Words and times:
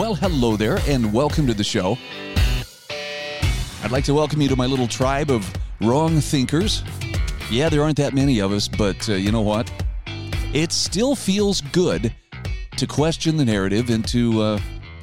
Well, 0.00 0.14
hello 0.14 0.56
there, 0.56 0.78
and 0.88 1.12
welcome 1.12 1.46
to 1.46 1.52
the 1.52 1.62
show. 1.62 1.98
I'd 3.84 3.90
like 3.90 4.04
to 4.04 4.14
welcome 4.14 4.40
you 4.40 4.48
to 4.48 4.56
my 4.56 4.64
little 4.64 4.88
tribe 4.88 5.30
of 5.30 5.52
wrong 5.82 6.20
thinkers. 6.20 6.82
Yeah, 7.50 7.68
there 7.68 7.82
aren't 7.82 7.98
that 7.98 8.14
many 8.14 8.40
of 8.40 8.50
us, 8.50 8.66
but 8.66 9.06
uh, 9.10 9.12
you 9.12 9.30
know 9.30 9.42
what? 9.42 9.70
It 10.54 10.72
still 10.72 11.14
feels 11.14 11.60
good 11.60 12.14
to 12.78 12.86
question 12.86 13.36
the 13.36 13.44
narrative 13.44 13.90
and 13.90 14.08
to, 14.08 14.40
uh, 14.40 14.58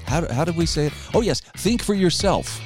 how, 0.07 0.33
how 0.33 0.43
did 0.43 0.57
we 0.57 0.65
say 0.65 0.87
it? 0.87 0.93
Oh, 1.13 1.21
yes, 1.21 1.41
think 1.41 1.83
for 1.83 1.93
yourself. 1.93 2.59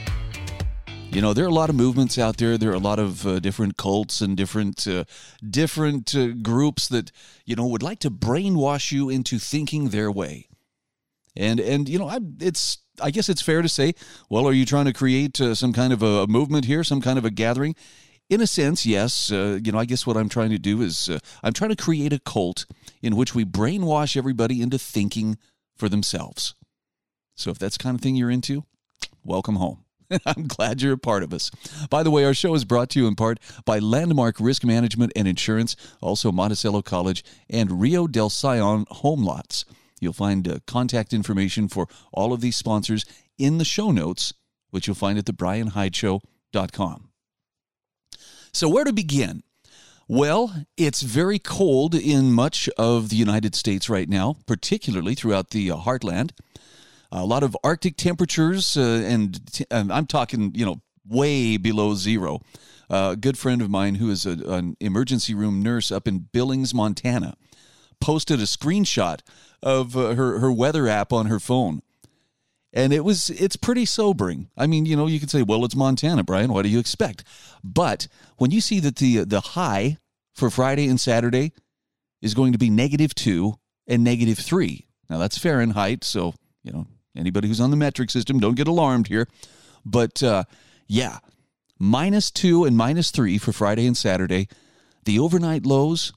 You 1.10 1.22
know, 1.22 1.34
there 1.34 1.44
are 1.44 1.50
a 1.50 1.54
lot 1.54 1.70
of 1.70 1.76
movements 1.76 2.18
out 2.18 2.38
there. 2.38 2.58
There 2.58 2.72
are 2.72 2.76
a 2.76 2.80
lot 2.80 2.98
of 2.98 3.28
uh, 3.28 3.40
different 3.42 3.76
cults 3.76 4.22
and 4.22 4.38
different 4.38 4.88
uh, 4.88 5.04
different 5.46 6.16
uh, 6.16 6.28
groups 6.28 6.88
that 6.88 7.12
you 7.44 7.58
know 7.58 7.68
would 7.68 7.84
like 7.84 8.00
to 8.00 8.10
brainwash 8.10 8.94
you 8.94 9.10
into 9.10 9.38
thinking 9.38 9.90
their 9.90 10.10
way. 10.10 10.48
And 11.36 11.60
and 11.60 11.88
you 11.88 11.98
know, 12.00 12.08
I, 12.08 12.20
it's 12.40 12.80
I 13.02 13.12
guess 13.12 13.30
it's 13.30 13.42
fair 13.42 13.62
to 13.62 13.70
say, 13.70 13.94
well, 14.30 14.48
are 14.48 14.54
you 14.54 14.66
trying 14.66 14.86
to 14.86 14.94
create 14.94 15.40
uh, 15.40 15.56
some 15.56 15.74
kind 15.74 15.94
of 15.94 16.02
a 16.02 16.28
movement 16.28 16.66
here, 16.66 16.84
some 16.84 17.02
kind 17.02 17.18
of 17.18 17.26
a 17.26 17.32
gathering? 17.32 17.76
In 18.30 18.40
a 18.40 18.48
sense, 18.48 18.86
yes. 18.86 19.32
Uh, 19.32 19.60
you 19.62 19.72
know, 19.72 19.78
I 19.78 19.86
guess 19.86 20.08
what 20.08 20.16
I'm 20.16 20.30
trying 20.30 20.52
to 20.52 20.58
do 20.58 20.82
is 20.82 21.10
uh, 21.10 21.20
I'm 21.44 21.52
trying 21.52 21.72
to 21.72 21.76
create 21.76 22.14
a 22.14 22.20
cult 22.20 22.66
in 23.02 23.18
which 23.18 23.36
we 23.36 23.44
brainwash 23.44 24.16
everybody 24.16 24.62
into 24.62 24.78
thinking 24.78 25.38
for 25.76 25.90
themselves. 25.90 26.56
So 27.36 27.50
if 27.50 27.60
that's 27.60 27.78
the 27.78 27.84
kind 27.84 27.96
of 27.96 28.02
thing 28.02 28.16
you're 28.16 28.32
into, 28.32 28.64
welcome 29.24 29.56
home. 29.58 29.84
I'm 30.26 30.48
glad 30.48 30.82
you're 30.82 30.94
a 30.94 30.98
part 30.98 31.24
of 31.24 31.34
us. 31.34 31.52
By 31.90 32.04
the 32.04 32.12
way, 32.12 32.24
our 32.24 32.34
show 32.34 32.54
is 32.54 32.66
brought 32.66 32.90
to 32.92 33.00
you 33.00 33.08
in 33.08 33.16
part 33.16 33.40
by 33.66 33.80
Landmark 33.80 34.38
Risk 34.40 34.64
Management 34.64 35.12
and 35.16 35.28
Insurance, 35.28 35.76
also 36.02 36.32
Monticello 36.32 36.82
College, 36.82 37.24
and 37.50 37.82
Rio 37.82 38.08
del 38.08 38.30
Sion 38.30 38.86
Home 38.90 39.24
Lots. 39.24 39.66
You'll 40.02 40.14
find 40.14 40.48
uh, 40.48 40.60
contact 40.68 41.14
information 41.14 41.70
for 41.70 41.88
all 42.12 42.34
of 42.34 42.42
these 42.42 42.58
sponsors 42.58 43.06
in 43.38 43.58
the 43.60 43.66
show 43.66 43.92
notes, 43.92 44.34
which 44.72 44.88
you'll 44.88 44.96
find 44.96 45.18
at 45.18 45.26
thebrianhydeshow.com. 45.26 47.10
So, 48.52 48.68
where 48.68 48.84
to 48.84 48.92
begin? 48.92 49.44
Well, 50.08 50.66
it's 50.76 51.04
very 51.04 51.40
cold 51.40 51.96
in 51.96 52.34
much 52.34 52.68
of 52.78 53.08
the 53.08 53.16
United 53.16 53.56
States 53.56 53.90
right 53.90 54.10
now, 54.10 54.36
particularly 54.46 55.16
throughout 55.16 55.52
the 55.52 55.72
uh, 55.72 55.78
heartland. 55.78 56.32
A 57.14 57.26
lot 57.26 57.44
of 57.44 57.56
Arctic 57.64 57.96
temperatures, 57.96 58.76
uh, 58.76 59.04
and 59.06 59.40
I'm 59.72 60.08
talking, 60.08 60.52
you 60.54 60.66
know, 60.66 60.82
way 61.08 61.58
below 61.58 61.94
zero. 61.96 62.42
Uh, 62.90 63.12
a 63.14 63.16
good 63.16 63.38
friend 63.38 63.62
of 63.62 63.70
mine 63.70 63.96
who 63.96 64.10
is 64.10 64.26
a, 64.26 64.32
an 64.32 64.76
emergency 64.82 65.34
room 65.34 65.62
nurse 65.62 65.92
up 65.92 66.08
in 66.08 66.28
Billings, 66.34 66.74
Montana, 66.74 67.38
posted 68.02 68.40
a 68.40 68.44
screenshot 68.44 69.20
of 69.64 69.96
uh, 69.96 70.16
her 70.16 70.40
her 70.40 70.52
weather 70.52 70.88
app 70.88 71.14
on 71.14 71.28
her 71.28 71.40
phone. 71.40 71.82
And 72.74 72.94
it 72.94 73.04
was 73.04 73.30
it's 73.30 73.56
pretty 73.56 73.86
sobering. 73.86 74.50
I 74.58 74.66
mean, 74.66 74.86
you 74.86 74.96
know, 74.96 75.08
you 75.08 75.20
could 75.20 75.30
say, 75.30 75.44
"Well, 75.44 75.64
it's 75.66 75.76
Montana, 75.76 76.24
Brian. 76.24 76.52
What 76.52 76.64
do 76.64 76.70
you 76.70 76.80
expect?" 76.80 77.24
But 77.64 78.08
when 78.38 78.52
you 78.52 78.62
see 78.62 78.80
that 78.80 78.98
the 78.98 79.24
the 79.24 79.42
high 79.42 79.98
for 80.34 80.50
Friday 80.50 80.88
and 80.88 81.00
Saturday 81.00 81.54
is 82.22 82.34
going 82.34 82.52
to 82.52 82.58
be 82.58 82.70
negative 82.70 83.14
2 83.16 83.54
and 83.88 84.04
negative 84.04 84.38
3. 84.38 84.88
Now 85.10 85.18
that's 85.18 85.38
Fahrenheit, 85.38 86.04
so, 86.04 86.34
you 86.64 86.72
know, 86.72 86.88
anybody 87.16 87.48
who's 87.48 87.60
on 87.60 87.72
the 87.72 87.78
metric 87.78 88.10
system, 88.10 88.40
don't 88.40 88.56
get 88.56 88.68
alarmed 88.68 89.08
here. 89.08 89.28
But 89.86 90.22
uh, 90.24 90.44
yeah, 90.88 91.20
minus 91.80 92.32
2 92.32 92.66
and 92.66 92.78
minus 92.78 93.12
3 93.12 93.38
for 93.38 93.52
Friday 93.52 93.88
and 93.88 93.98
Saturday. 93.98 94.48
The 95.04 95.20
overnight 95.20 95.66
lows 95.66 96.14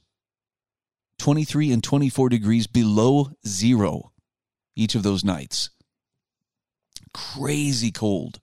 23 1.19 1.71
and 1.71 1.83
24 1.83 2.29
degrees 2.29 2.67
below 2.67 3.31
zero 3.47 4.11
each 4.75 4.95
of 4.95 5.03
those 5.03 5.23
nights. 5.23 5.69
Crazy 7.13 7.91
cold. 7.91 8.39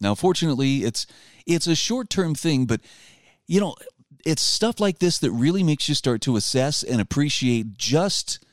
Now, 0.00 0.14
fortunately, 0.14 0.84
it's 0.84 1.06
it's 1.46 1.66
a 1.66 1.74
short-term 1.74 2.34
thing, 2.34 2.66
but 2.66 2.80
you 3.46 3.60
know, 3.60 3.74
it's 4.24 4.42
stuff 4.42 4.80
like 4.80 4.98
this 4.98 5.18
that 5.18 5.30
really 5.32 5.62
makes 5.62 5.88
you 5.88 5.94
start 5.94 6.20
to 6.22 6.36
assess 6.36 6.82
and 6.82 7.00
appreciate 7.00 7.76
just 7.76 8.44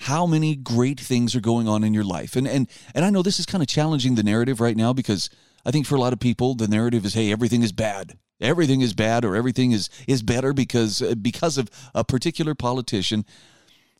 how 0.00 0.26
many 0.26 0.54
great 0.54 1.00
things 1.00 1.34
are 1.34 1.40
going 1.40 1.66
on 1.66 1.82
in 1.82 1.94
your 1.94 2.04
life. 2.04 2.36
And 2.36 2.46
and 2.46 2.68
and 2.94 3.04
I 3.04 3.10
know 3.10 3.22
this 3.22 3.40
is 3.40 3.46
kind 3.46 3.62
of 3.62 3.68
challenging 3.68 4.14
the 4.14 4.22
narrative 4.22 4.60
right 4.60 4.76
now 4.76 4.92
because 4.92 5.30
I 5.66 5.70
think 5.70 5.86
for 5.86 5.96
a 5.96 6.00
lot 6.00 6.14
of 6.14 6.20
people 6.20 6.54
the 6.54 6.68
narrative 6.68 7.04
is 7.04 7.12
hey, 7.12 7.30
everything 7.30 7.62
is 7.62 7.72
bad 7.72 8.16
everything 8.40 8.80
is 8.80 8.94
bad 8.94 9.24
or 9.24 9.34
everything 9.34 9.72
is 9.72 9.88
is 10.06 10.22
better 10.22 10.52
because 10.52 11.02
uh, 11.02 11.14
because 11.14 11.58
of 11.58 11.70
a 11.94 12.04
particular 12.04 12.54
politician. 12.54 13.24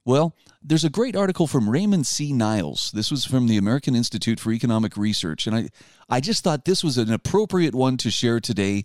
Well, 0.04 0.36
there's 0.62 0.84
a 0.84 0.90
great 0.90 1.16
article 1.16 1.48
from 1.48 1.68
Raymond 1.68 2.06
C. 2.06 2.32
Niles. 2.32 2.92
This 2.92 3.10
was 3.10 3.24
from 3.24 3.48
the 3.48 3.56
American 3.56 3.96
Institute 3.96 4.38
for 4.38 4.52
Economic 4.52 4.96
Research, 4.96 5.46
and 5.46 5.56
I 5.56 5.68
I 6.08 6.20
just 6.20 6.44
thought 6.44 6.64
this 6.64 6.84
was 6.84 6.98
an 6.98 7.12
appropriate 7.12 7.74
one 7.74 7.96
to 7.98 8.10
share 8.10 8.40
today 8.40 8.84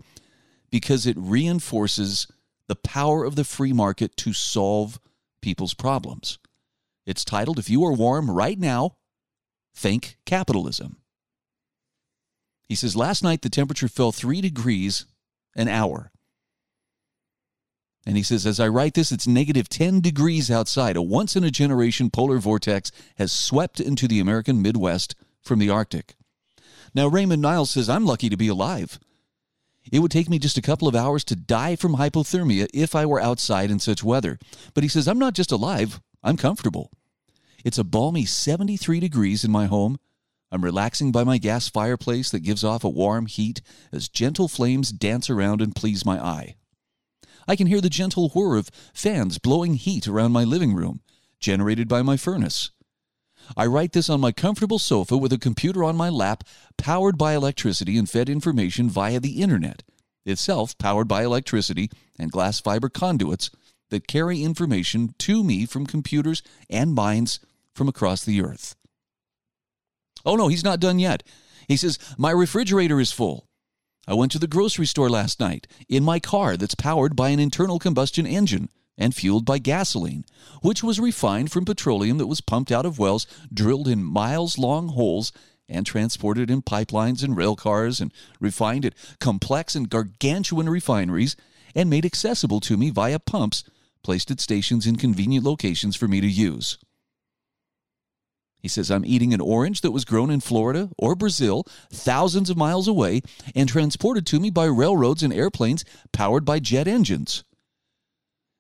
because 0.70 1.06
it 1.06 1.18
reinforces 1.18 2.28
the 2.68 2.76
power 2.76 3.26
of 3.26 3.36
the 3.36 3.44
free 3.44 3.74
market 3.74 4.16
to 4.18 4.34
solve 4.34 5.00
people's 5.42 5.74
problems. 5.74 6.40
It's 7.06 7.26
titled 7.26 7.60
If 7.60 7.70
You 7.70 7.84
Are 7.84 7.94
Warm 7.94 8.32
Right 8.32 8.58
Now, 8.58 8.96
Thank 9.74 10.18
Capitalism. 10.26 11.01
He 12.72 12.76
says 12.76 12.96
last 12.96 13.22
night 13.22 13.42
the 13.42 13.50
temperature 13.50 13.90
fell 13.90 14.14
3 14.14 14.40
degrees 14.40 15.06
an 15.58 15.68
hour. 15.68 16.10
And 18.06 18.16
he 18.16 18.24
says, 18.24 18.46
as 18.46 18.62
I 18.62 18.70
write 18.70 18.94
this, 18.94 19.12
it's 19.12 19.28
negative 19.28 19.68
10 19.68 20.00
degrees 20.00 20.50
outside. 20.50 20.96
A 20.96 21.02
once 21.02 21.36
in 21.36 21.44
a 21.44 21.52
generation 21.52 22.10
polar 22.10 22.38
vortex 22.38 22.90
has 23.18 23.34
swept 23.34 23.82
into 23.82 24.08
the 24.08 24.22
American 24.22 24.62
Midwest 24.62 25.16
from 25.42 25.60
the 25.60 25.70
Arctic. 25.70 26.16
Now, 26.96 27.10
Raymond 27.10 27.42
Niles 27.42 27.72
says, 27.72 27.90
I'm 27.90 28.06
lucky 28.06 28.30
to 28.30 28.38
be 28.38 28.48
alive. 28.48 29.00
It 29.92 30.00
would 30.00 30.10
take 30.10 30.30
me 30.30 30.40
just 30.40 30.58
a 30.58 30.62
couple 30.62 30.88
of 30.88 30.96
hours 30.96 31.26
to 31.26 31.36
die 31.36 31.76
from 31.76 31.98
hypothermia 31.98 32.68
if 32.74 32.96
I 32.96 33.06
were 33.06 33.20
outside 33.20 33.70
in 33.70 33.80
such 33.80 34.02
weather. 34.02 34.40
But 34.74 34.84
he 34.84 34.88
says, 34.88 35.10
I'm 35.10 35.20
not 35.20 35.34
just 35.34 35.52
alive, 35.52 36.00
I'm 36.24 36.38
comfortable. 36.38 36.90
It's 37.66 37.78
a 37.78 37.84
balmy 37.84 38.24
73 38.24 39.02
degrees 39.02 39.44
in 39.44 39.52
my 39.52 39.66
home 39.66 40.00
I'm 40.52 40.64
relaxing 40.66 41.12
by 41.12 41.24
my 41.24 41.38
gas 41.38 41.70
fireplace 41.70 42.30
that 42.32 42.42
gives 42.42 42.64
off 42.64 42.84
a 42.84 42.90
warm 42.90 43.26
heat 43.26 43.62
as 43.92 44.10
gentle 44.10 44.48
flames 44.48 44.92
dance 44.92 45.30
around 45.30 45.62
and 45.62 45.74
please 45.74 46.06
my 46.06 46.20
eye. 46.20 46.56
I 47.48 47.56
can 47.56 47.68
hear 47.68 47.82
the 47.82 47.90
gentle 47.90 48.30
whir 48.30 48.58
of 48.58 48.70
fans 48.94 49.38
blowing 49.38 49.76
heat 49.76 50.08
around 50.08 50.34
my 50.34 50.44
living 50.44 50.74
room, 50.74 51.02
generated 51.40 51.88
by 51.88 52.02
my 52.02 52.18
furnace. 52.18 52.72
I 53.58 53.66
write 53.66 53.94
this 53.94 54.10
on 54.10 54.20
my 54.20 54.32
comfortable 54.32 54.78
sofa 54.78 55.18
with 55.18 55.34
a 55.34 55.40
computer 55.40 55.84
on 55.84 55.96
my 55.96 56.10
lap, 56.10 56.44
powered 56.78 57.18
by 57.18 57.34
electricity 57.34 57.98
and 57.98 58.10
fed 58.10 58.30
information 58.30 58.90
via 58.90 59.20
the 59.20 59.42
internet, 59.42 59.84
itself 60.26 60.78
powered 60.78 61.08
by 61.08 61.24
electricity 61.24 61.90
and 62.20 62.32
glass 62.32 62.60
fiber 62.60 62.90
conduits 62.90 63.50
that 63.90 64.08
carry 64.08 64.44
information 64.44 65.16
to 65.20 65.44
me 65.44 65.66
from 65.66 65.86
computers 65.86 66.44
and 66.70 66.94
minds 66.94 67.40
from 67.74 67.88
across 67.88 68.24
the 68.24 68.42
earth. 68.42 68.76
Oh, 70.26 70.36
no, 70.36 70.48
he's 70.48 70.64
not 70.64 70.80
done 70.80 71.00
yet. 71.00 71.24
He 71.68 71.78
says, 71.78 71.98
My 72.18 72.32
refrigerator 72.32 73.00
is 73.00 73.12
full. 73.12 73.48
I 74.08 74.14
went 74.14 74.32
to 74.32 74.40
the 74.40 74.48
grocery 74.48 74.88
store 74.88 75.10
last 75.10 75.40
night 75.40 75.68
in 75.88 76.04
my 76.04 76.20
car 76.20 76.58
that's 76.58 76.76
powered 76.76 77.16
by 77.16 77.30
an 77.30 77.40
internal 77.40 77.80
combustion 77.80 78.26
engine 78.26 78.70
and 78.98 79.16
fueled 79.16 79.46
by 79.46 79.58
gasoline, 79.58 80.26
which 80.62 80.84
was 80.84 81.00
refined 81.00 81.52
from 81.52 81.66
petroleum 81.66 82.18
that 82.18 82.28
was 82.28 82.42
pumped 82.42 82.72
out 82.72 82.86
of 82.86 83.00
wells 83.00 83.26
drilled 83.54 83.88
in 83.88 84.04
miles 84.04 84.58
long 84.58 84.90
holes 84.90 85.32
and 85.70 85.86
transported 85.86 86.52
in 86.52 86.62
pipelines 86.62 87.24
and 87.24 87.38
rail 87.38 87.56
cars 87.56 88.02
and 88.02 88.12
refined 88.40 88.86
at 88.86 88.94
complex 89.20 89.76
and 89.76 89.90
gargantuan 89.90 90.68
refineries 90.68 91.36
and 91.74 91.90
made 91.90 92.06
accessible 92.06 92.60
to 92.60 92.78
me 92.78 92.90
via 92.90 93.20
pumps 93.20 93.64
placed 94.04 94.32
at 94.32 94.40
stations 94.40 94.86
in 94.86 94.96
convenient 94.96 95.46
locations 95.46 95.96
for 95.96 96.08
me 96.08 96.20
to 96.20 96.28
use. 96.28 96.78
He 98.62 98.68
says, 98.68 98.92
I'm 98.92 99.06
eating 99.06 99.34
an 99.34 99.42
orange 99.42 99.82
that 99.82 99.92
was 99.92 100.06
grown 100.06 100.30
in 100.30 100.40
Florida 100.40 100.90
or 100.98 101.16
Brazil, 101.16 101.66
thousands 101.92 102.50
of 102.50 102.58
miles 102.58 102.88
away, 102.88 103.22
and 103.56 103.68
transported 103.68 104.26
to 104.28 104.40
me 104.40 104.52
by 104.52 104.66
railroads 104.66 105.24
and 105.24 105.34
airplanes 105.34 105.84
powered 106.12 106.46
by 106.46 106.60
jet 106.60 106.88
engines. 106.88 107.44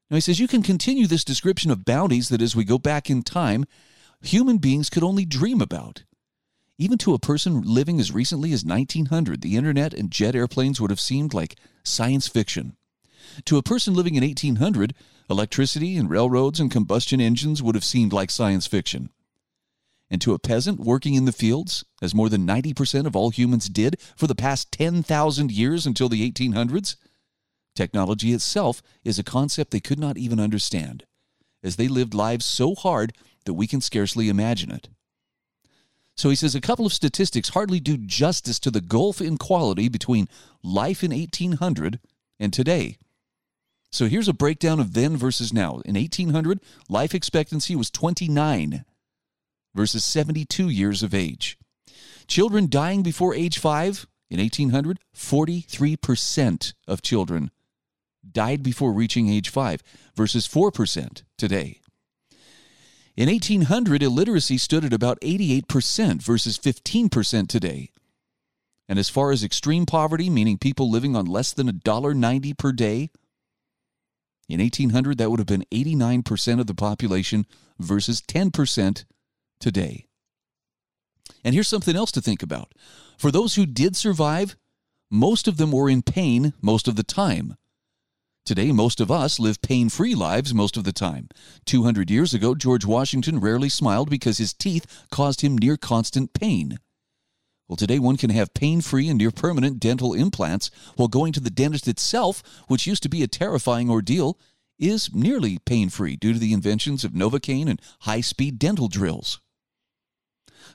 Now 0.09 0.15
he 0.17 0.21
says 0.21 0.39
you 0.39 0.47
can 0.47 0.63
continue 0.63 1.07
this 1.07 1.23
description 1.23 1.69
of 1.69 1.85
bounties 1.85 2.29
that 2.29 2.41
as 2.41 2.55
we 2.55 2.65
go 2.65 2.77
back 2.77 3.09
in 3.09 3.21
time, 3.21 3.65
human 4.21 4.57
beings 4.57 4.89
could 4.89 5.03
only 5.03 5.23
dream 5.23 5.61
about. 5.61 6.03
Even 6.77 6.97
to 6.97 7.13
a 7.13 7.19
person 7.19 7.61
living 7.61 7.99
as 7.99 8.11
recently 8.11 8.51
as 8.53 8.65
1900, 8.65 9.41
the 9.41 9.55
internet 9.55 9.93
and 9.93 10.09
jet 10.09 10.35
airplanes 10.35 10.81
would 10.81 10.89
have 10.89 10.99
seemed 10.99 11.33
like 11.33 11.57
science 11.83 12.27
fiction. 12.27 12.75
To 13.45 13.57
a 13.57 13.63
person 13.63 13.93
living 13.93 14.15
in 14.15 14.23
1800, 14.23 14.95
electricity 15.29 15.95
and 15.95 16.09
railroads 16.09 16.59
and 16.59 16.71
combustion 16.71 17.21
engines 17.21 17.61
would 17.61 17.75
have 17.75 17.83
seemed 17.83 18.13
like 18.13 18.31
science 18.31 18.65
fiction. 18.65 19.11
And 20.11 20.21
to 20.21 20.33
a 20.33 20.39
peasant 20.39 20.81
working 20.81 21.13
in 21.13 21.23
the 21.23 21.31
fields, 21.31 21.85
as 22.01 22.13
more 22.13 22.27
than 22.27 22.45
90% 22.45 23.05
of 23.05 23.15
all 23.15 23.29
humans 23.29 23.69
did 23.69 23.95
for 24.17 24.27
the 24.27 24.35
past 24.35 24.69
10,000 24.73 25.51
years 25.51 25.87
until 25.87 26.09
the 26.09 26.29
1800s, 26.29 26.97
technology 27.77 28.33
itself 28.33 28.83
is 29.05 29.17
a 29.17 29.23
concept 29.23 29.71
they 29.71 29.79
could 29.79 29.97
not 29.97 30.17
even 30.17 30.37
understand, 30.37 31.05
as 31.63 31.77
they 31.77 31.87
lived 31.87 32.13
lives 32.13 32.43
so 32.43 32.75
hard 32.75 33.13
that 33.45 33.53
we 33.53 33.67
can 33.67 33.79
scarcely 33.79 34.27
imagine 34.27 34.69
it. 34.69 34.89
So 36.17 36.29
he 36.29 36.35
says 36.35 36.55
a 36.55 36.61
couple 36.61 36.85
of 36.85 36.91
statistics 36.91 37.49
hardly 37.49 37.79
do 37.79 37.95
justice 37.97 38.59
to 38.59 38.69
the 38.69 38.81
gulf 38.81 39.21
in 39.21 39.37
quality 39.37 39.87
between 39.87 40.27
life 40.61 41.05
in 41.05 41.11
1800 41.11 42.01
and 42.37 42.51
today. 42.51 42.97
So 43.93 44.07
here's 44.07 44.27
a 44.27 44.33
breakdown 44.33 44.81
of 44.81 44.93
then 44.93 45.15
versus 45.15 45.53
now. 45.53 45.79
In 45.85 45.95
1800, 45.95 46.59
life 46.89 47.15
expectancy 47.15 47.77
was 47.77 47.89
29 47.89 48.83
versus 49.73 50.03
72 50.03 50.69
years 50.69 51.03
of 51.03 51.13
age. 51.13 51.57
Children 52.27 52.69
dying 52.69 53.03
before 53.03 53.35
age 53.35 53.59
5 53.59 54.07
in 54.29 54.39
1800, 54.39 54.99
43% 55.15 56.73
of 56.87 57.01
children 57.01 57.51
died 58.29 58.63
before 58.63 58.93
reaching 58.93 59.29
age 59.29 59.49
5 59.49 59.81
versus 60.15 60.47
4% 60.47 61.23
today. 61.37 61.81
In 63.17 63.27
1800, 63.27 64.01
illiteracy 64.01 64.57
stood 64.57 64.85
at 64.85 64.93
about 64.93 65.19
88% 65.21 66.21
versus 66.21 66.57
15% 66.57 67.47
today. 67.47 67.91
And 68.87 68.97
as 68.97 69.09
far 69.09 69.31
as 69.31 69.43
extreme 69.43 69.85
poverty, 69.85 70.29
meaning 70.29 70.57
people 70.57 70.89
living 70.89 71.15
on 71.15 71.25
less 71.25 71.53
than 71.53 71.67
$1.90 71.67 72.57
per 72.57 72.71
day, 72.71 73.09
in 74.47 74.59
1800, 74.59 75.17
that 75.17 75.29
would 75.29 75.39
have 75.39 75.47
been 75.47 75.65
89% 75.71 76.59
of 76.59 76.67
the 76.67 76.73
population 76.73 77.45
versus 77.79 78.21
10% 78.21 79.05
today. 79.61 80.07
And 81.43 81.53
here's 81.53 81.67
something 81.67 81.95
else 81.95 82.11
to 82.11 82.21
think 82.21 82.43
about. 82.43 82.73
For 83.17 83.31
those 83.31 83.55
who 83.55 83.65
did 83.65 83.95
survive, 83.95 84.55
most 85.09 85.47
of 85.47 85.57
them 85.57 85.71
were 85.71 85.89
in 85.89 86.01
pain 86.01 86.53
most 86.61 86.87
of 86.87 86.95
the 86.95 87.03
time. 87.03 87.55
Today, 88.43 88.71
most 88.71 88.99
of 88.99 89.11
us 89.11 89.39
live 89.39 89.61
pain 89.61 89.89
free 89.89 90.15
lives 90.15 90.53
most 90.53 90.75
of 90.75 90.83
the 90.83 90.91
time. 90.91 91.29
200 91.65 92.09
years 92.09 92.33
ago, 92.33 92.55
George 92.55 92.85
Washington 92.85 93.39
rarely 93.39 93.69
smiled 93.69 94.09
because 94.09 94.39
his 94.39 94.53
teeth 94.53 95.05
caused 95.11 95.41
him 95.41 95.57
near 95.57 95.77
constant 95.77 96.33
pain. 96.33 96.79
Well, 97.67 97.75
today 97.75 97.99
one 97.99 98.17
can 98.17 98.31
have 98.31 98.53
pain 98.55 98.81
free 98.81 99.07
and 99.07 99.17
near 99.17 99.31
permanent 99.31 99.79
dental 99.79 100.13
implants, 100.13 100.71
while 100.95 101.07
going 101.07 101.33
to 101.33 101.39
the 101.39 101.51
dentist 101.51 101.87
itself, 101.87 102.41
which 102.67 102.87
used 102.87 103.03
to 103.03 103.09
be 103.09 103.21
a 103.21 103.27
terrifying 103.27 103.89
ordeal, 103.89 104.39
is 104.79 105.13
nearly 105.13 105.59
pain 105.59 105.89
free 105.89 106.15
due 106.15 106.33
to 106.33 106.39
the 106.39 106.51
inventions 106.51 107.03
of 107.03 107.11
Novocaine 107.11 107.69
and 107.69 107.79
high 108.01 108.21
speed 108.21 108.57
dental 108.57 108.87
drills. 108.87 109.39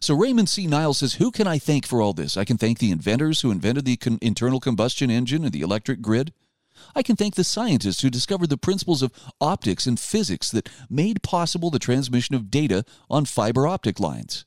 So 0.00 0.14
Raymond 0.14 0.48
C. 0.48 0.66
Niles 0.66 0.98
says, 0.98 1.14
Who 1.14 1.30
can 1.30 1.46
I 1.46 1.58
thank 1.58 1.86
for 1.86 2.00
all 2.00 2.12
this? 2.12 2.36
I 2.36 2.44
can 2.44 2.58
thank 2.58 2.78
the 2.78 2.90
inventors 2.90 3.40
who 3.40 3.50
invented 3.50 3.84
the 3.84 3.96
con- 3.96 4.18
internal 4.20 4.60
combustion 4.60 5.10
engine 5.10 5.44
and 5.44 5.52
the 5.52 5.62
electric 5.62 6.00
grid. 6.00 6.32
I 6.94 7.02
can 7.02 7.16
thank 7.16 7.34
the 7.34 7.44
scientists 7.44 8.02
who 8.02 8.10
discovered 8.10 8.50
the 8.50 8.58
principles 8.58 9.02
of 9.02 9.12
optics 9.40 9.86
and 9.86 9.98
physics 9.98 10.50
that 10.50 10.68
made 10.90 11.22
possible 11.22 11.70
the 11.70 11.78
transmission 11.78 12.34
of 12.34 12.50
data 12.50 12.84
on 13.08 13.24
fiber 13.24 13.66
optic 13.66 13.98
lines. 13.98 14.44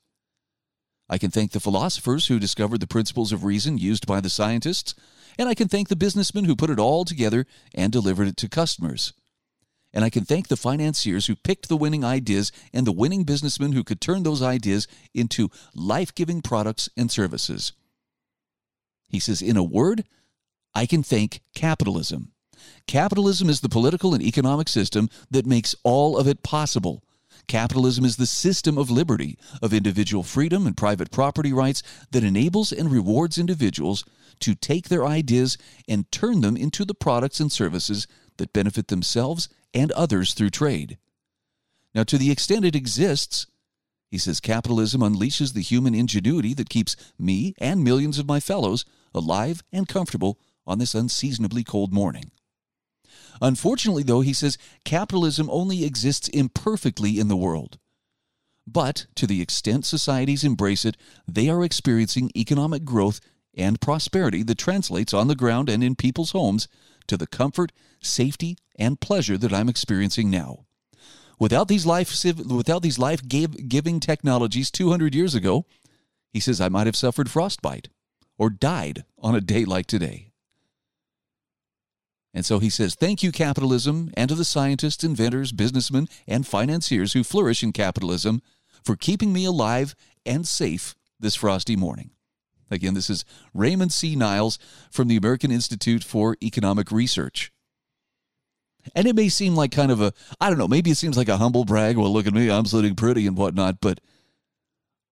I 1.10 1.18
can 1.18 1.32
thank 1.32 1.52
the 1.52 1.60
philosophers 1.60 2.28
who 2.28 2.38
discovered 2.38 2.82
the 2.82 2.88
principles 2.88 3.32
of 3.32 3.44
reason 3.44 3.80
used 3.80 4.06
by 4.06 4.22
the 4.22 4.30
scientists, 4.30 4.94
and 5.40 5.50
I 5.50 5.56
can 5.56 5.68
thank 5.68 5.88
the 5.88 5.96
businessmen 5.96 6.46
who 6.46 6.56
put 6.56 6.70
it 6.70 6.80
all 6.80 7.04
together 7.04 7.48
and 7.74 7.92
delivered 7.92 8.28
it 8.28 8.38
to 8.38 8.50
customers. 8.50 9.14
And 9.94 10.06
I 10.06 10.10
can 10.10 10.24
thank 10.24 10.48
the 10.48 10.58
financiers 10.58 11.26
who 11.26 11.36
picked 11.36 11.68
the 11.68 11.78
winning 11.78 12.04
ideas 12.04 12.52
and 12.74 12.86
the 12.86 12.92
winning 12.92 13.24
businessmen 13.24 13.72
who 13.72 13.84
could 13.84 14.00
turn 14.00 14.24
those 14.24 14.42
ideas 14.42 14.88
into 15.14 15.50
life 15.74 16.14
giving 16.14 16.42
products 16.42 16.90
and 16.96 17.10
services. 17.10 17.74
He 19.08 19.20
says, 19.20 19.42
in 19.42 19.58
a 19.58 19.64
word, 19.64 20.06
I 20.76 20.86
can 20.86 21.02
thank 21.02 21.42
capitalism. 21.56 22.34
Capitalism 22.88 23.50
is 23.50 23.62
the 23.62 23.70
political 23.70 24.14
and 24.14 24.22
economic 24.22 24.68
system 24.68 25.10
that 25.32 25.48
makes 25.48 25.76
all 25.84 26.18
of 26.18 26.28
it 26.28 26.44
possible. 26.44 27.04
Capitalism 27.48 28.06
is 28.06 28.18
the 28.18 28.28
system 28.28 28.78
of 28.78 28.92
liberty, 28.92 29.40
of 29.62 29.74
individual 29.74 30.22
freedom 30.22 30.68
and 30.68 30.78
private 30.78 31.10
property 31.10 31.52
rights 31.52 31.82
that 32.12 32.24
enables 32.24 32.72
and 32.72 32.92
rewards 32.92 33.40
individuals 33.40 34.06
to 34.40 34.54
take 34.54 34.90
their 34.90 35.08
ideas 35.08 35.58
and 35.88 36.12
turn 36.12 36.42
them 36.42 36.56
into 36.56 36.86
the 36.86 36.94
products 36.94 37.40
and 37.40 37.52
services 37.52 38.06
that 38.38 38.54
benefit 38.54 38.90
themselves 38.90 39.50
and 39.74 39.92
others 39.92 40.34
through 40.34 40.50
trade. 40.50 40.98
Now, 41.94 42.04
to 42.04 42.18
the 42.18 42.32
extent 42.32 42.66
it 42.66 42.76
exists, 42.76 43.48
he 44.10 44.18
says 44.18 44.40
capitalism 44.40 45.02
unleashes 45.02 45.54
the 45.54 45.62
human 45.62 45.94
ingenuity 45.94 46.54
that 46.56 46.70
keeps 46.70 46.96
me 47.18 47.54
and 47.60 47.84
millions 47.84 48.18
of 48.18 48.28
my 48.28 48.40
fellows 48.40 48.86
alive 49.14 49.64
and 49.72 49.88
comfortable 49.88 50.40
on 50.66 50.80
this 50.80 50.96
unseasonably 50.96 51.64
cold 51.64 51.94
morning. 51.94 52.32
Unfortunately, 53.42 54.04
though, 54.04 54.22
he 54.22 54.34
says 54.34 54.58
capitalism 54.84 55.50
only 55.50 55.86
exists 55.86 56.28
imperfectly 56.30 57.20
in 57.20 57.28
the 57.28 57.38
world. 57.38 57.78
But 58.68 59.08
to 59.16 59.26
the 59.26 59.42
extent 59.42 59.86
societies 59.86 60.44
embrace 60.44 60.86
it, 60.86 60.98
they 61.28 61.50
are 61.50 61.64
experiencing 61.64 62.32
economic 62.36 62.84
growth 62.86 63.20
and 63.56 63.82
prosperity 63.82 64.44
that 64.44 64.58
translates 64.58 65.14
on 65.14 65.28
the 65.28 65.36
ground 65.36 65.70
and 65.70 65.84
in 65.84 65.96
people's 65.96 66.32
homes 66.32 66.68
to 67.10 67.18
the 67.18 67.28
comfort, 67.28 67.72
safety, 68.02 68.58
and 68.78 69.02
pleasure 69.02 69.38
that 69.38 69.54
I'm 69.54 69.70
experiencing 69.70 70.30
now. 70.30 70.66
Without 71.38 71.68
these 71.68 71.86
life 71.86 72.12
without 72.24 72.82
these 72.82 73.00
life 73.00 73.22
giving 73.28 74.00
technologies 74.00 74.72
200 74.72 75.16
years 75.16 75.36
ago, 75.36 75.66
he 76.32 76.40
says 76.40 76.60
I 76.60 76.70
might 76.70 76.88
have 76.88 76.96
suffered 76.96 77.30
frostbite 77.30 77.90
or 78.38 78.50
died 78.50 79.04
on 79.18 79.36
a 79.36 79.42
day 79.42 79.66
like 79.66 79.86
today. 79.86 80.32
And 82.34 82.46
so 82.46 82.60
he 82.60 82.70
says, 82.70 82.96
Thank 82.96 83.24
you, 83.24 83.32
capitalism, 83.32 84.12
and 84.16 84.30
to 84.30 84.36
the 84.36 84.46
scientists, 84.46 85.04
inventors, 85.04 85.52
businessmen, 85.52 86.08
and 86.28 86.46
financiers 86.46 87.14
who 87.14 87.24
flourish 87.24 87.64
in 87.64 87.74
capitalism 87.74 88.42
for 88.84 88.96
keeping 88.96 89.34
me 89.34 89.46
alive 89.46 89.96
and 90.26 90.48
safe 90.48 90.96
this 91.20 91.36
frosty 91.36 91.76
morning. 91.76 92.12
Again, 92.72 92.94
this 92.94 93.10
is 93.10 93.26
Raymond 93.54 93.92
C. 93.92 94.16
Niles 94.16 94.60
from 94.92 95.08
the 95.08 95.18
American 95.18 95.52
Institute 95.52 96.04
for 96.04 96.38
Economic 96.42 96.92
Research. 96.92 97.52
And 98.96 99.08
it 99.08 99.16
may 99.16 99.30
seem 99.30 99.56
like 99.56 99.72
kind 99.72 99.92
of 99.92 100.02
a, 100.02 100.14
I 100.40 100.50
don't 100.50 100.58
know, 100.58 100.68
maybe 100.68 100.92
it 100.92 100.98
seems 100.98 101.18
like 101.18 101.28
a 101.30 101.38
humble 101.38 101.66
brag. 101.66 101.98
Well, 101.98 102.12
look 102.12 102.28
at 102.28 102.34
me, 102.34 102.50
I'm 102.50 102.66
sitting 102.66 102.96
pretty 102.96 103.28
and 103.28 103.38
whatnot. 103.38 103.82
But 103.82 104.00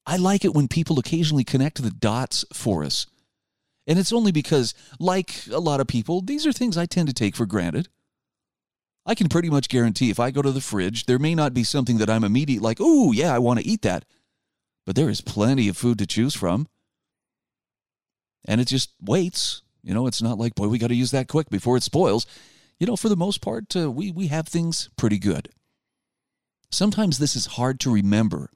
I 0.06 0.18
like 0.18 0.46
it 0.46 0.54
when 0.54 0.68
people 0.68 1.00
occasionally 1.00 1.44
connect 1.44 1.82
the 1.82 1.92
dots 1.92 2.46
for 2.54 2.84
us 2.84 3.08
and 3.88 3.98
it's 3.98 4.12
only 4.12 4.34
because, 4.34 4.74
like 5.00 5.48
a 5.50 5.60
lot 5.60 5.80
of 5.80 5.88
people, 5.88 6.22
these 6.22 6.46
are 6.46 6.52
things 6.52 6.78
I 6.78 6.86
tend 6.86 7.08
to 7.08 7.14
take 7.14 7.36
for 7.36 7.46
granted. 7.46 7.88
I 9.06 9.16
can 9.16 9.30
pretty 9.30 9.50
much 9.50 9.70
guarantee 9.70 10.10
if 10.10 10.20
I 10.20 10.32
go 10.32 10.42
to 10.42 10.52
the 10.52 10.60
fridge, 10.60 11.06
there 11.06 11.18
may 11.18 11.34
not 11.34 11.54
be 11.54 11.64
something 11.64 11.98
that 12.00 12.10
I'm 12.10 12.26
immediate 12.26 12.62
like, 12.62 12.80
oh, 12.82 13.14
yeah, 13.14 13.34
I 13.34 13.40
want 13.40 13.60
to 13.60 13.66
eat 13.66 13.84
that. 13.84 14.04
But 14.86 14.98
there 14.98 15.10
is 15.10 15.22
plenty 15.22 15.70
of 15.70 15.78
food 15.78 15.98
to 16.00 16.06
choose 16.06 16.36
from. 16.36 16.68
And 18.46 18.62
it 18.62 18.67
just 18.67 18.91
waits. 19.01 19.62
You 19.84 19.94
know, 19.94 20.08
it's 20.08 20.22
not 20.22 20.38
like, 20.38 20.56
boy, 20.56 20.67
we 20.67 20.79
got 20.79 20.88
to 20.88 20.96
use 20.96 21.12
that 21.12 21.27
quick 21.27 21.50
before 21.50 21.77
it 21.77 21.84
spoils. 21.84 22.25
You 22.79 22.88
know, 22.88 22.96
for 22.96 23.10
the 23.10 23.15
most 23.15 23.41
part, 23.41 23.75
uh, 23.75 23.91
we, 23.91 24.12
we 24.12 24.27
have 24.27 24.48
things 24.48 24.89
pretty 24.98 25.17
good. 25.17 25.50
Sometimes 26.72 27.17
this 27.17 27.36
is 27.36 27.46
hard 27.46 27.79
to 27.82 27.94
remember 27.94 28.50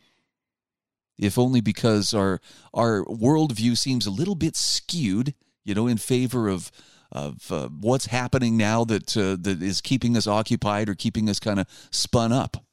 if 1.21 1.37
only 1.37 1.61
because 1.61 2.13
our 2.13 2.41
our 2.73 3.05
worldview 3.05 3.77
seems 3.77 4.05
a 4.05 4.11
little 4.11 4.35
bit 4.35 4.57
skewed, 4.57 5.33
you 5.63 5.73
know, 5.73 5.87
in 5.87 5.97
favor 5.97 6.49
of 6.49 6.71
of 7.11 7.51
uh, 7.51 7.69
what's 7.69 8.07
happening 8.07 8.57
now 8.57 8.83
that 8.83 9.15
uh, 9.15 9.37
that 9.39 9.61
is 9.61 9.79
keeping 9.79 10.17
us 10.17 10.27
occupied 10.27 10.89
or 10.89 10.95
keeping 10.95 11.29
us 11.29 11.39
kind 11.39 11.59
of 11.59 11.67
spun 11.91 12.33
up. 12.33 12.65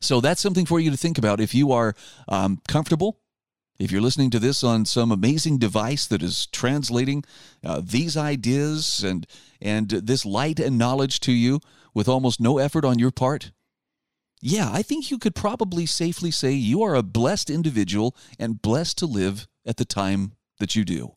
So 0.00 0.20
that's 0.20 0.42
something 0.42 0.66
for 0.66 0.78
you 0.80 0.90
to 0.90 0.96
think 0.96 1.16
about 1.16 1.40
if 1.40 1.54
you 1.54 1.72
are 1.72 1.94
um, 2.28 2.60
comfortable. 2.68 3.20
If 3.78 3.92
you're 3.92 4.00
listening 4.00 4.30
to 4.30 4.38
this 4.38 4.64
on 4.64 4.86
some 4.86 5.12
amazing 5.12 5.58
device 5.58 6.06
that 6.06 6.22
is 6.22 6.46
translating 6.46 7.24
uh, 7.64 7.82
these 7.84 8.16
ideas 8.16 9.04
and 9.04 9.26
and 9.60 9.88
this 9.88 10.24
light 10.24 10.58
and 10.58 10.78
knowledge 10.78 11.20
to 11.20 11.32
you 11.32 11.60
with 11.94 12.08
almost 12.08 12.40
no 12.40 12.58
effort 12.58 12.84
on 12.84 12.98
your 12.98 13.10
part, 13.10 13.52
yeah, 14.40 14.70
I 14.72 14.82
think 14.82 15.10
you 15.10 15.18
could 15.18 15.34
probably 15.34 15.86
safely 15.86 16.30
say 16.30 16.52
you 16.52 16.82
are 16.82 16.94
a 16.94 17.02
blessed 17.02 17.50
individual 17.50 18.16
and 18.38 18.62
blessed 18.62 18.98
to 18.98 19.06
live 19.06 19.46
at 19.66 19.76
the 19.76 19.84
time 19.84 20.32
that 20.58 20.74
you 20.74 20.84
do. 20.84 21.14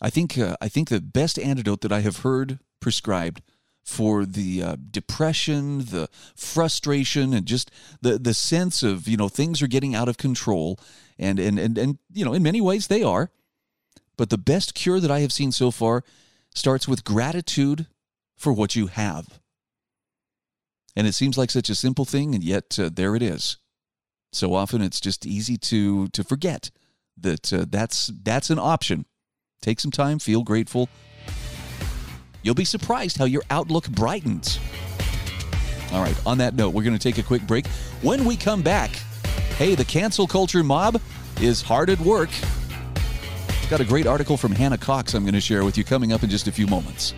I 0.00 0.10
think 0.10 0.36
uh, 0.38 0.56
I 0.60 0.68
think 0.68 0.88
the 0.88 1.00
best 1.00 1.38
antidote 1.38 1.80
that 1.82 1.92
I 1.92 2.00
have 2.00 2.18
heard 2.18 2.58
prescribed 2.80 3.42
for 3.86 4.26
the 4.26 4.62
uh, 4.62 4.76
depression, 4.90 5.78
the 5.78 6.08
frustration, 6.34 7.32
and 7.32 7.46
just 7.46 7.70
the 8.02 8.18
the 8.18 8.34
sense 8.34 8.82
of 8.82 9.06
you 9.06 9.16
know 9.16 9.28
things 9.28 9.62
are 9.62 9.68
getting 9.68 9.94
out 9.94 10.08
of 10.08 10.18
control, 10.18 10.78
and 11.18 11.38
and 11.38 11.56
and 11.58 11.78
and 11.78 11.98
you 12.12 12.24
know 12.24 12.34
in 12.34 12.42
many 12.42 12.60
ways 12.60 12.88
they 12.88 13.04
are, 13.04 13.30
but 14.16 14.28
the 14.28 14.36
best 14.36 14.74
cure 14.74 14.98
that 14.98 15.10
I 15.10 15.20
have 15.20 15.32
seen 15.32 15.52
so 15.52 15.70
far 15.70 16.02
starts 16.52 16.88
with 16.88 17.04
gratitude 17.04 17.86
for 18.36 18.52
what 18.52 18.74
you 18.74 18.88
have. 18.88 19.40
And 20.96 21.06
it 21.06 21.12
seems 21.12 21.38
like 21.38 21.50
such 21.52 21.70
a 21.70 21.74
simple 21.74 22.04
thing, 22.04 22.34
and 22.34 22.42
yet 22.42 22.78
uh, 22.80 22.90
there 22.92 23.14
it 23.14 23.22
is. 23.22 23.58
So 24.32 24.54
often 24.54 24.82
it's 24.82 25.00
just 25.00 25.24
easy 25.24 25.56
to 25.58 26.08
to 26.08 26.24
forget 26.24 26.72
that 27.16 27.52
uh, 27.52 27.66
that's 27.68 28.10
that's 28.24 28.50
an 28.50 28.58
option. 28.58 29.06
Take 29.62 29.78
some 29.78 29.92
time, 29.92 30.18
feel 30.18 30.42
grateful, 30.42 30.88
You'll 32.42 32.54
be 32.54 32.64
surprised 32.64 33.16
how 33.18 33.24
your 33.24 33.42
outlook 33.50 33.88
brightens. 33.88 34.58
All 35.92 36.02
right, 36.02 36.16
on 36.26 36.38
that 36.38 36.54
note, 36.54 36.70
we're 36.70 36.82
going 36.82 36.98
to 36.98 37.02
take 37.02 37.18
a 37.18 37.22
quick 37.22 37.42
break. 37.46 37.66
When 38.02 38.24
we 38.24 38.36
come 38.36 38.62
back, 38.62 38.90
hey, 39.56 39.74
the 39.74 39.84
cancel 39.84 40.26
culture 40.26 40.62
mob 40.62 41.00
is 41.40 41.62
hard 41.62 41.90
at 41.90 42.00
work. 42.00 42.30
Got 43.70 43.80
a 43.80 43.84
great 43.84 44.06
article 44.06 44.36
from 44.36 44.52
Hannah 44.52 44.78
Cox 44.78 45.14
I'm 45.14 45.24
going 45.24 45.34
to 45.34 45.40
share 45.40 45.64
with 45.64 45.76
you 45.76 45.84
coming 45.84 46.12
up 46.12 46.22
in 46.22 46.30
just 46.30 46.46
a 46.46 46.52
few 46.52 46.66
moments. 46.66 47.14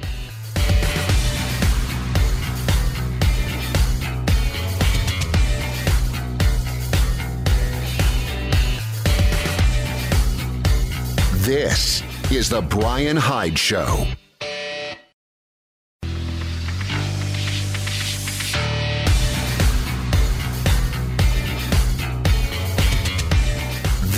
This 11.49 12.03
is 12.31 12.51
The 12.51 12.61
Brian 12.61 13.17
Hyde 13.17 13.59
Show. 13.59 14.07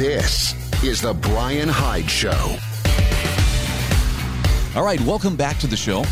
This 0.00 0.54
is 0.82 1.02
The 1.02 1.12
Brian 1.12 1.68
Hyde 1.68 2.10
Show. 2.10 2.56
All 4.74 4.82
right, 4.82 4.98
welcome 5.02 5.36
back 5.36 5.58
to 5.58 5.66
the 5.66 5.76
show. 5.76 6.06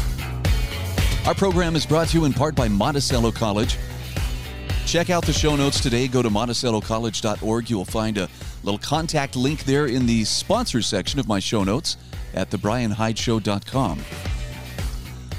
Our 1.26 1.34
program 1.34 1.74
is 1.74 1.86
brought 1.86 2.08
to 2.08 2.18
you 2.18 2.26
in 2.26 2.34
part 2.34 2.54
by 2.54 2.68
Monticello 2.68 3.32
College. 3.32 3.78
Check 4.84 5.08
out 5.08 5.24
the 5.24 5.32
show 5.32 5.56
notes 5.56 5.80
today. 5.80 6.06
Go 6.06 6.20
to 6.20 6.28
monticellocollege.org. 6.28 7.70
You 7.70 7.78
will 7.78 7.86
find 7.86 8.18
a 8.18 8.28
little 8.62 8.76
contact 8.76 9.36
link 9.36 9.64
there 9.64 9.86
in 9.86 10.04
the 10.04 10.22
sponsors 10.24 10.86
section 10.86 11.18
of 11.18 11.26
my 11.26 11.38
show 11.38 11.64
notes 11.64 11.96
at 12.34 12.50
thebrianhydeshow.com. 12.50 14.00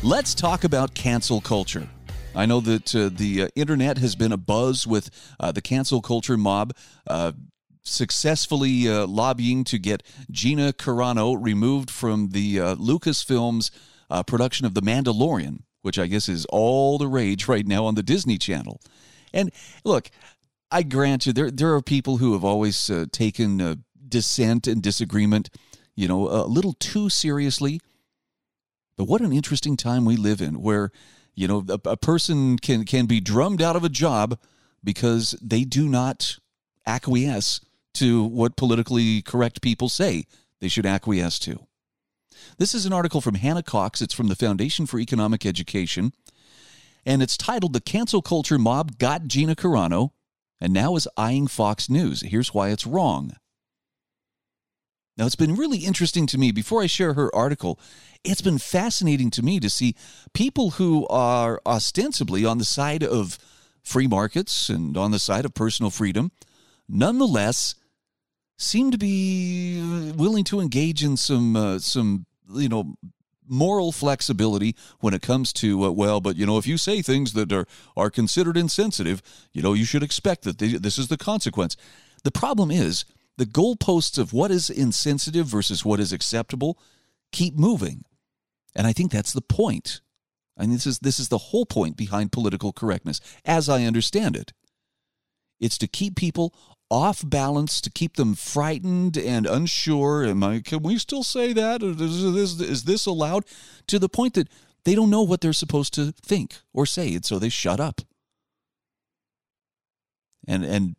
Let's 0.02 0.34
talk 0.34 0.64
about 0.64 0.96
cancel 0.96 1.40
culture. 1.40 1.88
I 2.34 2.48
know 2.48 2.62
that 2.62 2.96
uh, 2.96 3.10
the 3.14 3.44
uh, 3.44 3.48
internet 3.56 4.00
has 4.00 4.16
been 4.16 4.32
a 4.32 4.38
buzz 4.38 4.88
with 4.88 5.12
uh, 5.40 5.52
the 5.52 5.62
cancel 5.62 6.02
culture 6.02 6.38
mob 6.38 6.74
uh, 7.06 7.34
successfully 7.84 8.88
uh, 8.88 9.08
lobbying 9.08 9.64
to 9.66 9.78
get 9.78 10.04
Gina 10.32 10.74
Carano 10.74 11.38
removed 11.40 11.90
from 11.90 12.30
the 12.30 12.60
uh, 12.60 12.76
Lucasfilms 12.76 13.72
uh, 14.10 14.24
production 14.24 14.66
of 14.66 14.74
The 14.74 14.82
Mandalorian, 14.82 15.64
which 15.82 16.00
I 16.00 16.08
guess 16.08 16.30
is 16.30 16.46
all 16.46 16.98
the 16.98 17.08
rage 17.08 17.48
right 17.48 17.66
now 17.66 17.86
on 17.86 17.96
the 17.96 18.04
Disney 18.04 18.38
Channel. 18.38 18.82
And 19.34 19.52
look, 19.84 20.10
I 20.72 20.84
grant 20.84 21.26
you, 21.26 21.34
there 21.34 21.52
there 21.52 21.74
are 21.74 21.82
people 21.82 22.18
who 22.18 22.34
have 22.34 22.44
always 22.44 22.90
uh, 22.90 23.06
taken 23.12 23.62
uh, 23.62 23.76
dissent 24.08 24.68
and 24.68 24.82
disagreement, 24.82 25.50
you 25.96 26.08
know, 26.08 26.28
a 26.28 26.46
little 26.46 26.74
too 26.74 27.10
seriously. 27.10 27.80
But 28.98 29.06
what 29.06 29.22
an 29.22 29.32
interesting 29.32 29.78
time 29.78 30.06
we 30.06 30.16
live 30.16 30.42
in, 30.42 30.62
where 30.62 30.92
you 31.36 31.48
know 31.48 31.66
a, 31.70 31.90
a 31.92 31.98
person 31.98 32.58
can 32.58 32.86
can 32.86 33.06
be 33.06 33.20
drummed 33.20 33.62
out 33.62 33.76
of 33.76 33.84
a 33.84 33.90
job 33.90 34.38
because 34.84 35.36
they 35.42 35.64
do 35.64 35.88
not 35.88 36.38
acquiesce 36.86 37.62
to 37.96 38.24
what 38.24 38.56
politically 38.56 39.22
correct 39.22 39.62
people 39.62 39.90
say 39.90 40.26
they 40.62 40.68
should 40.68 40.86
acquiesce 40.86 41.40
to. 41.40 41.68
This 42.58 42.74
is 42.74 42.86
an 42.86 42.94
article 42.94 43.22
from 43.22 43.36
Hannah 43.36 43.64
Cox. 43.64 44.02
It's 44.02 44.14
from 44.14 44.28
the 44.28 44.36
Foundation 44.36 44.86
for 44.86 45.00
Economic 45.00 45.46
Education, 45.46 46.14
and 47.06 47.22
it's 47.22 47.38
titled 47.38 47.74
The 47.74 47.82
Cancel 47.82 48.22
Culture 48.22 48.60
Mob 48.60 48.98
Got 48.98 49.28
Gina 49.28 49.56
Carano 49.56 50.12
and 50.62 50.74
Now 50.74 50.96
is 50.96 51.08
Eyeing 51.16 51.48
Fox 51.48 51.90
News. 51.90 52.22
Here's 52.22 52.54
why 52.54 52.70
it's 52.70 52.86
wrong. 52.86 53.36
Now, 55.18 55.26
it's 55.26 55.36
been 55.36 55.56
really 55.56 55.80
interesting 55.80 56.28
to 56.28 56.38
me. 56.38 56.52
Before 56.52 56.82
I 56.82 56.88
share 56.88 57.14
her 57.14 57.34
article, 57.36 57.78
it's 58.24 58.42
been 58.42 58.58
fascinating 58.58 59.30
to 59.32 59.42
me 59.42 59.60
to 59.60 59.70
see 59.70 59.96
people 60.34 60.72
who 60.72 61.06
are 61.08 61.62
ostensibly 61.66 62.46
on 62.46 62.58
the 62.58 62.66
side 62.66 63.04
of 63.04 63.38
free 63.84 64.08
markets 64.08 64.70
and 64.70 64.96
on 64.96 65.12
the 65.12 65.20
side 65.20 65.44
of 65.44 65.54
personal 65.54 65.90
freedom, 65.90 66.32
nonetheless 66.88 67.76
seem 68.60 68.92
to 68.92 68.98
be 68.98 69.82
willing 70.16 70.44
to 70.44 70.60
engage 70.60 71.04
in 71.04 71.18
some 71.18 71.56
uh, 71.56 71.80
some 71.80 72.26
you 72.54 72.70
know 72.70 72.96
moral 73.48 73.92
flexibility 73.92 74.76
when 75.00 75.14
it 75.14 75.24
comes 75.24 75.52
to 75.52 75.86
uh, 75.86 75.90
well 75.90 76.20
but 76.20 76.36
you 76.36 76.46
know 76.46 76.60
if 76.60 76.68
you 76.68 76.78
say 76.78 77.02
things 77.02 77.34
that 77.34 77.52
are 77.52 77.66
are 77.98 78.12
considered 78.12 78.56
insensitive 78.56 79.24
you 79.54 79.62
know 79.62 79.74
you 79.74 79.86
should 79.86 80.04
expect 80.04 80.44
that 80.44 80.60
they, 80.60 80.68
this 80.68 81.00
is 81.00 81.08
the 81.08 81.18
consequence. 81.18 81.76
The 82.24 82.32
problem 82.32 82.70
is 82.70 83.06
the 83.38 83.46
goalposts 83.46 84.18
of 84.18 84.34
what 84.34 84.52
is 84.52 84.70
insensitive 84.70 85.48
versus 85.48 85.86
what 85.86 86.02
is 86.02 86.12
acceptable 86.12 86.78
keep 87.32 87.58
moving. 87.58 88.04
And 88.76 88.86
i 88.86 88.94
think 88.94 89.12
that's 89.12 89.34
the 89.34 89.42
point. 89.42 90.02
I 90.58 90.64
mean, 90.64 90.72
this 90.72 90.86
is 90.86 91.00
this 91.00 91.20
is 91.20 91.30
the 91.30 91.38
whole 91.38 91.66
point 91.66 91.96
behind 91.96 92.34
political 92.34 92.74
correctness 92.74 93.22
as 93.46 93.70
i 93.70 93.86
understand 93.86 94.36
it. 94.36 94.52
It's 95.62 95.78
to 95.78 95.88
keep 95.88 96.16
people 96.18 96.54
off 96.90 97.22
balance 97.28 97.82
to 97.82 97.90
keep 97.90 98.16
them 98.16 98.34
frightened 98.34 99.18
and 99.18 99.46
unsure. 99.46 100.26
Am 100.26 100.44
I, 100.44 100.60
can 100.60 100.82
we 100.82 100.98
still 100.98 101.24
say 101.24 101.54
that? 101.54 101.84
Is 101.84 101.98
this, 101.98 102.60
is 102.60 102.84
this 102.84 103.06
allowed? 103.06 103.46
To 103.88 104.00
the 104.00 104.10
point 104.10 104.34
that 104.34 104.50
they 104.86 104.96
don't 104.96 105.10
know 105.10 105.24
what 105.24 105.42
they're 105.42 105.54
supposed 105.54 105.94
to 105.96 106.12
think 106.12 106.58
or 106.74 106.86
say, 106.86 107.14
and 107.14 107.26
so 107.26 107.40
they 107.40 107.50
shut 107.50 107.80
up. 107.80 108.02
And 110.48 110.64
and 110.64 110.96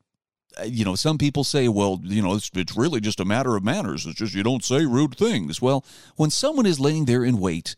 uh, 0.61 0.65
you 0.65 0.85
know, 0.85 0.95
some 0.95 1.19
people 1.19 1.45
say, 1.45 1.69
well, 1.69 2.01
you 2.03 2.23
know, 2.23 2.35
it's, 2.35 2.51
it's 2.55 2.77
really 2.77 3.01
just 3.01 3.21
a 3.21 3.25
matter 3.25 3.57
of 3.57 3.65
manners. 3.65 4.07
It's 4.07 4.19
just 4.19 4.35
you 4.35 4.43
don't 4.43 4.65
say 4.65 4.85
rude 4.85 5.17
things. 5.17 5.63
Well, 5.63 5.85
when 6.17 6.31
someone 6.31 6.67
is 6.67 6.81
laying 6.81 7.05
there 7.05 7.25
in 7.25 7.39
wait 7.39 7.77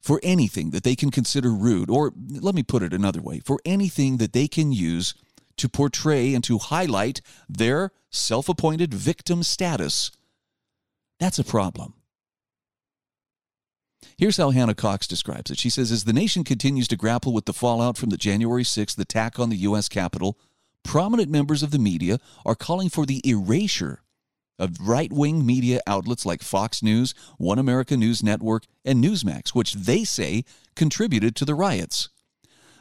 for 0.00 0.20
anything 0.22 0.70
that 0.70 0.82
they 0.82 0.96
can 0.96 1.10
consider 1.10 1.52
rude, 1.52 1.88
or 1.88 2.12
let 2.28 2.54
me 2.54 2.62
put 2.62 2.82
it 2.82 2.92
another 2.92 3.22
way, 3.22 3.40
for 3.40 3.60
anything 3.64 4.16
that 4.18 4.32
they 4.32 4.48
can 4.48 4.72
use 4.72 5.14
to 5.56 5.68
portray 5.68 6.34
and 6.34 6.42
to 6.44 6.58
highlight 6.58 7.20
their 7.48 7.92
self 8.10 8.48
appointed 8.48 8.92
victim 8.92 9.42
status. 9.42 10.10
That's 11.18 11.38
a 11.38 11.44
problem. 11.44 11.94
Here's 14.18 14.36
how 14.36 14.50
Hannah 14.50 14.74
Cox 14.74 15.06
describes 15.06 15.50
it. 15.50 15.58
She 15.58 15.70
says 15.70 15.90
As 15.90 16.04
the 16.04 16.12
nation 16.12 16.44
continues 16.44 16.88
to 16.88 16.96
grapple 16.96 17.32
with 17.32 17.46
the 17.46 17.52
fallout 17.52 17.96
from 17.96 18.10
the 18.10 18.16
January 18.16 18.64
6th 18.64 18.98
attack 18.98 19.38
on 19.38 19.48
the 19.48 19.56
U.S. 19.58 19.88
Capitol, 19.88 20.38
prominent 20.82 21.30
members 21.30 21.62
of 21.62 21.70
the 21.70 21.78
media 21.78 22.18
are 22.44 22.54
calling 22.54 22.88
for 22.88 23.06
the 23.06 23.22
erasure 23.28 24.02
of 24.58 24.78
right 24.80 25.12
wing 25.12 25.44
media 25.44 25.80
outlets 25.86 26.26
like 26.26 26.42
Fox 26.42 26.82
News, 26.82 27.14
One 27.38 27.58
America 27.58 27.96
News 27.96 28.22
Network, 28.22 28.64
and 28.84 29.02
Newsmax, 29.02 29.50
which 29.50 29.74
they 29.74 30.04
say 30.04 30.44
contributed 30.76 31.34
to 31.36 31.44
the 31.44 31.54
riots. 31.54 32.08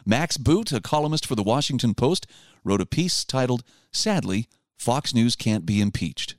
Max 0.06 0.38
Boot, 0.38 0.72
a 0.72 0.82
columnist 0.82 1.26
for 1.26 1.36
the 1.36 1.44
Washington 1.44 1.94
Post, 1.94 2.28
wrote 2.64 2.82
a 2.82 2.86
piece 2.86 3.24
titled, 3.24 3.64
Sadly, 3.92 4.48
Fox 4.78 5.14
News 5.14 5.36
Can't 5.36 5.66
Be 5.66 5.80
Impeached, 5.80 6.36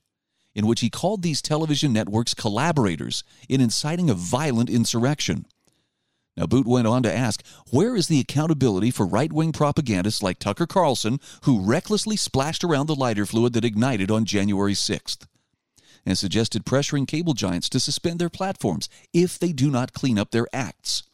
in 0.55 0.67
which 0.67 0.81
he 0.81 0.91
called 0.91 1.23
these 1.23 1.41
television 1.41 1.93
networks 1.93 2.35
collaborators 2.35 3.23
in 3.49 3.61
inciting 3.61 4.11
a 4.11 4.15
violent 4.15 4.69
insurrection. 4.69 5.47
Now, 6.37 6.47
Boot 6.47 6.67
went 6.67 6.87
on 6.87 7.03
to 7.03 7.15
ask, 7.15 7.45
where 7.71 7.95
is 7.95 8.09
the 8.09 8.19
accountability 8.19 8.91
for 8.91 9.07
right 9.07 9.33
wing 9.33 9.53
propagandists 9.53 10.23
like 10.23 10.39
Tucker 10.39 10.67
Carlson, 10.67 11.21
who 11.43 11.61
recklessly 11.61 12.17
splashed 12.17 12.65
around 12.65 12.87
the 12.87 12.95
lighter 12.95 13.27
fluid 13.27 13.53
that 13.53 13.65
ignited 13.65 14.11
on 14.11 14.25
January 14.25 14.73
6th? 14.73 15.27
And 16.05 16.19
suggested 16.19 16.65
pressuring 16.65 17.07
cable 17.07 17.35
giants 17.35 17.69
to 17.69 17.79
suspend 17.79 18.19
their 18.19 18.31
platforms 18.31 18.89
if 19.13 19.39
they 19.39 19.53
do 19.53 19.71
not 19.71 19.93
clean 19.93 20.19
up 20.19 20.31
their 20.31 20.49
acts. 20.53 21.05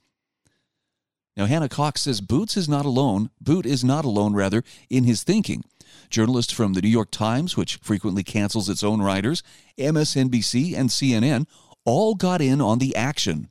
Now, 1.39 1.47
Hannah 1.47 1.69
Cox 1.69 2.01
says 2.01 2.21
Boots 2.21 2.57
is 2.57 2.69
not 2.69 2.85
alone. 2.85 3.31
Boot 3.41 3.65
is 3.65 3.85
not 3.85 4.05
alone, 4.05 4.35
rather, 4.35 4.65
in 4.91 5.05
his 5.05 5.23
thinking. 5.23 5.63
Journalists 6.11 6.53
from 6.53 6.73
the 6.73 6.83
New 6.83 6.89
York 6.89 7.13
Times, 7.13 7.57
which 7.57 7.77
frequently 7.77 8.25
cancels 8.25 8.69
its 8.69 8.83
own 8.83 9.01
writers, 9.01 9.45
MSNBC, 9.79 10.77
and 10.77 10.91
CNN 10.91 11.47
all 11.85 12.17
got 12.17 12.41
in 12.41 12.61
on 12.61 12.81
the 12.81 12.97
action. 12.97 13.51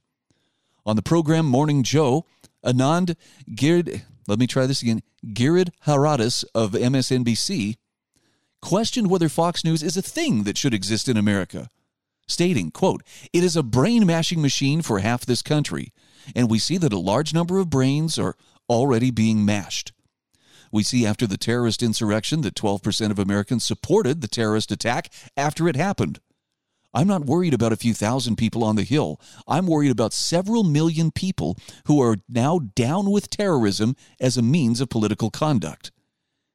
On 0.85 0.97
the 0.97 1.01
program 1.01 1.45
Morning 1.45 1.81
Joe, 1.81 2.25
Anand 2.63 3.15
Girid, 3.49 4.01
let 4.27 4.37
me 4.37 4.47
try 4.47 4.65
this 4.65 4.81
again, 4.81 5.01
Girid 5.25 5.69
Haradas 5.85 6.43
of 6.53 6.73
MSNBC 6.73 7.77
questioned 8.61 9.09
whether 9.09 9.29
Fox 9.29 9.63
News 9.63 9.81
is 9.81 9.95
a 9.95 10.01
thing 10.01 10.43
that 10.43 10.57
should 10.57 10.73
exist 10.73 11.07
in 11.07 11.15
America. 11.15 11.69
stating, 12.27 12.69
quote, 12.69 13.03
It 13.31 13.45
is 13.45 13.55
a 13.55 13.63
brain 13.63 14.05
mashing 14.05 14.41
machine 14.41 14.81
for 14.81 14.99
half 14.99 15.25
this 15.25 15.41
country, 15.41 15.93
and 16.35 16.49
we 16.49 16.59
see 16.59 16.77
that 16.77 16.93
a 16.93 16.99
large 16.99 17.33
number 17.33 17.59
of 17.59 17.69
brains 17.69 18.17
are 18.17 18.35
already 18.69 19.11
being 19.11 19.45
mashed. 19.45 19.93
We 20.71 20.83
see 20.83 21.05
after 21.05 21.25
the 21.25 21.37
terrorist 21.37 21.81
insurrection 21.81 22.41
that 22.41 22.55
12% 22.55 23.11
of 23.11 23.19
Americans 23.19 23.63
supported 23.63 24.21
the 24.21 24.27
terrorist 24.27 24.71
attack 24.71 25.11
after 25.35 25.67
it 25.67 25.75
happened. 25.75 26.19
I'm 26.93 27.07
not 27.07 27.25
worried 27.25 27.53
about 27.53 27.73
a 27.73 27.77
few 27.77 27.93
thousand 27.93 28.37
people 28.37 28.63
on 28.63 28.75
the 28.75 28.83
Hill. 28.83 29.21
I'm 29.47 29.67
worried 29.67 29.91
about 29.91 30.13
several 30.13 30.63
million 30.63 31.11
people 31.11 31.57
who 31.85 32.01
are 32.01 32.17
now 32.27 32.59
down 32.75 33.11
with 33.11 33.29
terrorism 33.29 33.95
as 34.19 34.37
a 34.37 34.41
means 34.41 34.81
of 34.81 34.89
political 34.89 35.29
conduct. 35.29 35.91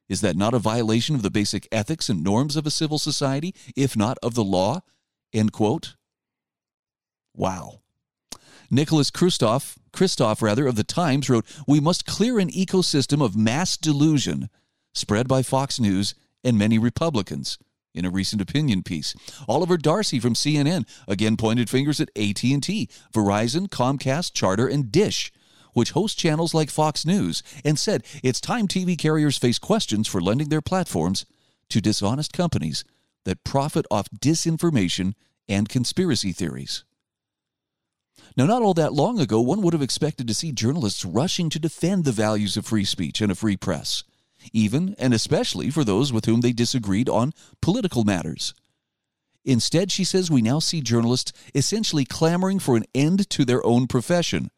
Is 0.09 0.21
that 0.21 0.35
not 0.35 0.53
a 0.53 0.59
violation 0.59 1.15
of 1.15 1.21
the 1.21 1.31
basic 1.31 1.67
ethics 1.71 2.09
and 2.09 2.23
norms 2.23 2.55
of 2.55 2.67
a 2.67 2.71
civil 2.71 2.99
society, 2.99 3.55
if 3.75 3.95
not 3.95 4.17
of 4.21 4.33
the 4.33 4.43
law? 4.43 4.81
End 5.31 5.53
quote. 5.53 5.95
Wow. 7.33 7.82
Nicholas 8.73 9.11
Kristof, 9.11 9.77
Kristof 9.91 10.41
rather, 10.41 10.65
of 10.65 10.75
the 10.75 10.83
Times 10.83 11.29
wrote, 11.29 11.45
We 11.67 11.79
must 11.79 12.07
clear 12.07 12.39
an 12.39 12.49
ecosystem 12.49 13.23
of 13.23 13.35
mass 13.35 13.77
delusion 13.77 14.49
spread 14.93 15.27
by 15.27 15.43
Fox 15.43 15.79
News 15.79 16.15
and 16.43 16.57
many 16.57 16.79
Republicans 16.79 17.59
in 17.93 18.03
a 18.03 18.09
recent 18.09 18.41
opinion 18.41 18.81
piece. 18.81 19.13
Oliver 19.47 19.77
Darcy 19.77 20.19
from 20.19 20.33
CNN 20.33 20.87
again 21.07 21.37
pointed 21.37 21.69
fingers 21.69 21.99
at 21.99 22.09
AT&T, 22.15 22.89
Verizon, 23.13 23.67
Comcast, 23.69 24.33
Charter, 24.33 24.67
and 24.67 24.91
Dish, 24.91 25.31
which 25.73 25.91
host 25.91 26.17
channels 26.17 26.55
like 26.55 26.71
Fox 26.71 27.05
News, 27.05 27.43
and 27.63 27.77
said 27.77 28.03
it's 28.23 28.41
time 28.41 28.67
TV 28.67 28.97
carriers 28.97 29.37
face 29.37 29.59
questions 29.59 30.07
for 30.07 30.19
lending 30.19 30.49
their 30.49 30.61
platforms 30.61 31.27
to 31.69 31.79
dishonest 31.79 32.33
companies 32.33 32.83
that 33.23 33.43
profit 33.43 33.85
off 33.91 34.09
disinformation 34.09 35.13
and 35.47 35.69
conspiracy 35.69 36.31
theories. 36.31 36.83
Now, 38.35 38.45
not 38.45 38.61
all 38.61 38.73
that 38.75 38.93
long 38.93 39.19
ago, 39.19 39.41
one 39.41 39.61
would 39.61 39.73
have 39.73 39.81
expected 39.81 40.27
to 40.27 40.33
see 40.33 40.51
journalists 40.51 41.05
rushing 41.05 41.49
to 41.49 41.59
defend 41.59 42.03
the 42.03 42.11
values 42.11 42.57
of 42.57 42.65
free 42.65 42.85
speech 42.85 43.21
and 43.21 43.31
a 43.31 43.35
free 43.35 43.57
press, 43.57 44.03
even 44.51 44.95
and 44.97 45.13
especially 45.13 45.69
for 45.69 45.83
those 45.83 46.11
with 46.11 46.25
whom 46.25 46.41
they 46.41 46.51
disagreed 46.51 47.09
on 47.09 47.33
political 47.61 48.03
matters. 48.03 48.53
Instead, 49.45 49.91
she 49.91 50.03
says 50.03 50.31
we 50.31 50.41
now 50.41 50.59
see 50.59 50.81
journalists 50.81 51.33
essentially 51.53 52.05
clamoring 52.05 52.59
for 52.59 52.75
an 52.75 52.85
end 52.95 53.29
to 53.29 53.45
their 53.45 53.65
own 53.65 53.87
profession. 53.87 54.49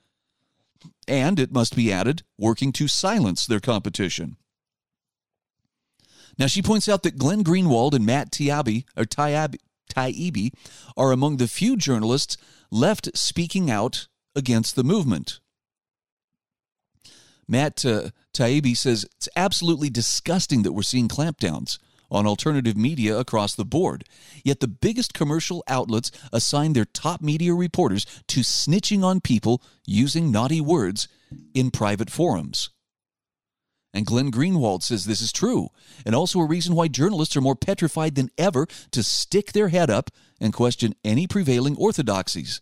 And, 1.07 1.39
it 1.39 1.51
must 1.51 1.75
be 1.75 1.91
added, 1.91 2.23
working 2.37 2.71
to 2.73 2.87
silence 2.87 3.45
their 3.45 3.59
competition. 3.59 4.37
Now, 6.37 6.47
she 6.47 6.61
points 6.61 6.87
out 6.89 7.03
that 7.03 7.17
Glenn 7.17 7.43
Greenwald 7.43 7.93
and 7.93 8.05
Matt 8.05 8.31
Taibbi, 8.31 8.85
or 8.95 9.05
Taibbi, 9.05 9.57
Taibbi 9.95 10.51
are 10.97 11.11
among 11.11 11.37
the 11.37 11.47
few 11.47 11.77
journalists 11.77 12.37
left 12.71 13.15
speaking 13.17 13.71
out 13.71 14.07
against 14.35 14.75
the 14.75 14.83
movement. 14.83 15.39
Matt 17.47 17.85
uh, 17.85 18.09
Taibbi 18.33 18.75
says 18.75 19.05
it's 19.17 19.29
absolutely 19.35 19.89
disgusting 19.89 20.63
that 20.63 20.73
we're 20.73 20.81
seeing 20.81 21.07
clampdowns 21.07 21.77
on 22.11 22.27
alternative 22.27 22.77
media 22.77 23.17
across 23.17 23.55
the 23.55 23.65
board. 23.65 24.03
Yet 24.43 24.59
the 24.59 24.67
biggest 24.67 25.13
commercial 25.13 25.63
outlets 25.67 26.11
assign 26.31 26.73
their 26.73 26.85
top 26.85 27.21
media 27.21 27.53
reporters 27.53 28.05
to 28.27 28.41
snitching 28.41 29.03
on 29.03 29.21
people 29.21 29.61
using 29.85 30.31
naughty 30.31 30.61
words 30.61 31.07
in 31.53 31.71
private 31.71 32.09
forums. 32.09 32.69
And 33.95 34.05
Glenn 34.05 34.29
Greenwald 34.29 34.83
says 34.83 35.05
this 35.05 35.21
is 35.21 35.31
true, 35.31 35.69
and 36.05 36.13
also 36.13 36.39
a 36.41 36.45
reason 36.45 36.75
why 36.75 36.89
journalists 36.89 37.37
are 37.37 37.41
more 37.41 37.55
petrified 37.55 38.15
than 38.15 38.29
ever 38.37 38.67
to 38.91 39.01
stick 39.01 39.53
their 39.53 39.69
head 39.69 39.89
up 39.89 40.11
and 40.37 40.51
question 40.51 40.95
any 41.05 41.27
prevailing 41.27 41.77
orthodoxies. 41.77 42.59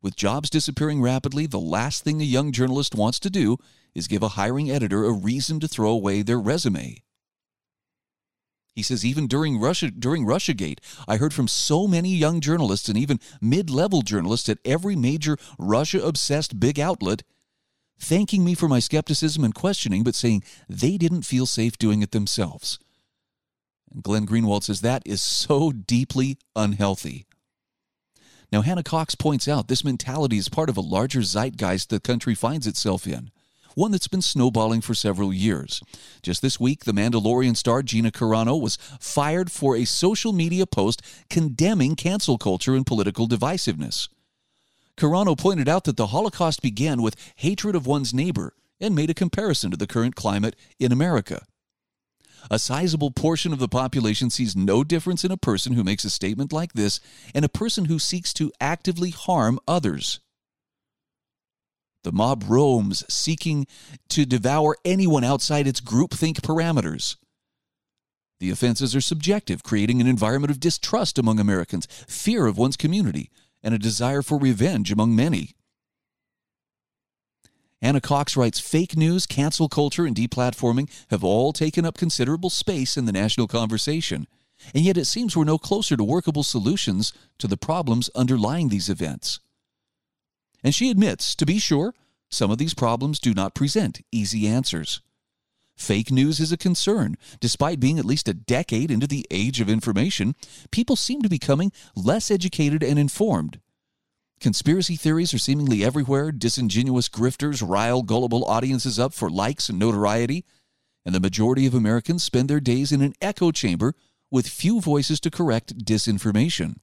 With 0.00 0.16
jobs 0.16 0.48
disappearing 0.48 1.02
rapidly, 1.02 1.44
the 1.44 1.60
last 1.60 2.04
thing 2.04 2.22
a 2.22 2.24
young 2.24 2.52
journalist 2.52 2.94
wants 2.94 3.20
to 3.20 3.28
do 3.28 3.58
is 3.94 4.08
give 4.08 4.22
a 4.22 4.28
hiring 4.28 4.70
editor 4.70 5.04
a 5.04 5.12
reason 5.12 5.60
to 5.60 5.68
throw 5.68 5.90
away 5.90 6.22
their 6.22 6.40
resume. 6.40 7.02
He 8.74 8.82
says 8.82 9.04
even 9.04 9.26
during 9.26 9.60
Russia 9.60 9.90
during 9.90 10.24
Russiagate, 10.24 10.78
I 11.06 11.18
heard 11.18 11.34
from 11.34 11.48
so 11.48 11.86
many 11.86 12.14
young 12.14 12.40
journalists 12.40 12.88
and 12.88 12.96
even 12.96 13.20
mid-level 13.42 14.00
journalists 14.00 14.48
at 14.48 14.58
every 14.64 14.96
major 14.96 15.36
Russia-obsessed 15.58 16.58
big 16.58 16.80
outlet 16.80 17.24
thanking 18.02 18.44
me 18.44 18.54
for 18.54 18.68
my 18.68 18.80
skepticism 18.80 19.44
and 19.44 19.54
questioning, 19.54 20.02
but 20.02 20.14
saying 20.14 20.42
they 20.68 20.98
didn't 20.98 21.22
feel 21.22 21.46
safe 21.46 21.78
doing 21.78 22.02
it 22.02 22.10
themselves. 22.10 22.78
And 23.92 24.02
Glenn 24.02 24.26
Greenwald 24.26 24.64
says 24.64 24.80
that 24.80 25.02
is 25.06 25.22
so 25.22 25.70
deeply 25.70 26.38
unhealthy. 26.56 27.26
Now, 28.50 28.62
Hannah 28.62 28.82
Cox 28.82 29.14
points 29.14 29.48
out 29.48 29.68
this 29.68 29.84
mentality 29.84 30.36
is 30.36 30.48
part 30.48 30.68
of 30.68 30.76
a 30.76 30.82
larger 30.82 31.20
zeitgeist 31.20 31.88
the 31.88 32.00
country 32.00 32.34
finds 32.34 32.66
itself 32.66 33.06
in, 33.06 33.30
one 33.74 33.92
that's 33.92 34.08
been 34.08 34.20
snowballing 34.20 34.82
for 34.82 34.94
several 34.94 35.32
years. 35.32 35.80
Just 36.22 36.42
this 36.42 36.60
week, 36.60 36.84
the 36.84 36.92
Mandalorian 36.92 37.56
star 37.56 37.82
Gina 37.82 38.10
Carano 38.10 38.60
was 38.60 38.76
fired 39.00 39.50
for 39.50 39.74
a 39.76 39.86
social 39.86 40.32
media 40.32 40.66
post 40.66 41.00
condemning 41.30 41.96
cancel 41.96 42.36
culture 42.36 42.74
and 42.74 42.84
political 42.84 43.26
divisiveness. 43.26 44.08
Carano 45.02 45.36
pointed 45.36 45.68
out 45.68 45.82
that 45.82 45.96
the 45.96 46.08
Holocaust 46.08 46.62
began 46.62 47.02
with 47.02 47.16
hatred 47.34 47.74
of 47.74 47.88
one's 47.88 48.14
neighbor 48.14 48.54
and 48.80 48.94
made 48.94 49.10
a 49.10 49.14
comparison 49.14 49.72
to 49.72 49.76
the 49.76 49.88
current 49.88 50.14
climate 50.14 50.54
in 50.78 50.92
America. 50.92 51.44
A 52.52 52.60
sizable 52.60 53.10
portion 53.10 53.52
of 53.52 53.58
the 53.58 53.66
population 53.66 54.30
sees 54.30 54.54
no 54.54 54.84
difference 54.84 55.24
in 55.24 55.32
a 55.32 55.36
person 55.36 55.72
who 55.72 55.82
makes 55.82 56.04
a 56.04 56.10
statement 56.10 56.52
like 56.52 56.74
this 56.74 57.00
and 57.34 57.44
a 57.44 57.48
person 57.48 57.86
who 57.86 57.98
seeks 57.98 58.32
to 58.34 58.52
actively 58.60 59.10
harm 59.10 59.58
others. 59.66 60.20
The 62.04 62.12
mob 62.12 62.44
roams, 62.46 63.02
seeking 63.12 63.66
to 64.10 64.24
devour 64.24 64.76
anyone 64.84 65.24
outside 65.24 65.66
its 65.66 65.80
groupthink 65.80 66.42
parameters. 66.42 67.16
The 68.38 68.50
offenses 68.50 68.94
are 68.94 69.00
subjective, 69.00 69.64
creating 69.64 70.00
an 70.00 70.06
environment 70.06 70.52
of 70.52 70.60
distrust 70.60 71.18
among 71.18 71.40
Americans, 71.40 71.88
fear 72.06 72.46
of 72.46 72.56
one's 72.56 72.76
community, 72.76 73.30
and 73.62 73.74
a 73.74 73.78
desire 73.78 74.22
for 74.22 74.38
revenge 74.38 74.90
among 74.90 75.14
many. 75.14 75.54
Hannah 77.80 78.00
Cox 78.00 78.36
writes 78.36 78.60
fake 78.60 78.96
news, 78.96 79.26
cancel 79.26 79.68
culture, 79.68 80.06
and 80.06 80.14
deplatforming 80.14 80.88
have 81.10 81.24
all 81.24 81.52
taken 81.52 81.84
up 81.84 81.98
considerable 81.98 82.50
space 82.50 82.96
in 82.96 83.06
the 83.06 83.12
national 83.12 83.48
conversation, 83.48 84.28
and 84.72 84.84
yet 84.84 84.96
it 84.96 85.06
seems 85.06 85.36
we're 85.36 85.44
no 85.44 85.58
closer 85.58 85.96
to 85.96 86.04
workable 86.04 86.44
solutions 86.44 87.12
to 87.38 87.48
the 87.48 87.56
problems 87.56 88.08
underlying 88.14 88.68
these 88.68 88.88
events. 88.88 89.40
And 90.62 90.72
she 90.72 90.90
admits, 90.90 91.34
to 91.34 91.44
be 91.44 91.58
sure, 91.58 91.92
some 92.30 92.52
of 92.52 92.58
these 92.58 92.72
problems 92.72 93.18
do 93.18 93.34
not 93.34 93.54
present 93.54 94.00
easy 94.12 94.46
answers. 94.46 95.00
Fake 95.76 96.10
news 96.10 96.38
is 96.38 96.52
a 96.52 96.56
concern. 96.56 97.16
Despite 97.40 97.80
being 97.80 97.98
at 97.98 98.04
least 98.04 98.28
a 98.28 98.34
decade 98.34 98.90
into 98.90 99.06
the 99.06 99.26
age 99.30 99.60
of 99.60 99.68
information, 99.68 100.34
people 100.70 100.96
seem 100.96 101.22
to 101.22 101.28
be 101.28 101.36
becoming 101.36 101.72
less 101.96 102.30
educated 102.30 102.82
and 102.82 102.98
informed. 102.98 103.60
Conspiracy 104.40 104.96
theories 104.96 105.32
are 105.32 105.38
seemingly 105.38 105.84
everywhere. 105.84 106.32
Disingenuous 106.32 107.08
grifters 107.08 107.66
rile 107.66 108.02
gullible 108.02 108.44
audiences 108.44 108.98
up 108.98 109.14
for 109.14 109.30
likes 109.30 109.68
and 109.68 109.78
notoriety. 109.78 110.44
And 111.04 111.14
the 111.14 111.20
majority 111.20 111.66
of 111.66 111.74
Americans 111.74 112.22
spend 112.22 112.48
their 112.48 112.60
days 112.60 112.92
in 112.92 113.02
an 113.02 113.14
echo 113.20 113.50
chamber 113.50 113.94
with 114.30 114.48
few 114.48 114.80
voices 114.80 115.20
to 115.20 115.30
correct 115.30 115.84
disinformation. 115.84 116.76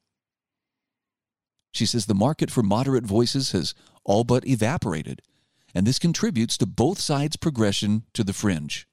She 1.71 1.86
says 1.86 2.06
the 2.06 2.15
market 2.15 2.49
for 2.49 2.63
moderate 2.63 3.06
voices 3.06 3.52
has 3.52 3.73
all 4.04 4.23
but 4.23 4.47
evaporated, 4.47 5.21
and 5.73 5.86
this 5.86 5.99
contributes 5.99 6.58
to 6.58 6.65
both 6.65 6.99
sides' 6.99 7.36
progression 7.36 8.03
to 8.13 8.23
the 8.23 8.34
fringe. 8.34 8.88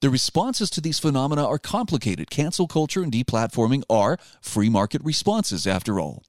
The 0.00 0.10
responses 0.10 0.68
to 0.70 0.80
these 0.80 0.98
phenomena 0.98 1.46
are 1.46 1.58
complicated. 1.58 2.30
Cancel 2.30 2.66
culture 2.66 3.02
and 3.02 3.10
deplatforming 3.10 3.82
are 3.88 4.18
free 4.42 4.68
market 4.68 5.02
responses, 5.02 5.66
after 5.66 5.98
all. 5.98 6.22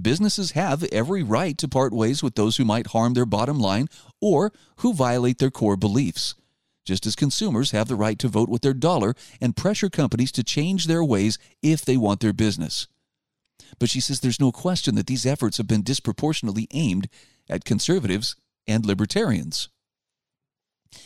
Businesses 0.00 0.52
have 0.52 0.84
every 0.84 1.22
right 1.22 1.56
to 1.58 1.68
part 1.68 1.92
ways 1.92 2.22
with 2.22 2.34
those 2.34 2.56
who 2.56 2.64
might 2.64 2.88
harm 2.88 3.14
their 3.14 3.26
bottom 3.26 3.58
line 3.58 3.88
or 4.20 4.52
who 4.76 4.92
violate 4.92 5.38
their 5.38 5.50
core 5.50 5.76
beliefs, 5.76 6.34
just 6.84 7.06
as 7.06 7.16
consumers 7.16 7.70
have 7.70 7.88
the 7.88 7.96
right 7.96 8.18
to 8.18 8.28
vote 8.28 8.48
with 8.48 8.62
their 8.62 8.74
dollar 8.74 9.14
and 9.40 9.56
pressure 9.56 9.88
companies 9.88 10.32
to 10.32 10.44
change 10.44 10.86
their 10.86 11.04
ways 11.04 11.38
if 11.62 11.84
they 11.84 11.96
want 11.96 12.20
their 12.20 12.34
business. 12.34 12.86
But 13.78 13.88
she 13.88 14.00
says 14.00 14.20
there's 14.20 14.40
no 14.40 14.52
question 14.52 14.94
that 14.94 15.06
these 15.06 15.26
efforts 15.26 15.56
have 15.56 15.66
been 15.66 15.82
disproportionately 15.82 16.68
aimed 16.72 17.08
at 17.48 17.64
conservatives 17.64 18.36
and 18.66 18.84
libertarians. 18.84 19.68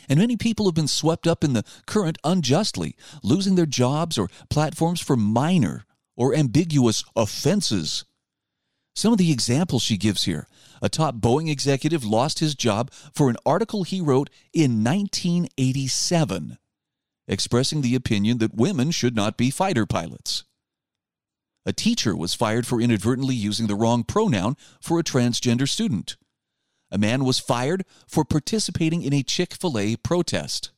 And 0.07 0.19
many 0.19 0.37
people 0.37 0.65
have 0.65 0.75
been 0.75 0.87
swept 0.87 1.27
up 1.27 1.43
in 1.43 1.53
the 1.53 1.65
current 1.85 2.17
unjustly, 2.23 2.95
losing 3.23 3.55
their 3.55 3.65
jobs 3.65 4.17
or 4.17 4.29
platforms 4.49 5.01
for 5.01 5.17
minor 5.17 5.85
or 6.15 6.35
ambiguous 6.35 7.03
offenses. 7.15 8.05
Some 8.95 9.11
of 9.11 9.17
the 9.17 9.31
examples 9.31 9.83
she 9.83 9.97
gives 9.97 10.23
here 10.23 10.47
a 10.81 10.89
top 10.89 11.15
Boeing 11.15 11.49
executive 11.49 12.03
lost 12.03 12.39
his 12.39 12.55
job 12.55 12.91
for 13.13 13.29
an 13.29 13.37
article 13.45 13.83
he 13.83 14.01
wrote 14.01 14.29
in 14.53 14.83
1987 14.83 16.57
expressing 17.31 17.81
the 17.81 17.95
opinion 17.95 18.39
that 18.39 18.53
women 18.53 18.91
should 18.91 19.15
not 19.15 19.37
be 19.37 19.49
fighter 19.49 19.85
pilots. 19.85 20.43
A 21.65 21.71
teacher 21.71 22.15
was 22.15 22.33
fired 22.33 22.67
for 22.67 22.81
inadvertently 22.81 23.35
using 23.35 23.67
the 23.67 23.75
wrong 23.75 24.03
pronoun 24.03 24.57
for 24.81 24.99
a 24.99 25.03
transgender 25.03 25.69
student. 25.69 26.17
A 26.91 26.97
man 26.97 27.23
was 27.23 27.39
fired 27.39 27.85
for 28.07 28.25
participating 28.25 29.01
in 29.01 29.13
a 29.13 29.23
Chick 29.23 29.53
fil 29.53 29.77
A 29.77 29.95
protest. 29.95 30.71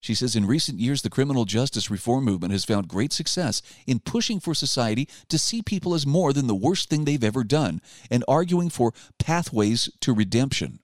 She 0.00 0.14
says 0.14 0.36
in 0.36 0.46
recent 0.46 0.78
years, 0.78 1.02
the 1.02 1.10
criminal 1.10 1.46
justice 1.46 1.90
reform 1.90 2.24
movement 2.24 2.52
has 2.52 2.64
found 2.64 2.86
great 2.86 3.12
success 3.12 3.60
in 3.88 3.98
pushing 3.98 4.38
for 4.38 4.54
society 4.54 5.08
to 5.28 5.38
see 5.38 5.62
people 5.62 5.94
as 5.94 6.06
more 6.06 6.32
than 6.32 6.46
the 6.46 6.54
worst 6.54 6.88
thing 6.88 7.04
they've 7.04 7.24
ever 7.24 7.42
done 7.42 7.80
and 8.08 8.22
arguing 8.28 8.68
for 8.68 8.92
pathways 9.18 9.90
to 10.00 10.12
redemption. 10.12 10.78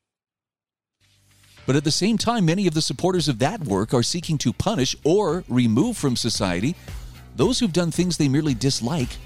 But 1.67 1.77
at 1.77 1.85
the 1.85 1.93
same 1.93 2.19
time, 2.19 2.47
many 2.47 2.67
of 2.67 2.75
the 2.75 2.83
supporters 2.83 3.29
of 3.29 3.39
that 3.39 3.61
work 3.61 3.95
are 3.95 4.03
seeking 4.03 4.39
to 4.39 4.53
punish 4.53 4.97
or 5.05 5.45
remove 5.49 5.97
from 5.97 6.17
society 6.17 6.75
those 7.37 7.61
who've 7.61 7.73
done 7.73 7.93
things 7.93 8.17
they 8.17 8.29
merely 8.29 8.55
dislike 8.55 9.17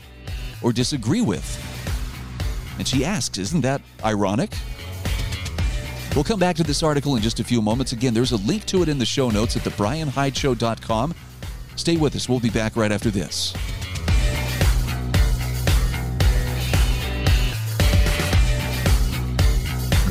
or 0.60 0.72
disagree 0.72 1.22
with. 1.22 1.75
And 2.78 2.86
she 2.86 3.04
asks, 3.04 3.38
isn't 3.38 3.62
that 3.62 3.80
ironic? 4.04 4.52
We'll 6.14 6.24
come 6.24 6.40
back 6.40 6.56
to 6.56 6.62
this 6.62 6.82
article 6.82 7.16
in 7.16 7.22
just 7.22 7.40
a 7.40 7.44
few 7.44 7.60
moments. 7.60 7.92
Again, 7.92 8.14
there's 8.14 8.32
a 8.32 8.36
link 8.38 8.64
to 8.66 8.82
it 8.82 8.88
in 8.88 8.98
the 8.98 9.04
show 9.04 9.28
notes 9.30 9.56
at 9.56 9.62
thebrianhydeshow.com. 9.62 11.14
Stay 11.76 11.96
with 11.96 12.16
us. 12.16 12.28
We'll 12.28 12.40
be 12.40 12.50
back 12.50 12.74
right 12.74 12.90
after 12.90 13.10
this. 13.10 13.52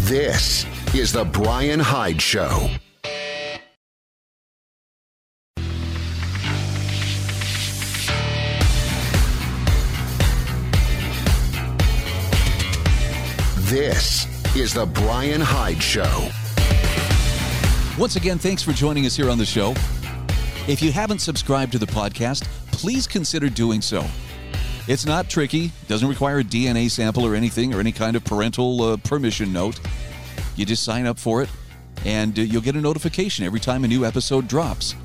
This 0.07 0.67
is 0.93 1.11
The 1.11 1.25
Brian 1.25 1.79
Hyde 1.79 2.21
Show. 2.21 2.69
This 13.75 14.25
is 14.55 14.73
The 14.73 14.85
Brian 14.85 15.41
Hyde 15.41 15.83
Show. 15.83 16.29
Once 17.99 18.15
again, 18.15 18.37
thanks 18.37 18.63
for 18.63 18.71
joining 18.71 19.05
us 19.05 19.17
here 19.17 19.29
on 19.29 19.37
the 19.37 19.45
show. 19.45 19.71
If 20.65 20.81
you 20.81 20.93
haven't 20.93 21.19
subscribed 21.19 21.73
to 21.73 21.77
the 21.77 21.85
podcast, 21.85 22.45
please 22.71 23.05
consider 23.05 23.49
doing 23.49 23.81
so. 23.81 24.05
It's 24.87 25.05
not 25.05 25.29
tricky, 25.29 25.73
doesn't 25.89 26.07
require 26.07 26.39
a 26.39 26.43
DNA 26.45 26.89
sample 26.89 27.25
or 27.25 27.35
anything 27.35 27.73
or 27.73 27.81
any 27.81 27.91
kind 27.91 28.15
of 28.15 28.23
parental 28.23 28.81
uh, 28.81 28.95
permission 28.95 29.51
note. 29.51 29.77
You 30.55 30.65
just 30.65 30.85
sign 30.85 31.05
up 31.05 31.19
for 31.19 31.41
it 31.41 31.49
and 32.05 32.39
uh, 32.39 32.43
you'll 32.43 32.61
get 32.61 32.77
a 32.77 32.81
notification 32.81 33.43
every 33.43 33.59
time 33.59 33.83
a 33.83 33.89
new 33.89 34.05
episode 34.05 34.47
drops. 34.47 34.95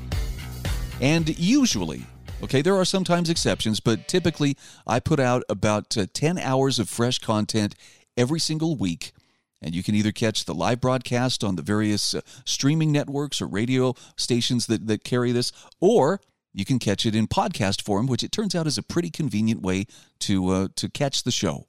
And 1.01 1.37
usually, 1.37 2.05
okay, 2.41 2.61
there 2.61 2.77
are 2.77 2.85
sometimes 2.85 3.29
exceptions, 3.29 3.81
but 3.81 4.07
typically 4.07 4.55
I 4.87 5.01
put 5.01 5.19
out 5.19 5.43
about 5.49 5.97
uh, 5.97 6.05
10 6.13 6.37
hours 6.37 6.79
of 6.79 6.87
fresh 6.87 7.19
content 7.19 7.75
every 8.17 8.39
single 8.39 8.75
week 8.75 9.13
and 9.61 9.75
you 9.75 9.83
can 9.83 9.95
either 9.95 10.11
catch 10.11 10.45
the 10.45 10.53
live 10.53 10.81
broadcast 10.81 11.43
on 11.43 11.55
the 11.55 11.61
various 11.61 12.15
uh, 12.15 12.21
streaming 12.45 12.91
networks 12.91 13.41
or 13.41 13.47
radio 13.47 13.93
stations 14.17 14.65
that, 14.67 14.87
that 14.87 15.03
carry 15.03 15.31
this, 15.31 15.51
or 15.79 16.19
you 16.53 16.65
can 16.65 16.79
catch 16.79 17.05
it 17.05 17.15
in 17.15 17.27
podcast 17.27 17.81
form, 17.81 18.07
which 18.07 18.23
it 18.23 18.31
turns 18.31 18.55
out 18.55 18.67
is 18.67 18.77
a 18.77 18.83
pretty 18.83 19.09
convenient 19.09 19.61
way 19.61 19.85
to 20.19 20.49
uh, 20.49 20.67
to 20.75 20.89
catch 20.89 21.23
the 21.23 21.31
show. 21.31 21.67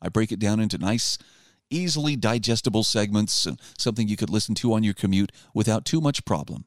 I 0.00 0.08
break 0.08 0.32
it 0.32 0.38
down 0.38 0.60
into 0.60 0.78
nice, 0.78 1.18
easily 1.70 2.16
digestible 2.16 2.84
segments, 2.84 3.46
and 3.46 3.60
something 3.78 4.08
you 4.08 4.16
could 4.16 4.30
listen 4.30 4.54
to 4.56 4.72
on 4.72 4.82
your 4.82 4.94
commute 4.94 5.32
without 5.52 5.84
too 5.84 6.00
much 6.00 6.24
problem. 6.24 6.64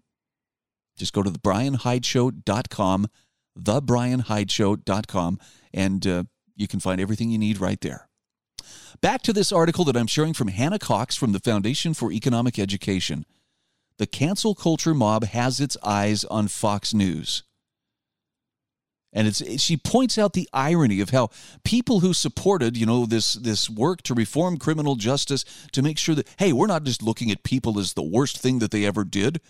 Just 0.98 1.14
go 1.14 1.22
to 1.22 1.30
thebrianhydeshow.com, 1.30 3.08
thebrianhydeshow.com, 3.60 5.40
and 5.74 6.08
uh, 6.08 6.24
you 6.56 6.68
can 6.68 6.80
find 6.80 7.02
everything 7.02 7.30
you 7.30 7.38
need 7.38 7.60
right 7.60 7.82
there. 7.82 8.08
Back 9.02 9.22
to 9.24 9.34
this 9.34 9.52
article 9.52 9.86
that 9.86 9.98
I'm 9.98 10.08
sharing 10.08 10.34
from 10.34 10.48
Hannah 10.48 10.80
Cox 10.80 11.16
from 11.16 11.32
the 11.32 11.40
Foundation 11.40 11.94
for 11.94 12.12
Economic 12.12 12.58
Education. 12.58 13.26
The 13.98 14.08
cancel 14.08 14.56
culture 14.56 14.94
mob 14.94 15.26
has 15.26 15.60
its 15.60 15.78
eyes 15.84 16.24
on 16.26 16.48
Fox 16.48 16.94
News. 16.94 17.44
And 19.14 19.28
it's 19.28 19.62
she 19.62 19.78
points 19.78 20.18
out 20.18 20.34
the 20.34 20.50
irony 20.54 21.00
of 21.00 21.10
how 21.10 21.30
people 21.64 22.02
who 22.02 22.14
supported, 22.14 22.78
you 22.78 22.86
know, 22.86 23.06
this 23.06 23.34
this 23.34 23.70
work 23.70 24.04
to 24.04 24.14
reform 24.14 24.58
criminal 24.58 24.96
justice 24.96 25.44
to 25.72 25.82
make 25.82 25.98
sure 25.98 26.14
that 26.14 26.28
hey, 26.38 26.54
we're 26.54 26.68
not 26.68 26.84
just 26.84 27.02
looking 27.02 27.32
at 27.32 27.44
people 27.44 27.80
as 27.80 27.94
the 27.94 28.04
worst 28.04 28.38
thing 28.38 28.60
that 28.60 28.72
they 28.72 28.86
ever 28.86 29.04
did. 29.04 29.42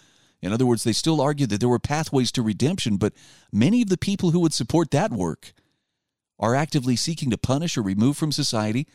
In 0.42 0.54
other 0.54 0.66
words, 0.66 0.84
they 0.84 0.94
still 0.94 1.20
argue 1.20 1.48
that 1.48 1.60
there 1.60 1.70
were 1.70 1.80
pathways 1.80 2.32
to 2.34 2.42
redemption, 2.42 2.98
but 2.98 3.14
many 3.52 3.82
of 3.82 3.90
the 3.90 3.98
people 3.98 4.32
who 4.32 4.40
would 4.40 4.54
support 4.54 4.92
that 4.92 5.12
work 5.12 5.54
are 6.40 6.56
actively 6.56 6.96
seeking 6.96 7.32
to 7.32 7.38
punish 7.38 7.76
or 7.78 7.82
remove 7.82 8.16
from 8.16 8.32
society 8.32 8.88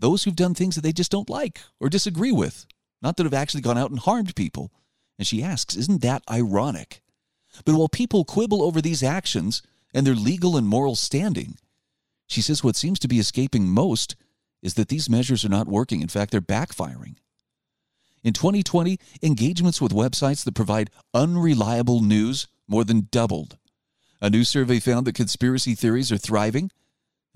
those 0.00 0.24
who've 0.24 0.36
done 0.36 0.54
things 0.54 0.74
that 0.74 0.82
they 0.82 0.92
just 0.92 1.10
don't 1.10 1.30
like 1.30 1.60
or 1.80 1.88
disagree 1.88 2.32
with, 2.32 2.66
not 3.02 3.16
that 3.16 3.24
have 3.24 3.34
actually 3.34 3.60
gone 3.60 3.78
out 3.78 3.90
and 3.90 3.98
harmed 3.98 4.34
people. 4.34 4.72
And 5.18 5.26
she 5.26 5.42
asks, 5.42 5.76
Isn't 5.76 6.02
that 6.02 6.22
ironic? 6.30 7.02
But 7.64 7.74
while 7.74 7.88
people 7.88 8.24
quibble 8.24 8.62
over 8.62 8.80
these 8.80 9.02
actions 9.02 9.62
and 9.92 10.06
their 10.06 10.14
legal 10.14 10.56
and 10.56 10.66
moral 10.66 10.94
standing, 10.94 11.56
she 12.26 12.42
says 12.42 12.62
what 12.62 12.76
seems 12.76 12.98
to 13.00 13.08
be 13.08 13.18
escaping 13.18 13.68
most 13.68 14.14
is 14.62 14.74
that 14.74 14.88
these 14.88 15.10
measures 15.10 15.44
are 15.44 15.50
not 15.50 15.66
working. 15.66 16.02
In 16.02 16.08
fact, 16.08 16.30
they're 16.30 16.40
backfiring. 16.40 17.16
In 18.22 18.32
2020, 18.32 18.98
engagements 19.22 19.80
with 19.80 19.92
websites 19.92 20.44
that 20.44 20.54
provide 20.54 20.90
unreliable 21.14 22.00
news 22.00 22.48
more 22.66 22.84
than 22.84 23.08
doubled. 23.10 23.56
A 24.20 24.28
new 24.28 24.44
survey 24.44 24.80
found 24.80 25.06
that 25.06 25.14
conspiracy 25.14 25.74
theories 25.74 26.10
are 26.10 26.18
thriving 26.18 26.70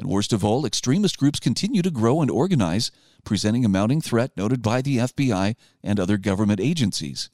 and 0.03 0.11
worst 0.11 0.33
of 0.33 0.45
all, 0.45 0.67
extremist 0.67 1.17
groups 1.17 1.39
continue 1.39 1.81
to 1.81 1.91
grow 1.91 2.21
and 2.21 2.31
organize, 2.31 2.91
presenting 3.25 3.65
a 3.65 3.69
mounting 3.69 4.01
threat 4.01 4.33
noted 4.37 4.61
by 4.61 4.83
the 4.83 4.99
FBI 4.99 5.55
and 5.83 6.01
other 6.01 6.19
government 6.19 6.59
agencies. 6.59 7.31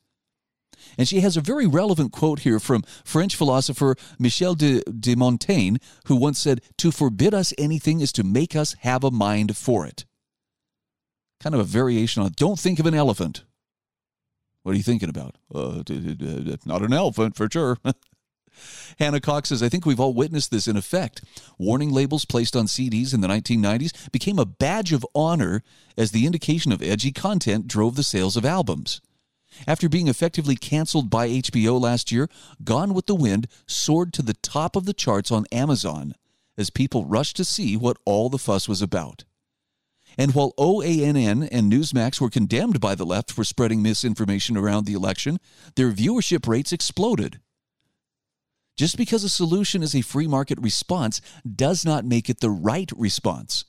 And 0.98 1.08
she 1.08 1.20
has 1.20 1.36
a 1.36 1.40
very 1.40 1.66
relevant 1.66 2.12
quote 2.12 2.40
here 2.40 2.60
from 2.60 2.82
French 3.04 3.34
philosopher 3.34 3.96
Michel 4.18 4.54
de, 4.54 4.82
de 4.82 5.14
Montaigne, 5.14 5.76
who 6.06 6.16
once 6.16 6.38
said, 6.38 6.60
To 6.76 6.92
forbid 6.92 7.32
us 7.32 7.54
anything 7.56 8.00
is 8.00 8.12
to 8.12 8.22
make 8.22 8.54
us 8.54 8.76
have 8.80 9.02
a 9.02 9.10
mind 9.10 9.56
for 9.56 9.86
it. 9.86 10.04
Kind 11.40 11.54
of 11.54 11.60
a 11.62 11.64
variation 11.64 12.22
on, 12.22 12.32
don't 12.36 12.58
think 12.58 12.78
of 12.78 12.86
an 12.86 12.94
elephant. 12.94 13.44
What 14.62 14.74
are 14.74 14.76
you 14.76 14.82
thinking 14.82 15.08
about? 15.08 15.36
Uh, 15.52 15.82
not 16.66 16.82
an 16.82 16.92
elephant, 16.92 17.34
for 17.34 17.48
sure. 17.50 17.78
Hannah 18.98 19.20
Cox 19.20 19.48
says, 19.48 19.62
I 19.62 19.68
think 19.68 19.86
we've 19.86 20.00
all 20.00 20.14
witnessed 20.14 20.50
this 20.50 20.66
in 20.66 20.76
effect. 20.76 21.22
Warning 21.58 21.90
labels 21.90 22.24
placed 22.24 22.56
on 22.56 22.66
CDs 22.66 23.14
in 23.14 23.20
the 23.20 23.28
1990s 23.28 24.10
became 24.12 24.38
a 24.38 24.46
badge 24.46 24.92
of 24.92 25.06
honor 25.14 25.62
as 25.96 26.10
the 26.10 26.26
indication 26.26 26.72
of 26.72 26.82
edgy 26.82 27.12
content 27.12 27.68
drove 27.68 27.96
the 27.96 28.02
sales 28.02 28.36
of 28.36 28.44
albums. 28.44 29.00
After 29.66 29.88
being 29.88 30.08
effectively 30.08 30.56
canceled 30.56 31.10
by 31.10 31.28
HBO 31.28 31.80
last 31.80 32.12
year, 32.12 32.28
Gone 32.62 32.94
with 32.94 33.06
the 33.06 33.14
Wind 33.14 33.48
soared 33.66 34.12
to 34.14 34.22
the 34.22 34.34
top 34.34 34.76
of 34.76 34.84
the 34.84 34.92
charts 34.92 35.30
on 35.30 35.46
Amazon 35.50 36.14
as 36.56 36.70
people 36.70 37.04
rushed 37.04 37.36
to 37.36 37.44
see 37.44 37.76
what 37.76 37.96
all 38.04 38.28
the 38.28 38.38
fuss 38.38 38.68
was 38.68 38.82
about. 38.82 39.24
And 40.16 40.34
while 40.34 40.52
OANN 40.58 41.48
and 41.50 41.72
Newsmax 41.72 42.20
were 42.20 42.28
condemned 42.30 42.80
by 42.80 42.96
the 42.96 43.06
left 43.06 43.30
for 43.30 43.44
spreading 43.44 43.82
misinformation 43.82 44.56
around 44.56 44.84
the 44.84 44.94
election, 44.94 45.38
their 45.76 45.92
viewership 45.92 46.48
rates 46.48 46.72
exploded. 46.72 47.40
Just 48.78 48.96
because 48.96 49.24
a 49.24 49.28
solution 49.28 49.82
is 49.82 49.92
a 49.92 50.02
free 50.02 50.28
market 50.28 50.56
response 50.60 51.20
does 51.44 51.84
not 51.84 52.04
make 52.04 52.30
it 52.30 52.38
the 52.38 52.48
right 52.48 52.88
response. 52.96 53.64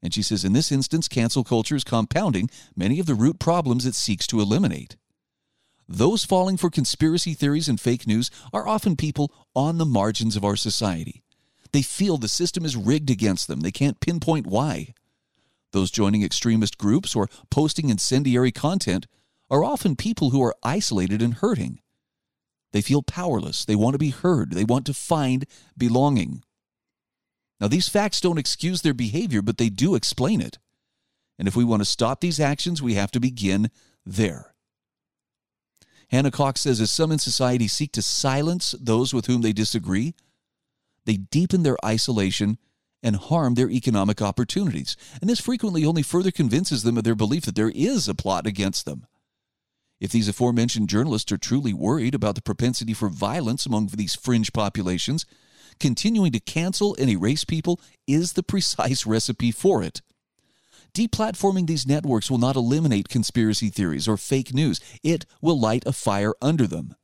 And 0.00 0.14
she 0.14 0.22
says 0.22 0.44
in 0.44 0.52
this 0.52 0.70
instance, 0.70 1.08
cancel 1.08 1.42
culture 1.42 1.74
is 1.74 1.82
compounding 1.82 2.48
many 2.76 3.00
of 3.00 3.06
the 3.06 3.16
root 3.16 3.40
problems 3.40 3.86
it 3.86 3.96
seeks 3.96 4.24
to 4.28 4.40
eliminate. 4.40 4.96
Those 5.88 6.24
falling 6.24 6.56
for 6.56 6.70
conspiracy 6.70 7.34
theories 7.34 7.68
and 7.68 7.80
fake 7.80 8.06
news 8.06 8.30
are 8.52 8.68
often 8.68 8.94
people 8.94 9.32
on 9.52 9.78
the 9.78 9.84
margins 9.84 10.36
of 10.36 10.44
our 10.44 10.56
society. 10.56 11.24
They 11.72 11.82
feel 11.82 12.16
the 12.16 12.28
system 12.28 12.64
is 12.64 12.76
rigged 12.76 13.10
against 13.10 13.48
them. 13.48 13.60
They 13.60 13.72
can't 13.72 13.98
pinpoint 13.98 14.46
why. 14.46 14.94
Those 15.72 15.90
joining 15.90 16.22
extremist 16.22 16.78
groups 16.78 17.16
or 17.16 17.28
posting 17.50 17.88
incendiary 17.88 18.52
content 18.52 19.08
are 19.50 19.64
often 19.64 19.96
people 19.96 20.30
who 20.30 20.40
are 20.40 20.54
isolated 20.62 21.20
and 21.20 21.34
hurting. 21.34 21.81
They 22.72 22.80
feel 22.80 23.02
powerless. 23.02 23.64
They 23.64 23.76
want 23.76 23.94
to 23.94 23.98
be 23.98 24.10
heard. 24.10 24.52
They 24.52 24.64
want 24.64 24.86
to 24.86 24.94
find 24.94 25.46
belonging. 25.76 26.42
Now, 27.60 27.68
these 27.68 27.88
facts 27.88 28.20
don't 28.20 28.38
excuse 28.38 28.82
their 28.82 28.94
behavior, 28.94 29.42
but 29.42 29.58
they 29.58 29.68
do 29.68 29.94
explain 29.94 30.40
it. 30.40 30.58
And 31.38 31.46
if 31.46 31.54
we 31.54 31.64
want 31.64 31.80
to 31.80 31.86
stop 31.86 32.20
these 32.20 32.40
actions, 32.40 32.82
we 32.82 32.94
have 32.94 33.10
to 33.12 33.20
begin 33.20 33.70
there. 34.04 34.54
Hannah 36.10 36.30
Cox 36.30 36.60
says 36.60 36.80
as 36.80 36.90
some 36.90 37.12
in 37.12 37.18
society 37.18 37.68
seek 37.68 37.92
to 37.92 38.02
silence 38.02 38.74
those 38.78 39.14
with 39.14 39.26
whom 39.26 39.40
they 39.40 39.52
disagree, 39.52 40.14
they 41.06 41.16
deepen 41.16 41.62
their 41.62 41.78
isolation 41.84 42.58
and 43.02 43.16
harm 43.16 43.54
their 43.54 43.70
economic 43.70 44.20
opportunities. 44.20 44.96
And 45.20 45.28
this 45.28 45.40
frequently 45.40 45.84
only 45.84 46.02
further 46.02 46.30
convinces 46.30 46.82
them 46.82 46.98
of 46.98 47.04
their 47.04 47.14
belief 47.14 47.44
that 47.44 47.56
there 47.56 47.72
is 47.74 48.08
a 48.08 48.14
plot 48.14 48.46
against 48.46 48.84
them. 48.84 49.06
If 50.02 50.10
these 50.10 50.26
aforementioned 50.26 50.88
journalists 50.88 51.30
are 51.30 51.38
truly 51.38 51.72
worried 51.72 52.12
about 52.12 52.34
the 52.34 52.42
propensity 52.42 52.92
for 52.92 53.08
violence 53.08 53.66
among 53.66 53.86
these 53.86 54.16
fringe 54.16 54.52
populations, 54.52 55.24
continuing 55.78 56.32
to 56.32 56.40
cancel 56.40 56.96
and 56.98 57.08
erase 57.08 57.44
people 57.44 57.80
is 58.04 58.32
the 58.32 58.42
precise 58.42 59.06
recipe 59.06 59.52
for 59.52 59.80
it. 59.80 60.02
Deplatforming 60.92 61.68
these 61.68 61.86
networks 61.86 62.28
will 62.28 62.38
not 62.38 62.56
eliminate 62.56 63.08
conspiracy 63.08 63.68
theories 63.68 64.08
or 64.08 64.16
fake 64.16 64.52
news, 64.52 64.80
it 65.04 65.24
will 65.40 65.58
light 65.58 65.84
a 65.86 65.92
fire 65.92 66.34
under 66.42 66.66
them. 66.66 66.96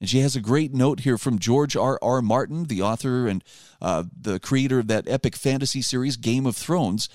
And 0.00 0.08
she 0.08 0.20
has 0.20 0.36
a 0.36 0.40
great 0.40 0.72
note 0.72 1.00
here 1.00 1.18
from 1.18 1.40
George 1.40 1.74
R. 1.74 1.98
R. 2.00 2.22
Martin, 2.22 2.66
the 2.66 2.80
author 2.80 3.26
and 3.26 3.42
uh, 3.80 4.04
the 4.16 4.38
creator 4.38 4.78
of 4.78 4.86
that 4.86 5.08
epic 5.08 5.34
fantasy 5.34 5.82
series, 5.82 6.16
Game 6.16 6.46
of 6.46 6.56
Thrones, 6.56 7.08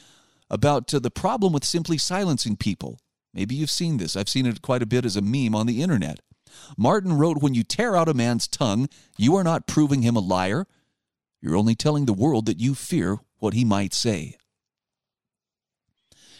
about 0.49 0.93
uh, 0.93 0.99
the 0.99 1.09
problem 1.09 1.53
with 1.53 1.63
simply 1.63 1.97
silencing 1.97 2.57
people. 2.57 2.99
Maybe 3.37 3.53
you've 3.53 3.69
seen 3.69 3.97
this. 3.97 4.17
I've 4.17 4.27
seen 4.29 4.47
it 4.47 4.63
quite 4.63 4.81
a 4.81 4.87
bit 4.87 5.05
as 5.05 5.15
a 5.15 5.21
meme 5.21 5.53
on 5.53 5.67
the 5.67 5.83
internet. 5.83 6.21
Martin 6.75 7.13
wrote 7.13 7.37
When 7.39 7.53
you 7.53 7.63
tear 7.63 7.95
out 7.95 8.09
a 8.09 8.15
man's 8.15 8.47
tongue, 8.47 8.89
you 9.15 9.35
are 9.35 9.43
not 9.43 9.67
proving 9.67 10.01
him 10.01 10.15
a 10.15 10.21
liar. 10.21 10.65
You're 11.39 11.55
only 11.55 11.75
telling 11.75 12.07
the 12.07 12.13
world 12.13 12.47
that 12.47 12.59
you 12.59 12.73
fear 12.73 13.19
what 13.37 13.53
he 13.53 13.63
might 13.63 13.93
say. 13.93 14.37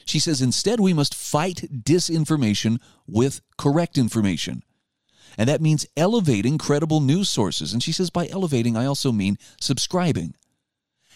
She 0.06 0.18
says 0.18 0.42
instead, 0.42 0.80
we 0.80 0.92
must 0.92 1.14
fight 1.14 1.84
disinformation 1.84 2.80
with 3.06 3.42
correct 3.60 4.00
information. 4.00 4.64
And 5.38 5.48
that 5.48 5.62
means 5.62 5.86
elevating 5.96 6.58
credible 6.58 7.00
news 7.00 7.30
sources. 7.30 7.74
And 7.74 7.84
she 7.84 7.92
says, 7.92 8.10
by 8.10 8.28
elevating, 8.30 8.76
I 8.76 8.88
also 8.88 9.12
mean 9.12 9.38
subscribing. 9.62 10.34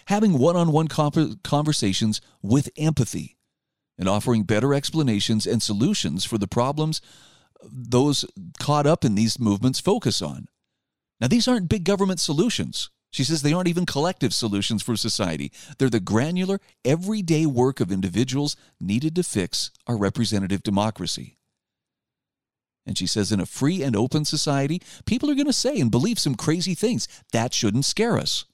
Having 0.06 0.38
one 0.38 0.54
on 0.54 0.70
one 0.70 0.86
conversations 0.86 2.20
with 2.40 2.70
empathy 2.76 3.36
and 3.98 4.08
offering 4.08 4.44
better 4.44 4.74
explanations 4.74 5.46
and 5.46 5.62
solutions 5.62 6.24
for 6.24 6.38
the 6.38 6.48
problems 6.48 7.00
those 7.70 8.24
caught 8.58 8.86
up 8.86 9.04
in 9.04 9.14
these 9.14 9.38
movements 9.38 9.80
focus 9.80 10.20
on. 10.20 10.48
Now, 11.20 11.28
these 11.28 11.46
aren't 11.46 11.68
big 11.68 11.84
government 11.84 12.20
solutions. 12.20 12.90
She 13.12 13.24
says 13.24 13.42
they 13.42 13.52
aren't 13.52 13.68
even 13.68 13.86
collective 13.86 14.34
solutions 14.34 14.82
for 14.82 14.96
society. 14.96 15.52
They're 15.78 15.90
the 15.90 16.00
granular, 16.00 16.60
everyday 16.84 17.46
work 17.46 17.78
of 17.78 17.92
individuals 17.92 18.56
needed 18.80 19.14
to 19.16 19.22
fix 19.22 19.70
our 19.86 19.96
representative 19.96 20.62
democracy. 20.62 21.36
And 22.84 22.98
she 22.98 23.06
says, 23.06 23.30
in 23.30 23.38
a 23.38 23.46
free 23.46 23.82
and 23.82 23.94
open 23.94 24.24
society, 24.24 24.82
people 25.04 25.30
are 25.30 25.36
going 25.36 25.46
to 25.46 25.52
say 25.52 25.78
and 25.78 25.90
believe 25.90 26.18
some 26.18 26.34
crazy 26.34 26.74
things. 26.74 27.06
That 27.32 27.54
shouldn't 27.54 27.84
scare 27.84 28.18
us. 28.18 28.44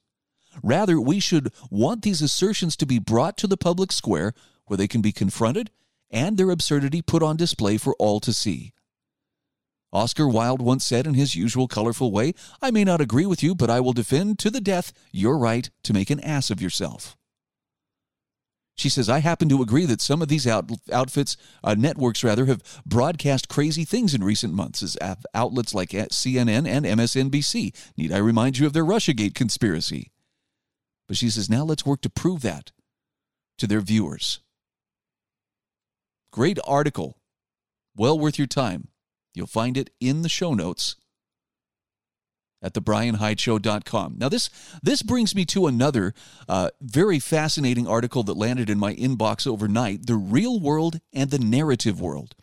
Rather, 0.63 1.01
we 1.01 1.21
should 1.21 1.51
want 1.71 2.03
these 2.03 2.21
assertions 2.21 2.77
to 2.77 2.85
be 2.85 2.99
brought 2.99 3.39
to 3.39 3.47
the 3.47 3.57
public 3.57 3.93
square 3.93 4.35
where 4.69 4.77
they 4.77 4.89
can 4.89 5.01
be 5.01 5.13
confronted 5.13 5.71
and 6.11 6.37
their 6.37 6.51
absurdity 6.51 7.03
put 7.03 7.23
on 7.23 7.37
display 7.37 7.77
for 7.77 7.95
all 7.99 8.21
to 8.21 8.33
see. 8.33 8.73
Oscar 9.93 10.29
Wilde 10.29 10.61
once 10.61 10.85
said 10.85 11.07
in 11.07 11.15
his 11.15 11.35
usual 11.35 11.67
colorful 11.67 12.13
way, 12.13 12.35
I 12.61 12.71
may 12.71 12.85
not 12.85 13.01
agree 13.01 13.27
with 13.27 13.43
you, 13.43 13.55
but 13.55 13.71
I 13.71 13.81
will 13.81 13.95
defend 13.95 14.39
to 14.41 14.51
the 14.51 14.61
death 14.61 14.93
your 15.13 15.39
right 15.39 15.69
to 15.83 15.95
make 15.95 16.11
an 16.11 16.21
ass 16.21 16.51
of 16.51 16.61
yourself. 16.61 17.17
She 18.79 18.89
says, 18.89 19.09
I 19.09 19.19
happen 19.19 19.49
to 19.49 19.61
agree 19.61 19.87
that 19.87 20.01
some 20.01 20.23
of 20.23 20.29
these 20.29 20.47
out, 20.47 20.71
outfits, 20.93 21.37
uh, 21.65 21.75
networks 21.77 22.23
rather, 22.23 22.47
have 22.47 22.63
broadcast 22.87 23.49
crazy 23.49 23.85
things 23.85 24.15
in 24.15 24.23
recent 24.23 24.55
months 24.55 24.85
as 24.85 24.97
outlets 25.35 25.75
like 25.75 25.91
CNN 25.91 26.69
and 26.69 26.87
MSNBC. 26.87 27.75
Need 27.97 28.13
I 28.13 28.19
remind 28.19 28.59
you 28.59 28.67
of 28.67 28.75
their 28.75 28.85
Russiagate 28.85 29.35
conspiracy? 29.35 30.13
But 31.09 31.17
she 31.17 31.29
says, 31.29 31.51
now 31.51 31.65
let's 31.65 31.85
work 31.85 32.03
to 32.03 32.11
prove 32.11 32.43
that 32.43 32.71
to 33.57 33.67
their 33.67 33.81
viewers. 33.81 34.41
Great 36.31 36.59
article. 36.65 37.19
Well 37.97 38.19
worth 38.19 38.39
your 38.39 38.47
time. 38.47 38.89
You'll 39.35 39.47
find 39.47 39.77
it 39.77 39.91
in 40.01 40.23
the 40.23 40.29
show 40.29 40.55
notes 40.55 40.97
at 42.61 42.75
thebrianhydeshow.com. 42.75 44.17
Now, 44.19 44.29
this 44.29 44.51
this 44.83 45.03
brings 45.03 45.35
me 45.35 45.45
to 45.47 45.67
another 45.67 46.15
uh, 46.49 46.71
very 46.81 47.19
fascinating 47.19 47.87
article 47.87 48.23
that 48.25 48.37
landed 48.37 48.69
in 48.69 48.79
my 48.79 48.95
inbox 48.95 49.47
overnight: 49.47 50.07
the 50.07 50.17
real 50.17 50.61
world 50.61 51.01
and 51.13 51.31
the 51.31 51.39
narrative 51.39 52.01
world. 52.01 52.35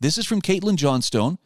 This 0.00 0.18
is 0.18 0.26
from 0.26 0.42
Caitlin 0.42 0.76
Johnstone, 0.76 1.38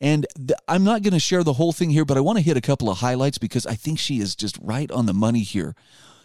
and 0.00 0.26
th- 0.36 0.58
I'm 0.66 0.84
not 0.84 1.02
going 1.02 1.12
to 1.12 1.20
share 1.20 1.44
the 1.44 1.54
whole 1.54 1.72
thing 1.72 1.90
here, 1.90 2.04
but 2.04 2.16
I 2.16 2.20
want 2.20 2.38
to 2.38 2.44
hit 2.44 2.56
a 2.56 2.62
couple 2.62 2.88
of 2.88 2.98
highlights 2.98 3.38
because 3.38 3.66
I 3.66 3.74
think 3.74 3.98
she 3.98 4.20
is 4.20 4.34
just 4.34 4.58
right 4.62 4.90
on 4.90 5.06
the 5.06 5.14
money 5.14 5.42
here. 5.42 5.74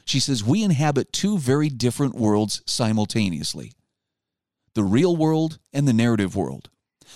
She 0.06 0.20
says 0.20 0.44
we 0.44 0.64
inhabit 0.64 1.12
two 1.12 1.38
very 1.38 1.70
different 1.70 2.16
worlds 2.16 2.62
simultaneously: 2.66 3.74
the 4.78 4.84
real 4.84 5.18
world 5.18 5.58
and 5.74 5.88
the 5.88 5.92
narrative 5.94 6.36
world. 6.36 6.70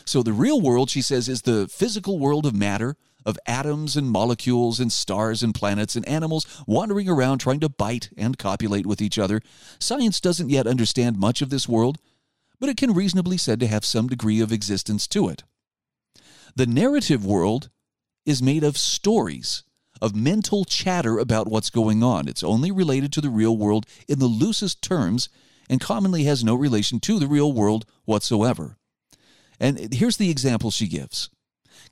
So 0.04 0.24
the 0.24 0.34
real 0.34 0.60
world, 0.60 0.90
she 0.90 1.04
says, 1.04 1.30
is 1.30 1.44
the 1.44 1.68
physical 1.68 2.18
world 2.18 2.48
of 2.48 2.56
matter, 2.56 2.98
of 3.24 3.38
atoms 3.46 3.96
and 3.96 4.10
molecules 4.10 4.80
and 4.80 4.92
stars 4.92 5.44
and 5.44 5.54
planets 5.54 5.96
and 5.96 6.04
animals 6.08 6.64
wandering 6.66 7.08
around 7.08 7.38
trying 7.38 7.60
to 7.60 7.70
bite 7.70 8.10
and 8.18 8.40
copulate 8.40 8.88
with 8.88 9.00
each 9.00 9.20
other. 9.20 9.42
Science 9.78 10.20
doesn't 10.20 10.50
yet 10.50 10.66
understand 10.66 11.20
much 11.20 11.44
of 11.44 11.52
this 11.52 11.70
world, 11.70 12.00
but 12.60 12.68
it 12.68 12.78
can 12.78 12.96
reasonably 12.96 13.38
said 13.38 13.60
to 13.60 13.68
have 13.68 13.86
some 13.86 14.08
degree 14.08 14.42
of 14.42 14.52
existence 14.52 15.08
to 15.10 15.30
it. 15.30 15.44
The 16.56 16.66
narrative 16.66 17.24
world 17.24 17.70
is 18.26 18.42
made 18.42 18.64
of 18.64 18.76
stories, 18.76 19.64
of 20.02 20.16
mental 20.16 20.66
chatter 20.66 21.20
about 21.20 21.48
what's 21.48 21.70
going 21.70 22.02
on. 22.02 22.28
It's 22.28 22.42
only 22.42 22.72
related 22.72 23.14
to 23.14 23.22
the 23.22 23.30
real 23.30 23.56
world 23.56 23.86
in 24.08 24.18
the 24.18 24.26
loosest 24.26 24.82
terms 24.82 25.30
and 25.72 25.80
commonly 25.80 26.26
has 26.26 26.44
no 26.44 26.54
relation 26.54 27.00
to 27.00 27.18
the 27.18 27.28
real 27.28 27.54
world 27.54 27.86
whatsoever. 28.04 28.78
And 29.58 29.94
here's 29.94 30.18
the 30.18 30.30
example 30.30 30.70
she 30.70 30.88
gives. 30.88 31.30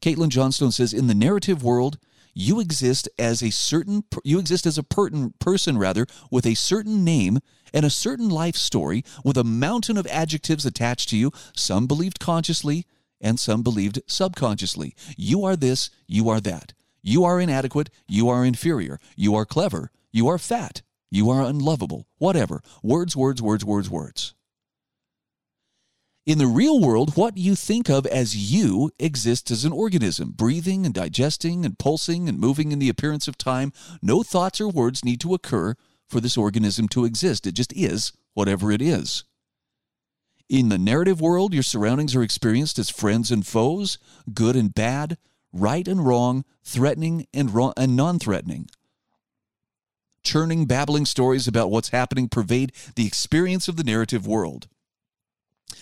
Caitlin 0.01 0.27
Johnstone 0.27 0.73
says, 0.73 0.91
in 0.91 1.07
the 1.07 1.15
narrative 1.15 1.63
world, 1.63 1.97
you 2.33 2.59
exist 2.59 3.07
as 3.17 3.41
a 3.41 3.49
certain 3.49 4.03
you 4.23 4.37
exist 4.37 4.65
as 4.65 4.77
a 4.77 4.83
per- 4.83 5.29
person 5.39 5.77
rather 5.77 6.05
with 6.29 6.45
a 6.45 6.53
certain 6.53 7.03
name 7.03 7.39
and 7.73 7.85
a 7.85 7.89
certain 7.89 8.29
life 8.29 8.55
story 8.55 9.03
with 9.23 9.37
a 9.37 9.43
mountain 9.43 9.97
of 9.97 10.05
adjectives 10.07 10.65
attached 10.65 11.09
to 11.09 11.17
you 11.17 11.31
some 11.55 11.87
believed 11.87 12.19
consciously 12.19 12.85
and 13.19 13.39
some 13.39 13.63
believed 13.63 13.99
subconsciously 14.05 14.95
you 15.17 15.43
are 15.43 15.55
this 15.55 15.89
you 16.05 16.29
are 16.29 16.39
that 16.39 16.71
you 17.01 17.25
are 17.25 17.41
inadequate 17.41 17.89
you 18.07 18.29
are 18.29 18.45
inferior 18.45 18.99
you 19.15 19.33
are 19.33 19.45
clever 19.45 19.91
you 20.11 20.27
are 20.27 20.37
fat 20.37 20.83
you 21.11 21.29
are 21.29 21.41
unlovable 21.41 22.07
whatever 22.17 22.61
words 22.83 23.15
words 23.15 23.41
words 23.41 23.65
words 23.65 23.89
words 23.89 24.33
in 26.29 26.37
the 26.37 26.45
real 26.45 26.79
world, 26.79 27.15
what 27.15 27.37
you 27.37 27.55
think 27.55 27.89
of 27.89 28.05
as 28.05 28.53
you 28.53 28.91
exists 28.99 29.49
as 29.49 29.65
an 29.65 29.71
organism, 29.71 30.29
breathing 30.29 30.85
and 30.85 30.93
digesting 30.93 31.65
and 31.65 31.79
pulsing 31.79 32.29
and 32.29 32.37
moving 32.37 32.71
in 32.71 32.77
the 32.77 32.87
appearance 32.87 33.27
of 33.27 33.35
time. 33.35 33.73
No 33.99 34.21
thoughts 34.21 34.61
or 34.61 34.69
words 34.69 35.03
need 35.03 35.19
to 35.21 35.33
occur 35.33 35.73
for 36.07 36.21
this 36.21 36.37
organism 36.37 36.87
to 36.89 37.03
exist. 37.03 37.47
It 37.47 37.53
just 37.53 37.73
is 37.73 38.11
whatever 38.35 38.71
it 38.71 38.79
is. 38.79 39.23
In 40.47 40.69
the 40.69 40.77
narrative 40.77 41.19
world, 41.19 41.51
your 41.51 41.63
surroundings 41.63 42.15
are 42.15 42.21
experienced 42.21 42.77
as 42.77 42.91
friends 42.91 43.31
and 43.31 43.43
foes, 43.43 43.97
good 44.31 44.55
and 44.55 44.71
bad, 44.71 45.17
right 45.51 45.87
and 45.87 46.05
wrong, 46.05 46.45
threatening 46.63 47.25
and, 47.33 47.51
wrong, 47.51 47.73
and 47.75 47.95
non 47.95 48.19
threatening. 48.19 48.69
Churning, 50.23 50.65
babbling 50.65 51.05
stories 51.05 51.47
about 51.47 51.71
what's 51.71 51.89
happening 51.89 52.29
pervade 52.29 52.71
the 52.95 53.07
experience 53.07 53.67
of 53.67 53.75
the 53.75 53.83
narrative 53.83 54.27
world. 54.27 54.67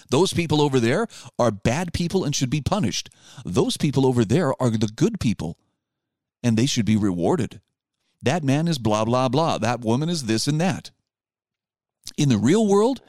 Those 0.10 0.34
people 0.34 0.62
over 0.62 0.80
there 0.80 1.08
are 1.38 1.52
bad 1.52 1.94
people 1.94 2.24
and 2.24 2.36
should 2.36 2.50
be 2.50 2.62
punished. 2.62 3.10
Those 3.46 3.78
people 3.78 4.06
over 4.06 4.24
there 4.24 4.54
are 4.62 4.70
the 4.70 4.88
good 4.88 5.20
people 5.20 5.58
and 6.44 6.58
they 6.58 6.66
should 6.66 6.86
be 6.86 6.96
rewarded. 6.96 7.62
That 8.22 8.44
man 8.44 8.68
is 8.68 8.78
blah, 8.78 9.06
blah, 9.06 9.30
blah. 9.30 9.58
That 9.58 9.82
woman 9.82 10.10
is 10.10 10.26
this 10.26 10.48
and 10.48 10.60
that. 10.62 10.92
In 12.18 12.30
the 12.30 12.38
real 12.38 12.66
world, 12.66 13.02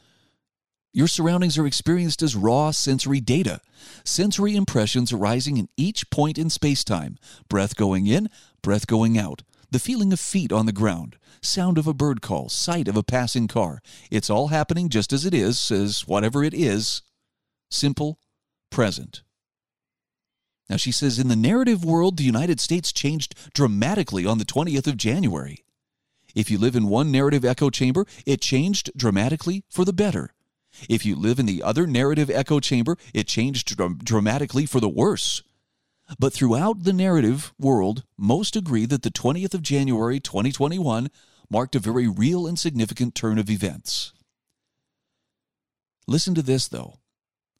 your 0.91 1.07
surroundings 1.07 1.57
are 1.57 1.67
experienced 1.67 2.21
as 2.21 2.35
raw 2.35 2.71
sensory 2.71 3.21
data, 3.21 3.61
sensory 4.03 4.55
impressions 4.55 5.13
arising 5.13 5.57
in 5.57 5.69
each 5.77 6.09
point 6.09 6.37
in 6.37 6.49
space 6.49 6.83
time, 6.83 7.17
breath 7.47 7.75
going 7.75 8.07
in, 8.07 8.29
breath 8.61 8.87
going 8.87 9.17
out, 9.17 9.43
the 9.71 9.79
feeling 9.79 10.11
of 10.11 10.19
feet 10.19 10.51
on 10.51 10.65
the 10.65 10.71
ground, 10.71 11.17
sound 11.41 11.77
of 11.77 11.87
a 11.87 11.93
bird 11.93 12.21
call, 12.21 12.49
sight 12.49 12.87
of 12.87 12.97
a 12.97 13.03
passing 13.03 13.47
car. 13.47 13.81
It's 14.09 14.29
all 14.29 14.47
happening 14.47 14.89
just 14.89 15.13
as 15.13 15.25
it 15.25 15.33
is, 15.33 15.71
as 15.71 16.07
whatever 16.07 16.43
it 16.43 16.53
is, 16.53 17.01
simple, 17.69 18.19
present. 18.69 19.21
Now, 20.69 20.77
she 20.77 20.91
says, 20.91 21.17
in 21.17 21.27
the 21.27 21.35
narrative 21.35 21.83
world, 21.83 22.17
the 22.17 22.23
United 22.23 22.59
States 22.59 22.93
changed 22.93 23.33
dramatically 23.53 24.25
on 24.25 24.37
the 24.37 24.45
20th 24.45 24.87
of 24.87 24.97
January. 24.97 25.63
If 26.35 26.51
you 26.51 26.59
live 26.59 26.75
in 26.75 26.89
one 26.89 27.11
narrative 27.11 27.43
echo 27.43 27.71
chamber, 27.71 28.05
it 28.25 28.39
changed 28.39 28.91
dramatically 28.95 29.63
for 29.69 29.83
the 29.83 29.93
better. 29.93 30.33
If 30.87 31.05
you 31.05 31.15
live 31.15 31.39
in 31.39 31.47
the 31.47 31.63
other 31.63 31.87
narrative 31.87 32.29
echo 32.29 32.59
chamber, 32.59 32.97
it 33.13 33.27
changed 33.27 33.75
dr- 33.75 34.03
dramatically 34.03 34.67
for 34.67 34.79
the 34.79 34.89
worse. 34.89 35.41
But 36.17 36.33
throughout 36.33 36.83
the 36.83 36.93
narrative 36.93 37.53
world, 37.59 38.03
most 38.17 38.55
agree 38.55 38.85
that 38.85 39.03
the 39.03 39.11
20th 39.11 39.53
of 39.53 39.61
January 39.61 40.19
2021 40.19 41.09
marked 41.49 41.75
a 41.75 41.79
very 41.79 42.07
real 42.07 42.47
and 42.47 42.57
significant 42.57 43.13
turn 43.15 43.37
of 43.37 43.49
events. 43.49 44.13
Listen 46.07 46.33
to 46.35 46.41
this, 46.41 46.67
though. 46.67 46.99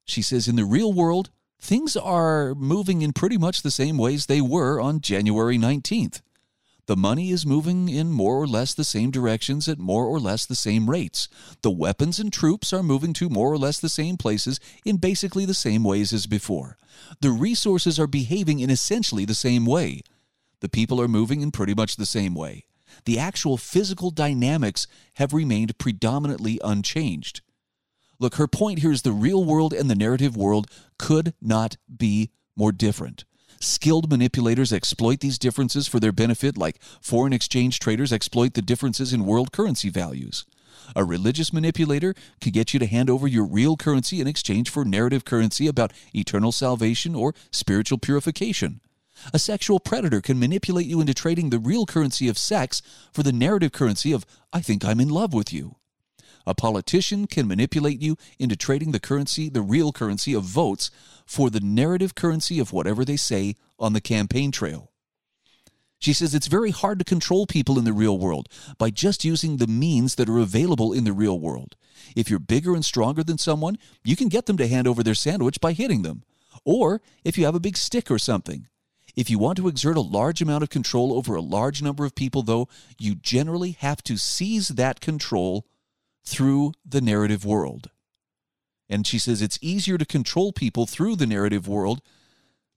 She 0.06 0.22
says, 0.22 0.48
in 0.48 0.56
the 0.56 0.66
real 0.66 0.92
world, 0.92 1.30
things 1.60 1.96
are 1.96 2.56
moving 2.56 3.02
in 3.02 3.14
pretty 3.14 3.38
much 3.38 3.62
the 3.62 3.70
same 3.70 3.98
ways 3.98 4.26
they 4.26 4.42
were 4.42 4.80
on 4.80 5.02
January 5.02 5.58
19th. 5.58 6.22
The 6.90 6.98
money 6.98 7.30
is 7.30 7.46
moving 7.46 7.88
in 7.88 8.10
more 8.10 8.42
or 8.42 8.48
less 8.48 8.74
the 8.74 8.84
same 8.84 9.12
directions 9.12 9.68
at 9.68 9.78
more 9.78 10.06
or 10.06 10.20
less 10.20 10.48
the 10.48 10.56
same 10.56 10.90
rates. 10.90 11.30
The 11.62 11.70
weapons 11.70 12.18
and 12.18 12.34
troops 12.34 12.74
are 12.74 12.82
moving 12.82 13.14
to 13.14 13.30
more 13.30 13.54
or 13.54 13.60
less 13.60 13.80
the 13.80 13.90
same 13.90 14.18
places 14.18 14.60
in 14.84 14.98
basically 14.98 15.46
the 15.46 15.54
same 15.54 15.84
ways 15.84 16.12
as 16.14 16.26
before. 16.26 16.80
The 17.22 17.30
resources 17.30 18.00
are 18.00 18.08
behaving 18.08 18.60
in 18.60 18.72
essentially 18.72 19.24
the 19.24 19.36
same 19.36 19.68
way. 19.68 20.02
The 20.62 20.68
people 20.68 21.00
are 21.00 21.08
moving 21.08 21.42
in 21.42 21.52
pretty 21.52 21.76
much 21.76 21.96
the 21.96 22.08
same 22.08 22.34
way. 22.34 22.66
The 23.06 23.20
actual 23.20 23.58
physical 23.58 24.10
dynamics 24.10 24.88
have 25.18 25.32
remained 25.32 25.78
predominantly 25.78 26.60
unchanged. 26.64 27.42
Look, 28.18 28.38
her 28.38 28.48
point 28.48 28.80
here 28.80 28.92
is 28.92 29.04
the 29.04 29.12
real 29.12 29.46
world 29.46 29.74
and 29.74 29.92
the 29.92 29.96
narrative 29.96 30.36
world 30.36 30.66
could 30.98 31.36
not 31.40 31.78
be 31.96 32.32
more 32.56 32.72
different. 32.72 33.26
Skilled 33.62 34.10
manipulators 34.10 34.72
exploit 34.72 35.20
these 35.20 35.38
differences 35.38 35.86
for 35.86 36.00
their 36.00 36.14
benefit, 36.14 36.58
like 36.58 36.82
foreign 37.02 37.34
exchange 37.34 37.80
traders 37.80 38.14
exploit 38.14 38.54
the 38.54 38.62
differences 38.62 39.12
in 39.12 39.26
world 39.26 39.52
currency 39.52 39.90
values. 39.90 40.46
A 40.96 41.04
religious 41.04 41.52
manipulator 41.52 42.16
can 42.40 42.54
get 42.54 42.74
you 42.74 42.80
to 42.80 42.86
hand 42.86 43.10
over 43.10 43.28
your 43.28 43.46
real 43.46 43.76
currency 43.76 44.22
in 44.22 44.28
exchange 44.28 44.70
for 44.70 44.86
narrative 44.86 45.26
currency 45.26 45.68
about 45.68 45.92
eternal 46.16 46.54
salvation 46.54 47.16
or 47.16 47.36
spiritual 47.52 47.98
purification. 47.98 48.80
A 49.34 49.40
sexual 49.40 49.82
predator 49.82 50.22
can 50.22 50.40
manipulate 50.40 50.88
you 50.88 51.02
into 51.02 51.14
trading 51.14 51.50
the 51.50 51.60
real 51.60 51.86
currency 51.86 52.30
of 52.30 52.38
sex 52.38 52.82
for 53.12 53.24
the 53.24 53.34
narrative 53.34 53.74
currency 53.74 54.14
of, 54.14 54.26
I 54.54 54.62
think 54.62 54.86
I'm 54.86 55.02
in 55.02 55.10
love 55.10 55.34
with 55.34 55.52
you. 55.52 55.76
A 56.50 56.56
politician 56.56 57.28
can 57.28 57.48
manipulate 57.48 58.02
you 58.02 58.18
into 58.40 58.56
trading 58.56 58.92
the 58.92 59.00
currency, 59.00 59.50
the 59.50 59.62
real 59.62 59.92
currency 59.92 60.34
of 60.34 60.46
votes, 60.46 60.90
for 61.24 61.52
the 61.52 61.60
narrative 61.60 62.16
currency 62.16 62.58
of 62.58 62.74
whatever 62.74 63.06
they 63.06 63.18
say 63.18 63.56
on 63.78 63.94
the 63.94 64.02
campaign 64.02 64.52
trail. 64.52 64.92
She 66.00 66.12
says 66.12 66.34
it's 66.34 66.48
very 66.48 66.72
hard 66.72 66.98
to 66.98 67.06
control 67.06 67.46
people 67.46 67.78
in 67.78 67.86
the 67.86 67.94
real 67.94 68.18
world 68.18 68.50
by 68.80 68.90
just 68.90 69.24
using 69.24 69.58
the 69.58 69.68
means 69.68 70.16
that 70.16 70.28
are 70.28 70.40
available 70.40 70.92
in 70.92 71.04
the 71.04 71.14
real 71.14 71.40
world. 71.40 71.76
If 72.16 72.32
you're 72.32 72.40
bigger 72.40 72.74
and 72.74 72.84
stronger 72.84 73.24
than 73.24 73.38
someone, 73.38 73.78
you 74.04 74.16
can 74.16 74.28
get 74.28 74.48
them 74.48 74.58
to 74.58 74.68
hand 74.68 74.88
over 74.88 75.04
their 75.04 75.14
sandwich 75.14 75.62
by 75.62 75.74
hitting 75.74 76.02
them. 76.02 76.24
Or 76.66 77.00
if 77.24 77.38
you 77.38 77.46
have 77.46 77.54
a 77.54 77.60
big 77.60 77.78
stick 77.78 78.10
or 78.10 78.18
something. 78.18 78.70
If 79.16 79.30
you 79.30 79.38
want 79.38 79.58
to 79.58 79.68
exert 79.68 79.98
a 79.98 80.02
large 80.02 80.42
amount 80.42 80.64
of 80.64 80.72
control 80.72 81.14
over 81.14 81.36
a 81.36 81.42
large 81.42 81.84
number 81.84 82.06
of 82.06 82.16
people, 82.16 82.42
though, 82.42 82.68
you 82.98 83.14
generally 83.14 83.74
have 83.82 84.02
to 84.06 84.18
seize 84.18 84.70
that 84.70 85.00
control 85.00 85.68
through 86.30 86.74
the 86.88 87.02
narrative 87.02 87.44
world. 87.44 87.90
And 88.88 89.06
she 89.06 89.20
says 89.20 89.42
it's 89.42 89.60
easier 89.62 89.98
to 89.98 90.06
control 90.06 90.52
people 90.52 90.86
through 90.86 91.16
the 91.16 91.28
narrative 91.28 91.68
world 91.68 92.02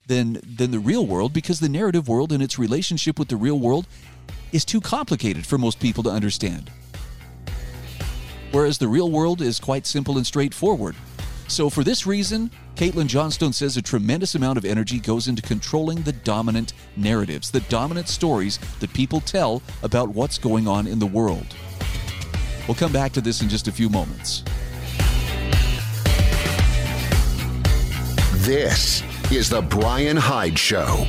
than 0.06 0.40
than 0.42 0.70
the 0.72 0.78
real 0.78 1.06
world 1.06 1.32
because 1.32 1.60
the 1.60 1.68
narrative 1.68 2.08
world 2.08 2.32
and 2.32 2.42
its 2.42 2.58
relationship 2.58 3.18
with 3.18 3.28
the 3.28 3.36
real 3.36 3.58
world 3.58 3.86
is 4.50 4.64
too 4.64 4.80
complicated 4.80 5.46
for 5.46 5.58
most 5.58 5.78
people 5.78 6.02
to 6.02 6.10
understand. 6.10 6.70
Whereas 8.50 8.78
the 8.78 8.88
real 8.88 9.10
world 9.10 9.40
is 9.40 9.60
quite 9.60 9.86
simple 9.86 10.16
and 10.16 10.26
straightforward. 10.26 10.94
So 11.48 11.70
for 11.70 11.84
this 11.84 12.06
reason, 12.06 12.50
Caitlin 12.76 13.06
Johnstone 13.06 13.52
says 13.52 13.76
a 13.76 13.82
tremendous 13.82 14.34
amount 14.34 14.58
of 14.58 14.64
energy 14.64 14.98
goes 14.98 15.28
into 15.28 15.42
controlling 15.42 16.02
the 16.02 16.12
dominant 16.12 16.72
narratives, 16.96 17.50
the 17.50 17.60
dominant 17.60 18.08
stories 18.08 18.58
that 18.80 18.92
people 18.92 19.20
tell 19.20 19.62
about 19.82 20.08
what's 20.08 20.38
going 20.38 20.66
on 20.66 20.86
in 20.86 20.98
the 20.98 21.06
world. 21.06 21.46
We'll 22.68 22.76
come 22.76 22.92
back 22.92 23.12
to 23.12 23.20
this 23.20 23.42
in 23.42 23.48
just 23.48 23.66
a 23.66 23.72
few 23.72 23.88
moments. 23.88 24.44
This 28.44 29.02
is 29.32 29.48
The 29.50 29.62
Brian 29.62 30.16
Hyde 30.16 30.58
Show. 30.58 31.06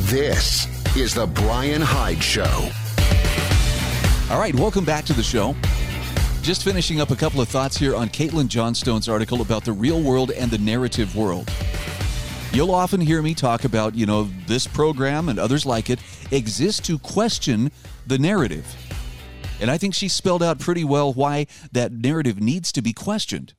This 0.00 0.66
is 0.96 1.14
The 1.14 1.26
Brian 1.26 1.80
Hyde 1.80 2.22
Show. 2.22 2.70
All 4.30 4.38
right, 4.38 4.54
welcome 4.54 4.84
back 4.84 5.06
to 5.06 5.14
the 5.14 5.22
show. 5.22 5.54
Just 6.42 6.64
finishing 6.64 7.00
up 7.00 7.10
a 7.10 7.16
couple 7.16 7.40
of 7.40 7.48
thoughts 7.48 7.76
here 7.76 7.94
on 7.94 8.08
Caitlin 8.08 8.48
Johnstone's 8.48 9.08
article 9.08 9.40
about 9.40 9.64
the 9.64 9.72
real 9.72 10.02
world 10.02 10.30
and 10.32 10.50
the 10.50 10.58
narrative 10.58 11.16
world. 11.16 11.50
You'll 12.52 12.74
often 12.74 13.00
hear 13.00 13.22
me 13.22 13.32
talk 13.32 13.64
about, 13.64 13.94
you 13.94 14.04
know, 14.04 14.24
this 14.46 14.66
program 14.66 15.30
and 15.30 15.38
others 15.38 15.64
like 15.64 15.88
it 15.88 16.00
exist 16.30 16.84
to 16.84 16.98
question 16.98 17.72
the 18.06 18.18
narrative. 18.18 18.66
And 19.58 19.70
I 19.70 19.78
think 19.78 19.94
she 19.94 20.06
spelled 20.06 20.42
out 20.42 20.58
pretty 20.58 20.84
well 20.84 21.14
why 21.14 21.46
that 21.72 21.92
narrative 21.92 22.42
needs 22.42 22.70
to 22.72 22.82
be 22.82 22.92
questioned. 22.92 23.54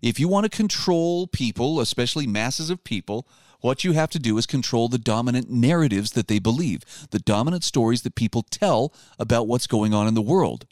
If 0.00 0.20
you 0.20 0.28
want 0.28 0.44
to 0.44 0.56
control 0.56 1.26
people, 1.26 1.80
especially 1.80 2.28
masses 2.28 2.70
of 2.70 2.84
people, 2.84 3.26
what 3.62 3.82
you 3.82 3.92
have 3.92 4.10
to 4.10 4.18
do 4.20 4.38
is 4.38 4.46
control 4.46 4.86
the 4.86 4.96
dominant 4.96 5.50
narratives 5.50 6.12
that 6.12 6.28
they 6.28 6.38
believe, 6.38 6.82
the 7.10 7.18
dominant 7.18 7.64
stories 7.64 8.02
that 8.02 8.14
people 8.14 8.42
tell 8.42 8.92
about 9.18 9.48
what's 9.48 9.66
going 9.66 9.92
on 9.92 10.06
in 10.06 10.14
the 10.14 10.22
world. 10.22 10.66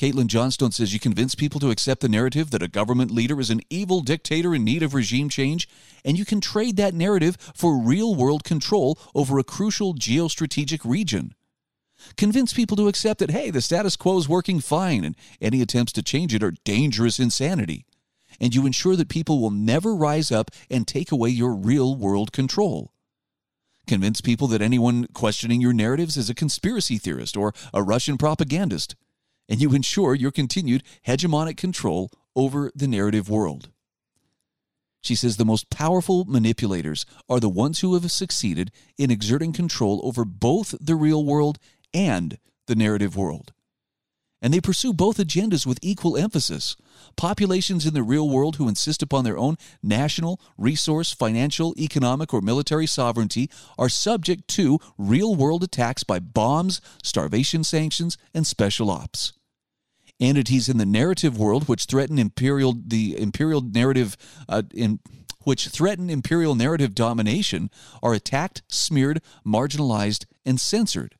Caitlin 0.00 0.28
Johnstone 0.28 0.72
says 0.72 0.94
you 0.94 0.98
convince 0.98 1.34
people 1.34 1.60
to 1.60 1.68
accept 1.68 2.00
the 2.00 2.08
narrative 2.08 2.52
that 2.52 2.62
a 2.62 2.68
government 2.68 3.10
leader 3.10 3.38
is 3.38 3.50
an 3.50 3.60
evil 3.68 4.00
dictator 4.00 4.54
in 4.54 4.64
need 4.64 4.82
of 4.82 4.94
regime 4.94 5.28
change, 5.28 5.68
and 6.06 6.18
you 6.18 6.24
can 6.24 6.40
trade 6.40 6.78
that 6.78 6.94
narrative 6.94 7.36
for 7.54 7.76
real 7.76 8.14
world 8.14 8.42
control 8.42 8.98
over 9.14 9.38
a 9.38 9.44
crucial 9.44 9.92
geostrategic 9.92 10.88
region. 10.90 11.34
Convince 12.16 12.54
people 12.54 12.78
to 12.78 12.88
accept 12.88 13.20
that, 13.20 13.30
hey, 13.30 13.50
the 13.50 13.60
status 13.60 13.94
quo 13.94 14.16
is 14.16 14.26
working 14.26 14.58
fine, 14.58 15.04
and 15.04 15.16
any 15.38 15.60
attempts 15.60 15.92
to 15.92 16.02
change 16.02 16.34
it 16.34 16.42
are 16.42 16.54
dangerous 16.64 17.18
insanity. 17.18 17.84
And 18.40 18.54
you 18.54 18.64
ensure 18.64 18.96
that 18.96 19.10
people 19.10 19.38
will 19.38 19.50
never 19.50 19.94
rise 19.94 20.32
up 20.32 20.50
and 20.70 20.88
take 20.88 21.12
away 21.12 21.28
your 21.28 21.52
real 21.52 21.94
world 21.94 22.32
control. 22.32 22.94
Convince 23.86 24.22
people 24.22 24.46
that 24.46 24.62
anyone 24.62 25.08
questioning 25.12 25.60
your 25.60 25.74
narratives 25.74 26.16
is 26.16 26.30
a 26.30 26.34
conspiracy 26.34 26.96
theorist 26.96 27.36
or 27.36 27.52
a 27.74 27.82
Russian 27.82 28.16
propagandist 28.16 28.96
and 29.50 29.60
you 29.60 29.74
ensure 29.74 30.14
your 30.14 30.30
continued 30.30 30.84
hegemonic 31.06 31.56
control 31.56 32.10
over 32.36 32.70
the 32.74 32.86
narrative 32.86 33.28
world. 33.28 33.68
She 35.02 35.16
says 35.16 35.36
the 35.36 35.44
most 35.44 35.70
powerful 35.70 36.24
manipulators 36.24 37.04
are 37.28 37.40
the 37.40 37.48
ones 37.48 37.80
who 37.80 37.94
have 37.94 38.10
succeeded 38.12 38.70
in 38.96 39.10
exerting 39.10 39.52
control 39.52 40.00
over 40.04 40.24
both 40.24 40.74
the 40.80 40.94
real 40.94 41.24
world 41.24 41.58
and 41.92 42.38
the 42.66 42.76
narrative 42.76 43.16
world. 43.16 43.52
And 44.42 44.54
they 44.54 44.60
pursue 44.60 44.94
both 44.94 45.18
agendas 45.18 45.66
with 45.66 45.78
equal 45.82 46.16
emphasis. 46.16 46.76
Populations 47.16 47.84
in 47.84 47.92
the 47.92 48.02
real 48.02 48.28
world 48.28 48.56
who 48.56 48.68
insist 48.68 49.02
upon 49.02 49.24
their 49.24 49.36
own 49.36 49.56
national, 49.82 50.40
resource, 50.56 51.12
financial, 51.12 51.74
economic, 51.78 52.32
or 52.32 52.40
military 52.40 52.86
sovereignty 52.86 53.50
are 53.78 53.90
subject 53.90 54.48
to 54.48 54.78
real 54.96 55.34
world 55.34 55.62
attacks 55.62 56.04
by 56.04 56.20
bombs, 56.20 56.80
starvation 57.02 57.64
sanctions, 57.64 58.16
and 58.32 58.46
special 58.46 58.90
ops 58.90 59.32
entities 60.20 60.68
in 60.68 60.78
the 60.78 60.86
narrative 60.86 61.38
world 61.38 61.68
which 61.68 61.84
threaten 61.84 62.18
imperial 62.18 62.74
the 62.86 63.18
imperial 63.18 63.60
narrative 63.60 64.16
uh, 64.48 64.62
in 64.72 65.00
which 65.44 65.68
threaten 65.68 66.10
imperial 66.10 66.54
narrative 66.54 66.94
domination 66.94 67.70
are 68.02 68.12
attacked, 68.12 68.62
smeared, 68.68 69.22
marginalized, 69.44 70.26
and 70.44 70.60
censored. 70.60 71.16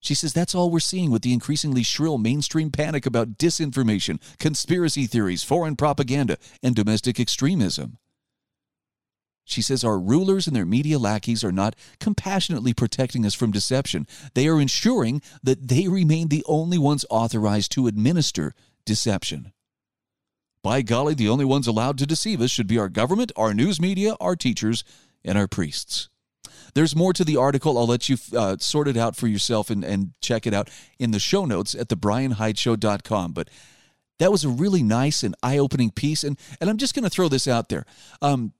She 0.00 0.14
says 0.14 0.32
that's 0.32 0.54
all 0.54 0.70
we're 0.70 0.78
seeing 0.78 1.10
with 1.10 1.22
the 1.22 1.32
increasingly 1.32 1.82
shrill 1.82 2.16
mainstream 2.16 2.70
panic 2.70 3.06
about 3.06 3.38
disinformation, 3.38 4.20
conspiracy 4.38 5.06
theories, 5.06 5.42
foreign 5.42 5.74
propaganda, 5.74 6.38
and 6.62 6.76
domestic 6.76 7.18
extremism. 7.18 7.98
She 9.46 9.62
says 9.62 9.84
our 9.84 9.98
rulers 9.98 10.48
and 10.48 10.56
their 10.56 10.66
media 10.66 10.98
lackeys 10.98 11.44
are 11.44 11.52
not 11.52 11.76
compassionately 12.00 12.74
protecting 12.74 13.24
us 13.24 13.32
from 13.32 13.52
deception. 13.52 14.06
They 14.34 14.48
are 14.48 14.60
ensuring 14.60 15.22
that 15.42 15.68
they 15.68 15.86
remain 15.86 16.28
the 16.28 16.44
only 16.46 16.78
ones 16.78 17.06
authorized 17.08 17.70
to 17.72 17.86
administer 17.86 18.54
deception. 18.84 19.52
By 20.62 20.82
golly, 20.82 21.14
the 21.14 21.28
only 21.28 21.44
ones 21.44 21.68
allowed 21.68 21.96
to 21.98 22.06
deceive 22.06 22.40
us 22.40 22.50
should 22.50 22.66
be 22.66 22.76
our 22.76 22.88
government, 22.88 23.30
our 23.36 23.54
news 23.54 23.80
media, 23.80 24.16
our 24.20 24.34
teachers, 24.34 24.82
and 25.24 25.38
our 25.38 25.46
priests. 25.46 26.08
There's 26.74 26.96
more 26.96 27.12
to 27.12 27.24
the 27.24 27.36
article. 27.36 27.78
I'll 27.78 27.86
let 27.86 28.08
you 28.08 28.16
uh, 28.36 28.56
sort 28.58 28.88
it 28.88 28.96
out 28.96 29.14
for 29.14 29.28
yourself 29.28 29.70
and, 29.70 29.84
and 29.84 30.10
check 30.20 30.44
it 30.44 30.52
out 30.52 30.68
in 30.98 31.12
the 31.12 31.20
show 31.20 31.44
notes 31.44 31.76
at 31.76 31.88
thebrianhydeshow.com. 31.88 33.32
But 33.32 33.48
that 34.18 34.32
was 34.32 34.44
a 34.44 34.48
really 34.48 34.82
nice 34.82 35.22
and 35.22 35.36
eye-opening 35.42 35.92
piece. 35.92 36.24
And, 36.24 36.36
and 36.60 36.68
I'm 36.68 36.78
just 36.78 36.94
going 36.94 37.04
to 37.04 37.10
throw 37.10 37.28
this 37.28 37.46
out 37.46 37.68
there. 37.68 37.86
Um, 38.20 38.52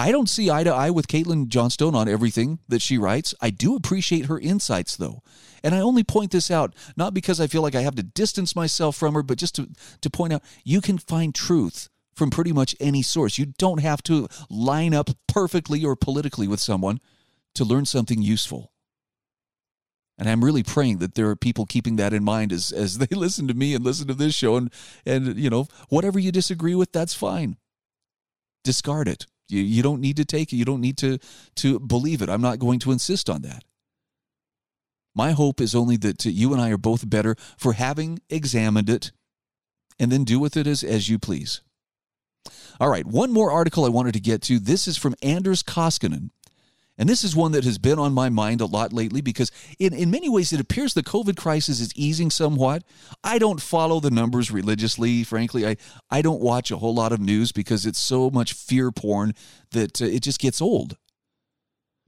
I 0.00 0.12
don't 0.12 0.28
see 0.28 0.48
eye 0.48 0.62
to 0.62 0.72
eye 0.72 0.90
with 0.90 1.08
Caitlin 1.08 1.48
Johnstone 1.48 1.96
on 1.96 2.08
everything 2.08 2.60
that 2.68 2.80
she 2.80 2.96
writes. 2.96 3.34
I 3.40 3.50
do 3.50 3.74
appreciate 3.74 4.26
her 4.26 4.38
insights, 4.38 4.96
though. 4.96 5.22
And 5.64 5.74
I 5.74 5.80
only 5.80 6.04
point 6.04 6.30
this 6.30 6.52
out 6.52 6.72
not 6.96 7.12
because 7.12 7.40
I 7.40 7.48
feel 7.48 7.62
like 7.62 7.74
I 7.74 7.80
have 7.80 7.96
to 7.96 8.04
distance 8.04 8.54
myself 8.54 8.94
from 8.94 9.14
her, 9.14 9.24
but 9.24 9.38
just 9.38 9.56
to, 9.56 9.68
to 10.00 10.08
point 10.08 10.32
out 10.32 10.44
you 10.62 10.80
can 10.80 10.98
find 10.98 11.34
truth 11.34 11.88
from 12.14 12.30
pretty 12.30 12.52
much 12.52 12.76
any 12.78 13.02
source. 13.02 13.38
You 13.38 13.46
don't 13.58 13.80
have 13.80 14.00
to 14.04 14.28
line 14.48 14.94
up 14.94 15.10
perfectly 15.26 15.84
or 15.84 15.96
politically 15.96 16.46
with 16.46 16.60
someone 16.60 17.00
to 17.56 17.64
learn 17.64 17.84
something 17.84 18.22
useful. 18.22 18.72
And 20.16 20.28
I'm 20.28 20.44
really 20.44 20.62
praying 20.62 20.98
that 20.98 21.16
there 21.16 21.28
are 21.28 21.36
people 21.36 21.66
keeping 21.66 21.96
that 21.96 22.12
in 22.12 22.22
mind 22.22 22.52
as, 22.52 22.70
as 22.70 22.98
they 22.98 23.06
listen 23.16 23.48
to 23.48 23.54
me 23.54 23.74
and 23.74 23.84
listen 23.84 24.06
to 24.06 24.14
this 24.14 24.34
show. 24.34 24.56
And, 24.56 24.72
and, 25.04 25.36
you 25.36 25.50
know, 25.50 25.66
whatever 25.88 26.20
you 26.20 26.30
disagree 26.30 26.76
with, 26.76 26.92
that's 26.92 27.14
fine. 27.14 27.56
Discard 28.62 29.08
it. 29.08 29.26
You, 29.48 29.62
you 29.62 29.82
don't 29.82 30.00
need 30.00 30.16
to 30.16 30.24
take 30.24 30.52
it. 30.52 30.56
You 30.56 30.64
don't 30.64 30.80
need 30.80 30.98
to, 30.98 31.18
to 31.56 31.80
believe 31.80 32.22
it. 32.22 32.28
I'm 32.28 32.40
not 32.40 32.58
going 32.58 32.78
to 32.80 32.92
insist 32.92 33.28
on 33.30 33.42
that. 33.42 33.64
My 35.14 35.32
hope 35.32 35.60
is 35.60 35.74
only 35.74 35.96
that 35.98 36.24
you 36.24 36.52
and 36.52 36.62
I 36.62 36.70
are 36.70 36.78
both 36.78 37.08
better 37.08 37.34
for 37.56 37.72
having 37.72 38.20
examined 38.30 38.88
it 38.88 39.10
and 39.98 40.12
then 40.12 40.24
do 40.24 40.38
with 40.38 40.56
it 40.56 40.66
as, 40.66 40.84
as 40.84 41.08
you 41.08 41.18
please. 41.18 41.60
All 42.80 42.88
right, 42.88 43.04
one 43.04 43.32
more 43.32 43.50
article 43.50 43.84
I 43.84 43.88
wanted 43.88 44.12
to 44.14 44.20
get 44.20 44.42
to. 44.42 44.60
This 44.60 44.86
is 44.86 44.96
from 44.96 45.16
Anders 45.20 45.62
Koskinen. 45.62 46.30
And 46.98 47.08
this 47.08 47.22
is 47.22 47.36
one 47.36 47.52
that 47.52 47.64
has 47.64 47.78
been 47.78 48.00
on 48.00 48.12
my 48.12 48.28
mind 48.28 48.60
a 48.60 48.66
lot 48.66 48.92
lately 48.92 49.20
because, 49.20 49.52
in, 49.78 49.94
in 49.94 50.10
many 50.10 50.28
ways, 50.28 50.52
it 50.52 50.58
appears 50.58 50.94
the 50.94 51.02
COVID 51.02 51.36
crisis 51.36 51.78
is 51.78 51.92
easing 51.94 52.28
somewhat. 52.28 52.82
I 53.22 53.38
don't 53.38 53.62
follow 53.62 54.00
the 54.00 54.10
numbers 54.10 54.50
religiously, 54.50 55.22
frankly. 55.22 55.64
I, 55.64 55.76
I 56.10 56.22
don't 56.22 56.40
watch 56.40 56.72
a 56.72 56.78
whole 56.78 56.94
lot 56.94 57.12
of 57.12 57.20
news 57.20 57.52
because 57.52 57.86
it's 57.86 58.00
so 58.00 58.30
much 58.30 58.52
fear 58.52 58.90
porn 58.90 59.34
that 59.70 60.02
uh, 60.02 60.06
it 60.06 60.24
just 60.24 60.40
gets 60.40 60.60
old. 60.60 60.96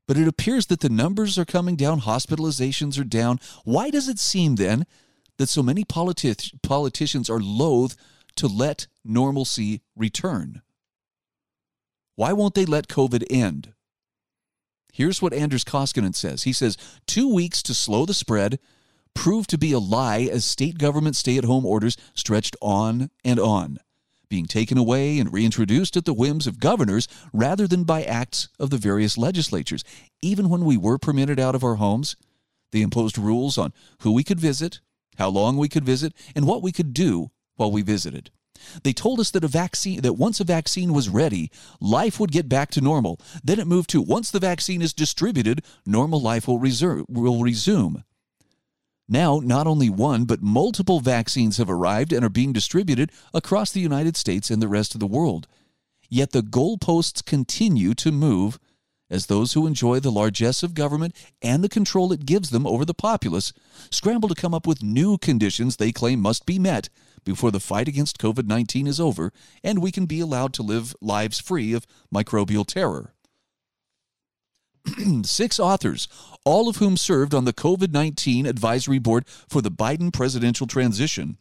But 0.08 0.16
it 0.16 0.26
appears 0.26 0.66
that 0.66 0.80
the 0.80 0.88
numbers 0.88 1.38
are 1.38 1.44
coming 1.44 1.76
down, 1.76 2.00
hospitalizations 2.00 2.98
are 2.98 3.04
down. 3.04 3.38
Why 3.62 3.90
does 3.90 4.08
it 4.08 4.18
seem 4.18 4.56
then 4.56 4.86
that 5.38 5.48
so 5.48 5.62
many 5.62 5.84
politi- 5.84 6.60
politicians 6.64 7.30
are 7.30 7.38
loath 7.38 7.94
to 8.34 8.48
let 8.48 8.88
normalcy 9.04 9.82
return? 9.94 10.62
Why 12.16 12.32
won't 12.32 12.54
they 12.54 12.64
let 12.64 12.88
COVID 12.88 13.24
end? 13.30 13.72
Here's 14.92 15.22
what 15.22 15.32
Anders 15.32 15.64
Koskinen 15.64 16.14
says. 16.14 16.44
He 16.44 16.52
says, 16.52 16.76
two 17.06 17.32
weeks 17.32 17.62
to 17.62 17.74
slow 17.74 18.06
the 18.06 18.14
spread 18.14 18.58
proved 19.14 19.50
to 19.50 19.58
be 19.58 19.72
a 19.72 19.78
lie 19.78 20.28
as 20.30 20.44
state 20.44 20.78
government 20.78 21.16
stay 21.16 21.36
at 21.36 21.44
home 21.44 21.66
orders 21.66 21.96
stretched 22.14 22.56
on 22.60 23.10
and 23.24 23.40
on, 23.40 23.78
being 24.28 24.46
taken 24.46 24.78
away 24.78 25.18
and 25.18 25.32
reintroduced 25.32 25.96
at 25.96 26.04
the 26.04 26.14
whims 26.14 26.46
of 26.46 26.60
governors 26.60 27.08
rather 27.32 27.66
than 27.66 27.84
by 27.84 28.02
acts 28.02 28.48
of 28.58 28.70
the 28.70 28.78
various 28.78 29.18
legislatures. 29.18 29.84
Even 30.22 30.48
when 30.48 30.64
we 30.64 30.76
were 30.76 30.98
permitted 30.98 31.40
out 31.40 31.54
of 31.54 31.64
our 31.64 31.76
homes, 31.76 32.16
they 32.72 32.82
imposed 32.82 33.18
rules 33.18 33.58
on 33.58 33.72
who 34.02 34.12
we 34.12 34.22
could 34.22 34.40
visit, 34.40 34.80
how 35.18 35.28
long 35.28 35.56
we 35.56 35.68
could 35.68 35.84
visit, 35.84 36.12
and 36.34 36.46
what 36.46 36.62
we 36.62 36.72
could 36.72 36.94
do 36.94 37.30
while 37.56 37.72
we 37.72 37.82
visited. 37.82 38.30
They 38.82 38.92
told 38.92 39.20
us 39.20 39.30
that 39.30 39.44
a 39.44 39.48
vaccine 39.48 40.00
that 40.02 40.14
once 40.14 40.40
a 40.40 40.44
vaccine 40.44 40.92
was 40.92 41.08
ready, 41.08 41.50
life 41.80 42.18
would 42.20 42.32
get 42.32 42.48
back 42.48 42.70
to 42.72 42.80
normal. 42.80 43.20
Then 43.42 43.58
it 43.58 43.66
moved 43.66 43.90
to 43.90 44.02
once 44.02 44.30
the 44.30 44.40
vaccine 44.40 44.82
is 44.82 44.92
distributed, 44.92 45.64
normal 45.86 46.20
life 46.20 46.46
will, 46.46 46.58
reserve, 46.58 47.06
will 47.08 47.42
resume. 47.42 48.04
Now, 49.08 49.40
not 49.42 49.66
only 49.66 49.90
one, 49.90 50.24
but 50.24 50.40
multiple 50.40 51.00
vaccines 51.00 51.56
have 51.56 51.68
arrived 51.68 52.12
and 52.12 52.24
are 52.24 52.28
being 52.28 52.52
distributed 52.52 53.10
across 53.34 53.72
the 53.72 53.80
United 53.80 54.16
States 54.16 54.50
and 54.50 54.62
the 54.62 54.68
rest 54.68 54.94
of 54.94 55.00
the 55.00 55.06
world. 55.06 55.48
Yet 56.08 56.30
the 56.30 56.42
goalposts 56.42 57.24
continue 57.24 57.94
to 57.94 58.12
move 58.12 58.58
as 59.10 59.26
those 59.26 59.52
who 59.52 59.66
enjoy 59.66 59.98
the 59.98 60.12
largesse 60.12 60.62
of 60.62 60.74
government 60.74 61.16
and 61.42 61.64
the 61.64 61.68
control 61.68 62.12
it 62.12 62.24
gives 62.24 62.50
them 62.50 62.66
over 62.66 62.84
the 62.84 62.94
populace 62.94 63.52
scramble 63.90 64.28
to 64.28 64.34
come 64.34 64.54
up 64.54 64.66
with 64.66 64.82
new 64.82 65.18
conditions 65.18 65.76
they 65.76 65.92
claim 65.92 66.20
must 66.20 66.46
be 66.46 66.58
met 66.58 66.88
before 67.24 67.50
the 67.50 67.60
fight 67.60 67.88
against 67.88 68.18
COVID 68.18 68.46
19 68.46 68.86
is 68.86 69.00
over 69.00 69.32
and 69.62 69.80
we 69.80 69.92
can 69.92 70.06
be 70.06 70.20
allowed 70.20 70.52
to 70.54 70.62
live 70.62 70.94
lives 71.00 71.40
free 71.40 71.72
of 71.72 71.86
microbial 72.14 72.66
terror. 72.66 73.14
Six 75.24 75.60
authors, 75.60 76.08
all 76.44 76.68
of 76.68 76.76
whom 76.76 76.96
served 76.96 77.34
on 77.34 77.44
the 77.44 77.52
COVID 77.52 77.92
19 77.92 78.46
advisory 78.46 78.98
board 78.98 79.24
for 79.26 79.60
the 79.60 79.70
Biden 79.70 80.12
presidential 80.12 80.66
transition, 80.66 81.38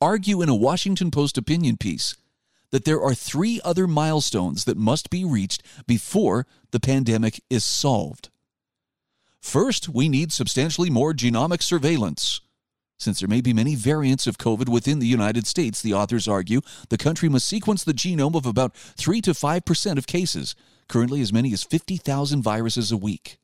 argue 0.00 0.42
in 0.42 0.48
a 0.48 0.54
Washington 0.54 1.10
Post 1.10 1.36
opinion 1.36 1.76
piece 1.76 2.14
that 2.70 2.84
there 2.84 3.02
are 3.02 3.14
three 3.14 3.60
other 3.64 3.86
milestones 3.86 4.64
that 4.64 4.76
must 4.76 5.10
be 5.10 5.24
reached 5.24 5.62
before 5.86 6.46
the 6.70 6.80
pandemic 6.80 7.42
is 7.50 7.64
solved. 7.64 8.30
First, 9.40 9.88
we 9.88 10.08
need 10.08 10.32
substantially 10.32 10.88
more 10.88 11.12
genomic 11.12 11.62
surveillance. 11.62 12.40
Since 13.02 13.18
there 13.18 13.28
may 13.28 13.40
be 13.40 13.52
many 13.52 13.74
variants 13.74 14.28
of 14.28 14.38
COVID 14.38 14.68
within 14.68 15.00
the 15.00 15.08
United 15.08 15.44
States, 15.48 15.82
the 15.82 15.92
authors 15.92 16.28
argue, 16.28 16.60
the 16.88 16.96
country 16.96 17.28
must 17.28 17.48
sequence 17.48 17.82
the 17.82 17.92
genome 17.92 18.36
of 18.36 18.46
about 18.46 18.76
3 18.76 19.20
to 19.22 19.32
5% 19.32 19.98
of 19.98 20.06
cases, 20.06 20.54
currently 20.86 21.20
as 21.20 21.32
many 21.32 21.52
as 21.52 21.64
50,000 21.64 22.42
viruses 22.42 22.92
a 22.92 22.96
week. 22.96 23.38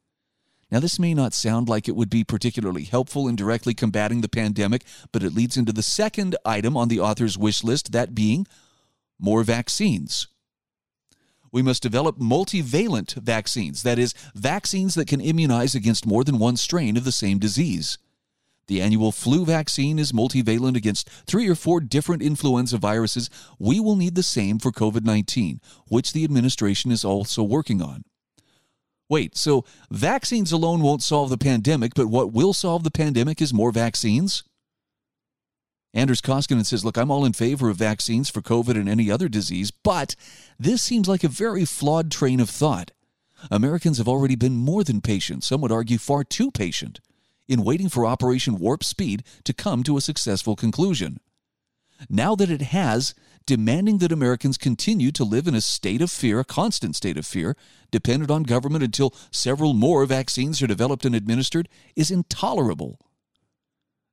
Now, 0.71 0.79
this 0.79 1.01
may 1.01 1.13
not 1.13 1.35
sound 1.35 1.69
like 1.69 1.89
it 1.89 1.97
would 1.97 2.09
be 2.09 2.23
particularly 2.23 2.85
helpful 2.85 3.27
in 3.27 3.35
directly 3.35 3.75
combating 3.75 4.21
the 4.21 4.29
pandemic, 4.29 4.85
but 5.11 5.25
it 5.25 5.35
leads 5.35 5.57
into 5.57 5.73
the 5.73 5.83
second 5.83 6.37
item 6.45 6.77
on 6.77 6.87
the 6.87 7.01
author's 7.01 7.37
wish 7.37 7.65
list, 7.65 7.91
that 7.91 8.15
being 8.15 8.47
more 9.19 9.43
vaccines. 9.43 10.29
We 11.51 11.63
must 11.63 11.83
develop 11.83 12.17
multivalent 12.21 13.15
vaccines, 13.15 13.83
that 13.83 13.99
is, 13.99 14.15
vaccines 14.37 14.95
that 14.95 15.09
can 15.09 15.21
immunize 15.21 15.75
against 15.75 16.07
more 16.07 16.23
than 16.23 16.39
one 16.39 16.57
strain 16.57 16.97
of 16.97 17.03
the 17.03 17.11
same 17.11 17.41
disease. 17.41 17.99
The 18.69 18.83
annual 18.83 19.13
flu 19.13 19.47
vaccine 19.47 19.99
is 19.99 20.13
multivalent 20.13 20.77
against 20.77 21.09
three 21.27 21.49
or 21.49 21.55
four 21.55 21.81
different 21.81 22.23
influenza 22.23 22.77
viruses. 22.77 23.31
We 23.59 23.81
will 23.81 23.97
need 23.97 24.15
the 24.15 24.23
same 24.23 24.59
for 24.59 24.71
COVID 24.71 25.05
19, 25.05 25.61
which 25.89 26.13
the 26.13 26.23
administration 26.23 26.93
is 26.93 27.05
also 27.05 27.43
working 27.43 27.81
on. 27.83 28.05
Wait, 29.09 29.39
so 29.39 29.65
vaccines 29.91 30.53
alone 30.53 30.83
won't 30.83 31.03
solve 31.03 31.31
the 31.31 31.39
pandemic, 31.39 31.95
but 31.95 32.09
what 32.09 32.31
will 32.31 32.53
solve 32.53 32.85
the 32.85 32.91
pandemic 32.91 33.41
is 33.41 33.55
more 33.55 33.73
vaccines? 33.73 34.45
Anders 35.95 36.21
Koskinen 36.21 36.67
says, 36.67 36.85
Look, 36.85 36.99
I'm 36.99 37.11
all 37.11 37.25
in 37.25 37.33
favor 37.33 37.71
of 37.71 37.79
vaccines 37.79 38.29
for 38.29 38.43
COVID 38.43 38.79
and 38.79 38.87
any 38.87 39.11
other 39.11 39.31
disease, 39.31 39.71
but 39.71 40.15
this 40.59 40.83
seems 40.83 41.09
like 41.09 41.25
a 41.25 41.29
very 41.29 41.65
flawed 41.65 42.11
train 42.11 42.39
of 42.39 42.51
thought. 42.51 42.91
Americans 43.51 43.97
have 43.97 44.09
already 44.09 44.37
been 44.37 44.57
more 44.57 44.85
than 44.85 45.01
patient, 45.01 45.43
some 45.43 45.63
would 45.63 45.73
argue 45.73 45.97
far 45.97 46.23
too 46.23 46.51
patient 46.51 47.01
in 47.49 47.65
waiting 47.65 47.89
for 47.89 48.07
Operation 48.07 48.59
Warp 48.59 48.85
Speed 48.85 49.25
to 49.45 49.53
come 49.53 49.83
to 49.83 49.97
a 49.97 50.03
successful 50.03 50.55
conclusion. 50.55 51.19
Now 52.09 52.37
that 52.37 52.51
it 52.51 52.63
has, 52.63 53.15
demanding 53.47 53.99
that 53.99 54.13
Americans 54.13 54.59
continue 54.59 55.11
to 55.13 55.25
live 55.25 55.49
in 55.49 55.55
a 55.55 55.61
state 55.61 56.03
of 56.03 56.11
fear, 56.11 56.39
a 56.39 56.45
constant 56.45 56.95
state 56.95 57.17
of 57.17 57.27
fear, 57.27 57.57
dependent 57.91 58.31
on 58.31 58.43
government 58.45 58.85
until 58.85 59.15
several 59.33 59.75
more 59.75 60.05
vaccines 60.07 60.63
are 60.63 60.67
developed 60.67 61.05
and 61.05 61.15
administered, 61.15 61.69
is 61.97 62.11
intolerable. 62.11 63.01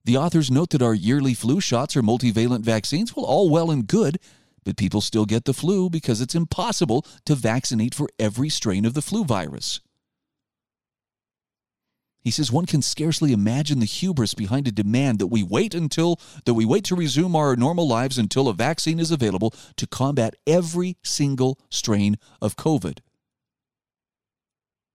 The 0.06 0.18
authors 0.18 0.50
note 0.50 0.70
that 0.70 0.82
our 0.82 0.94
yearly 0.94 1.34
flu 1.34 1.60
shots 1.60 1.98
or 1.98 2.02
multivalent 2.02 2.62
vaccines, 2.62 3.16
well, 3.16 3.26
all 3.26 3.50
well 3.50 3.70
and 3.70 3.86
good, 3.86 4.20
but 4.64 4.78
people 4.78 5.02
still 5.02 5.26
get 5.26 5.46
the 5.46 5.54
flu 5.54 5.90
because 5.90 6.22
it's 6.22 6.36
impossible 6.36 7.06
to 7.26 7.36
vaccinate 7.36 7.94
for 7.94 8.10
every 8.18 8.50
strain 8.50 8.86
of 8.86 8.94
the 8.94 9.02
flu 9.02 9.24
virus. 9.24 9.80
He 12.26 12.32
says 12.32 12.52
one 12.52 12.66
can 12.66 12.82
scarcely 12.82 13.34
imagine 13.34 13.80
the 13.80 13.86
hubris 13.86 14.34
behind 14.34 14.68
a 14.68 14.72
demand 14.72 15.20
that 15.20 15.28
we 15.28 15.44
wait 15.44 15.76
until 15.76 16.20
that 16.46 16.56
we 16.56 16.66
wait 16.66 16.84
to 16.86 16.96
resume 16.96 17.36
our 17.36 17.56
normal 17.56 17.88
lives 17.88 18.18
until 18.18 18.48
a 18.48 18.54
vaccine 18.54 19.00
is 19.00 19.12
available 19.12 19.54
to 19.78 19.86
combat 19.86 20.34
every 20.48 20.98
single 21.04 21.60
strain 21.70 22.18
of 22.42 22.56
COVID. 22.56 22.98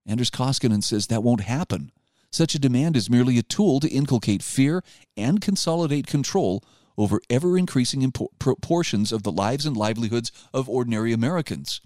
Anders 0.04 0.28
Koskinen 0.28 0.82
says 0.82 1.06
that 1.06 1.22
won't 1.22 1.42
happen. 1.42 1.92
Such 2.32 2.56
a 2.56 2.58
demand 2.58 2.96
is 2.96 3.08
merely 3.08 3.38
a 3.38 3.44
tool 3.44 3.78
to 3.78 3.88
inculcate 3.88 4.42
fear 4.42 4.82
and 5.16 5.40
consolidate 5.40 6.08
control 6.08 6.64
over 6.98 7.20
ever 7.30 7.56
increasing 7.56 8.10
proportions 8.40 9.12
of 9.12 9.22
the 9.22 9.30
lives 9.30 9.64
and 9.64 9.76
livelihoods 9.76 10.32
of 10.52 10.68
ordinary 10.68 11.12
Americans. 11.12 11.80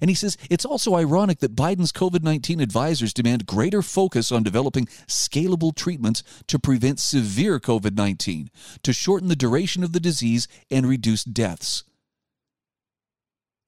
And 0.00 0.10
he 0.10 0.14
says 0.14 0.36
it's 0.50 0.64
also 0.64 0.94
ironic 0.94 1.38
that 1.40 1.56
Biden's 1.56 1.92
COVID 1.92 2.22
19 2.22 2.60
advisors 2.60 3.12
demand 3.12 3.46
greater 3.46 3.82
focus 3.82 4.32
on 4.32 4.42
developing 4.42 4.86
scalable 5.06 5.74
treatments 5.74 6.22
to 6.46 6.58
prevent 6.58 7.00
severe 7.00 7.58
COVID 7.58 7.94
19, 7.96 8.50
to 8.82 8.92
shorten 8.92 9.28
the 9.28 9.36
duration 9.36 9.82
of 9.82 9.92
the 9.92 10.00
disease 10.00 10.48
and 10.70 10.86
reduce 10.86 11.24
deaths. 11.24 11.84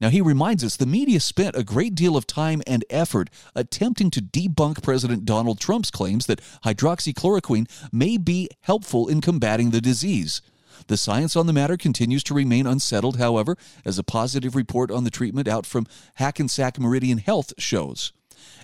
Now, 0.01 0.11
he 0.11 0.21
reminds 0.21 0.63
us 0.63 0.77
the 0.77 0.87
media 0.87 1.19
spent 1.19 1.57
a 1.57 1.65
great 1.65 1.95
deal 1.95 2.17
of 2.17 2.27
time 2.27 2.63
and 2.67 2.85
effort 2.89 3.31
attempting 3.55 4.11
to 4.13 4.23
debunk 4.23 4.83
President 4.83 5.25
Donald 5.25 5.59
Trump's 5.59 5.91
claims 5.91 6.27
that 6.27 6.41
hydroxychloroquine 6.65 7.69
may 7.93 8.17
be 8.17 8.49
helpful 8.61 9.09
in 9.09 9.21
combating 9.21 9.71
the 9.71 9.81
disease. 9.81 10.41
The 10.87 10.97
science 10.97 11.37
on 11.37 11.47
the 11.47 11.53
matter 11.53 11.77
continues 11.77 12.23
to 12.25 12.35
remain 12.35 12.67
unsettled, 12.67 13.19
however, 13.19 13.57
as 13.85 13.99
a 13.99 14.05
positive 14.05 14.55
report 14.55 14.91
on 14.91 15.05
the 15.05 15.11
treatment 15.11 15.49
out 15.49 15.67
from 15.67 15.87
Hackensack 16.15 16.79
Meridian 16.79 17.19
Health 17.19 17.53
shows. 17.59 18.13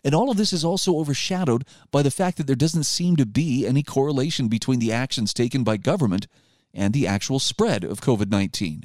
And 0.05 0.15
all 0.15 0.31
of 0.31 0.37
this 0.37 0.53
is 0.53 0.65
also 0.65 0.97
overshadowed 0.97 1.65
by 1.91 2.03
the 2.03 2.11
fact 2.11 2.37
that 2.37 2.47
there 2.47 2.57
doesn't 2.57 2.85
seem 2.85 3.17
to 3.17 3.27
be 3.27 3.67
any 3.67 3.83
correlation 3.83 4.49
between 4.49 4.79
the 4.79 4.93
actions 4.93 5.35
taken 5.35 5.65
by 5.65 5.77
government 5.77 6.27
and 6.73 6.93
the 6.93 7.07
actual 7.07 7.39
spread 7.39 7.85
of 7.85 8.01
COVID 8.01 8.31
19. 8.31 8.85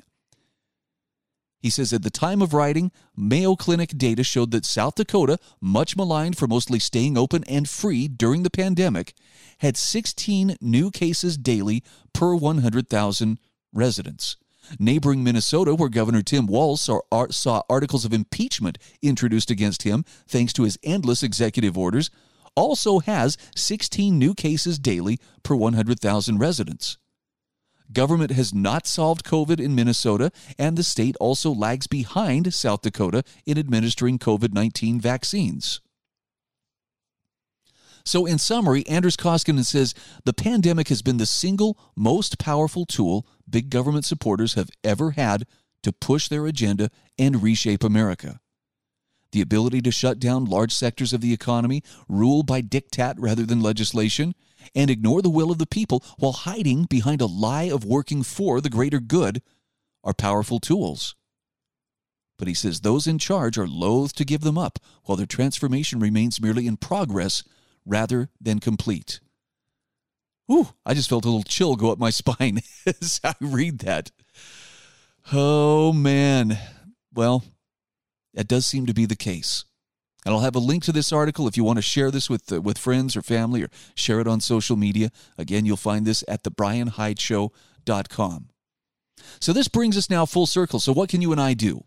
He 1.59 1.69
says 1.69 1.91
at 1.91 2.03
the 2.03 2.09
time 2.09 2.41
of 2.41 2.53
writing, 2.53 2.91
Mayo 3.15 3.55
Clinic 3.55 3.97
data 3.97 4.23
showed 4.23 4.51
that 4.51 4.65
South 4.65 4.95
Dakota, 4.95 5.37
much 5.59 5.97
maligned 5.97 6.37
for 6.37 6.47
mostly 6.47 6.79
staying 6.79 7.17
open 7.17 7.43
and 7.45 7.67
free 7.67 8.07
during 8.07 8.43
the 8.43 8.49
pandemic, 8.49 9.13
had 9.57 9.75
16 9.75 10.55
new 10.61 10.89
cases 10.89 11.37
daily 11.37 11.83
per 12.13 12.33
100,000 12.33 13.39
residents. 13.73 14.37
Neighboring 14.77 15.23
Minnesota, 15.23 15.75
where 15.75 15.89
Governor 15.89 16.21
Tim 16.21 16.45
Walz 16.45 16.81
saw, 16.81 17.01
saw 17.29 17.63
articles 17.69 18.05
of 18.05 18.13
impeachment 18.13 18.77
introduced 19.01 19.51
against 19.51 19.83
him 19.83 20.05
thanks 20.27 20.53
to 20.53 20.63
his 20.63 20.77
endless 20.83 21.23
executive 21.23 21.77
orders, 21.77 22.09
also 22.55 22.99
has 22.99 23.37
16 23.55 24.17
new 24.17 24.33
cases 24.33 24.79
daily 24.79 25.19
per 25.43 25.55
100,000 25.55 26.37
residents. 26.37 26.98
Government 27.91 28.31
has 28.31 28.53
not 28.53 28.85
solved 28.85 29.25
COVID 29.25 29.59
in 29.59 29.73
Minnesota, 29.73 30.31
and 30.57 30.77
the 30.77 30.83
state 30.83 31.15
also 31.19 31.51
lags 31.51 31.87
behind 31.87 32.53
South 32.53 32.81
Dakota 32.81 33.23
in 33.45 33.57
administering 33.57 34.19
COVID 34.19 34.53
19 34.53 35.01
vaccines. 35.01 35.81
So, 38.05 38.25
in 38.25 38.37
summary, 38.37 38.87
Anders 38.87 39.17
Koskinen 39.17 39.65
says 39.65 39.93
the 40.23 40.33
pandemic 40.33 40.87
has 40.87 41.01
been 41.01 41.17
the 41.17 41.25
single 41.25 41.77
most 41.95 42.39
powerful 42.39 42.85
tool 42.85 43.27
big 43.49 43.69
government 43.69 44.05
supporters 44.05 44.53
have 44.53 44.69
ever 44.83 45.11
had 45.11 45.45
to 45.83 45.91
push 45.91 46.27
their 46.27 46.45
agenda 46.45 46.89
and 47.17 47.43
reshape 47.43 47.83
America. 47.83 48.39
The 49.31 49.41
ability 49.41 49.81
to 49.83 49.91
shut 49.91 50.19
down 50.19 50.45
large 50.45 50.73
sectors 50.73 51.13
of 51.13 51.21
the 51.21 51.33
economy, 51.33 51.83
rule 52.07 52.41
by 52.43 52.61
diktat 52.61 53.15
rather 53.17 53.45
than 53.45 53.61
legislation, 53.61 54.33
and 54.75 54.89
ignore 54.89 55.21
the 55.21 55.29
will 55.29 55.51
of 55.51 55.57
the 55.57 55.65
people 55.65 56.03
while 56.17 56.31
hiding 56.31 56.85
behind 56.85 57.21
a 57.21 57.25
lie 57.25 57.63
of 57.63 57.85
working 57.85 58.23
for 58.23 58.61
the 58.61 58.69
greater 58.69 58.99
good 58.99 59.41
are 60.03 60.13
powerful 60.13 60.59
tools. 60.59 61.15
But 62.37 62.47
he 62.47 62.53
says 62.53 62.81
those 62.81 63.05
in 63.05 63.19
charge 63.19 63.57
are 63.57 63.67
loath 63.67 64.13
to 64.13 64.25
give 64.25 64.41
them 64.41 64.57
up 64.57 64.79
while 65.03 65.17
their 65.17 65.25
transformation 65.25 65.99
remains 65.99 66.41
merely 66.41 66.67
in 66.67 66.77
progress 66.77 67.43
rather 67.85 68.29
than 68.39 68.59
complete. 68.59 69.19
Ooh, 70.51 70.69
I 70.85 70.93
just 70.93 71.09
felt 71.09 71.25
a 71.25 71.27
little 71.27 71.43
chill 71.43 71.75
go 71.75 71.91
up 71.91 71.99
my 71.99 72.09
spine 72.11 72.61
as 72.85 73.19
I 73.23 73.35
read 73.41 73.79
that. 73.79 74.11
Oh, 75.31 75.93
man. 75.93 76.57
Well, 77.13 77.43
that 78.33 78.47
does 78.47 78.65
seem 78.65 78.85
to 78.85 78.93
be 78.93 79.05
the 79.05 79.15
case. 79.15 79.65
And 80.25 80.35
I'll 80.35 80.41
have 80.41 80.55
a 80.55 80.59
link 80.59 80.83
to 80.83 80.91
this 80.91 81.13
article 81.13 81.47
if 81.47 81.55
you 81.55 81.63
want 81.63 81.77
to 81.77 81.81
share 81.81 82.11
this 82.11 82.29
with 82.29 82.51
uh, 82.51 82.59
with 82.61 82.77
friends 82.77 83.15
or 83.15 83.21
family 83.21 83.63
or 83.63 83.69
share 83.95 84.19
it 84.19 84.27
on 84.27 84.41
social 84.41 84.75
media. 84.75 85.11
Again, 85.37 85.65
you'll 85.65 85.77
find 85.77 86.05
this 86.05 86.25
at 86.27 86.43
thebrianhydeshow.com. 86.43 88.49
So 89.39 89.53
this 89.53 89.67
brings 89.67 89.97
us 89.97 90.09
now 90.09 90.25
full 90.25 90.45
circle. 90.45 90.79
So 90.79 90.93
what 90.93 91.09
can 91.09 91.21
you 91.21 91.31
and 91.31 91.41
I 91.41 91.53
do? 91.53 91.83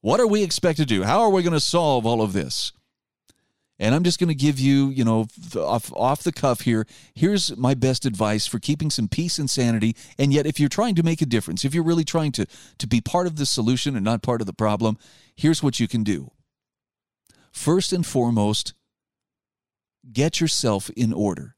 What 0.00 0.20
are 0.20 0.26
we 0.26 0.42
expected 0.42 0.88
to 0.88 0.94
do? 0.94 1.04
How 1.04 1.20
are 1.20 1.30
we 1.30 1.42
going 1.42 1.52
to 1.52 1.60
solve 1.60 2.06
all 2.06 2.22
of 2.22 2.32
this? 2.32 2.72
And 3.80 3.94
I'm 3.94 4.02
just 4.02 4.18
going 4.18 4.28
to 4.28 4.34
give 4.34 4.58
you, 4.58 4.88
you 4.88 5.04
know, 5.04 5.28
off, 5.54 5.92
off 5.92 6.24
the 6.24 6.32
cuff 6.32 6.62
here. 6.62 6.84
Here's 7.14 7.56
my 7.56 7.74
best 7.74 8.04
advice 8.04 8.46
for 8.46 8.58
keeping 8.58 8.90
some 8.90 9.06
peace 9.06 9.38
and 9.38 9.48
sanity. 9.48 9.94
And 10.18 10.32
yet, 10.32 10.46
if 10.46 10.58
you're 10.58 10.68
trying 10.68 10.96
to 10.96 11.04
make 11.04 11.22
a 11.22 11.26
difference, 11.26 11.64
if 11.64 11.74
you're 11.74 11.84
really 11.84 12.04
trying 12.04 12.32
to, 12.32 12.46
to 12.78 12.86
be 12.88 13.00
part 13.00 13.28
of 13.28 13.36
the 13.36 13.46
solution 13.46 13.94
and 13.94 14.04
not 14.04 14.22
part 14.22 14.40
of 14.40 14.48
the 14.48 14.52
problem, 14.52 14.98
here's 15.36 15.62
what 15.62 15.78
you 15.78 15.86
can 15.86 16.02
do. 16.02 16.32
First 17.58 17.92
and 17.92 18.06
foremost, 18.06 18.72
get 20.12 20.40
yourself 20.40 20.90
in 20.90 21.12
order. 21.12 21.56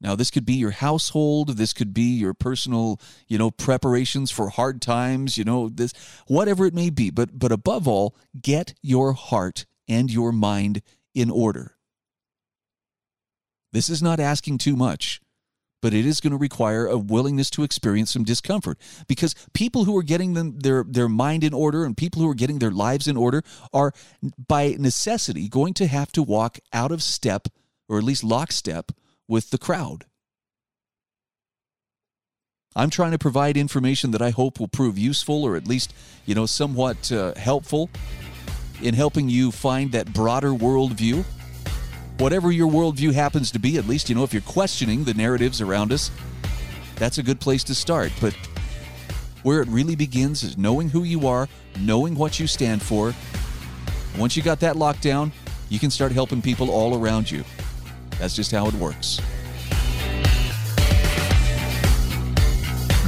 Now, 0.00 0.16
this 0.16 0.30
could 0.30 0.46
be 0.46 0.54
your 0.54 0.70
household. 0.70 1.58
This 1.58 1.74
could 1.74 1.92
be 1.92 2.16
your 2.16 2.32
personal, 2.32 2.98
you 3.28 3.36
know, 3.36 3.50
preparations 3.50 4.30
for 4.30 4.48
hard 4.48 4.80
times. 4.80 5.36
You 5.36 5.44
know, 5.44 5.68
this 5.68 5.92
whatever 6.26 6.64
it 6.64 6.72
may 6.72 6.88
be. 6.88 7.10
But 7.10 7.38
but 7.38 7.52
above 7.52 7.86
all, 7.86 8.16
get 8.40 8.72
your 8.80 9.12
heart 9.12 9.66
and 9.86 10.10
your 10.10 10.32
mind 10.32 10.80
in 11.14 11.30
order. 11.30 11.76
This 13.72 13.90
is 13.90 14.02
not 14.02 14.20
asking 14.20 14.56
too 14.56 14.74
much, 14.74 15.20
but 15.84 15.92
it 15.92 16.06
is 16.06 16.18
going 16.18 16.30
to 16.30 16.38
require 16.38 16.86
a 16.86 16.96
willingness 16.96 17.50
to 17.50 17.62
experience 17.62 18.10
some 18.10 18.24
discomfort 18.24 18.78
because 19.06 19.34
people 19.52 19.84
who 19.84 19.94
are 19.94 20.02
getting 20.02 20.32
them 20.32 20.58
their 20.60 20.82
their 20.88 21.10
mind 21.10 21.44
in 21.44 21.52
order 21.52 21.84
and 21.84 21.94
people 21.94 22.22
who 22.22 22.30
are 22.30 22.34
getting 22.34 22.58
their 22.58 22.70
lives 22.70 23.06
in 23.06 23.18
order 23.18 23.42
are 23.70 23.92
by 24.48 24.76
necessity 24.78 25.46
going 25.46 25.74
to 25.74 25.86
have 25.86 26.10
to 26.10 26.22
walk 26.22 26.58
out 26.72 26.90
of 26.90 27.02
step 27.02 27.48
or 27.86 27.98
at 27.98 28.02
least 28.02 28.24
lockstep 28.24 28.92
with 29.28 29.50
the 29.50 29.58
crowd. 29.58 30.06
I'm 32.74 32.88
trying 32.88 33.12
to 33.12 33.18
provide 33.18 33.58
information 33.58 34.10
that 34.12 34.22
I 34.22 34.30
hope 34.30 34.58
will 34.58 34.68
prove 34.68 34.96
useful 34.96 35.44
or 35.44 35.54
at 35.54 35.68
least, 35.68 35.92
you 36.24 36.34
know, 36.34 36.46
somewhat 36.46 37.12
uh, 37.12 37.34
helpful 37.34 37.90
in 38.80 38.94
helping 38.94 39.28
you 39.28 39.52
find 39.52 39.92
that 39.92 40.14
broader 40.14 40.52
worldview. 40.52 41.26
Whatever 42.18 42.52
your 42.52 42.70
worldview 42.70 43.12
happens 43.12 43.50
to 43.50 43.58
be, 43.58 43.76
at 43.76 43.88
least, 43.88 44.08
you 44.08 44.14
know, 44.14 44.22
if 44.22 44.32
you're 44.32 44.42
questioning 44.42 45.02
the 45.02 45.14
narratives 45.14 45.60
around 45.60 45.92
us, 45.92 46.12
that's 46.94 47.18
a 47.18 47.22
good 47.24 47.40
place 47.40 47.64
to 47.64 47.74
start. 47.74 48.12
But 48.20 48.34
where 49.42 49.60
it 49.60 49.68
really 49.68 49.96
begins 49.96 50.44
is 50.44 50.56
knowing 50.56 50.88
who 50.88 51.02
you 51.02 51.26
are, 51.26 51.48
knowing 51.80 52.14
what 52.14 52.38
you 52.38 52.46
stand 52.46 52.82
for. 52.82 53.12
Once 54.16 54.36
you 54.36 54.44
got 54.44 54.60
that 54.60 54.76
locked 54.76 55.02
down, 55.02 55.32
you 55.68 55.80
can 55.80 55.90
start 55.90 56.12
helping 56.12 56.40
people 56.40 56.70
all 56.70 56.96
around 56.96 57.28
you. 57.28 57.42
That's 58.20 58.36
just 58.36 58.52
how 58.52 58.68
it 58.68 58.74
works. 58.74 59.20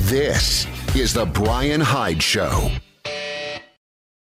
This 0.08 0.66
is 0.96 1.14
The 1.14 1.26
Brian 1.26 1.80
Hyde 1.80 2.22
Show. 2.22 2.70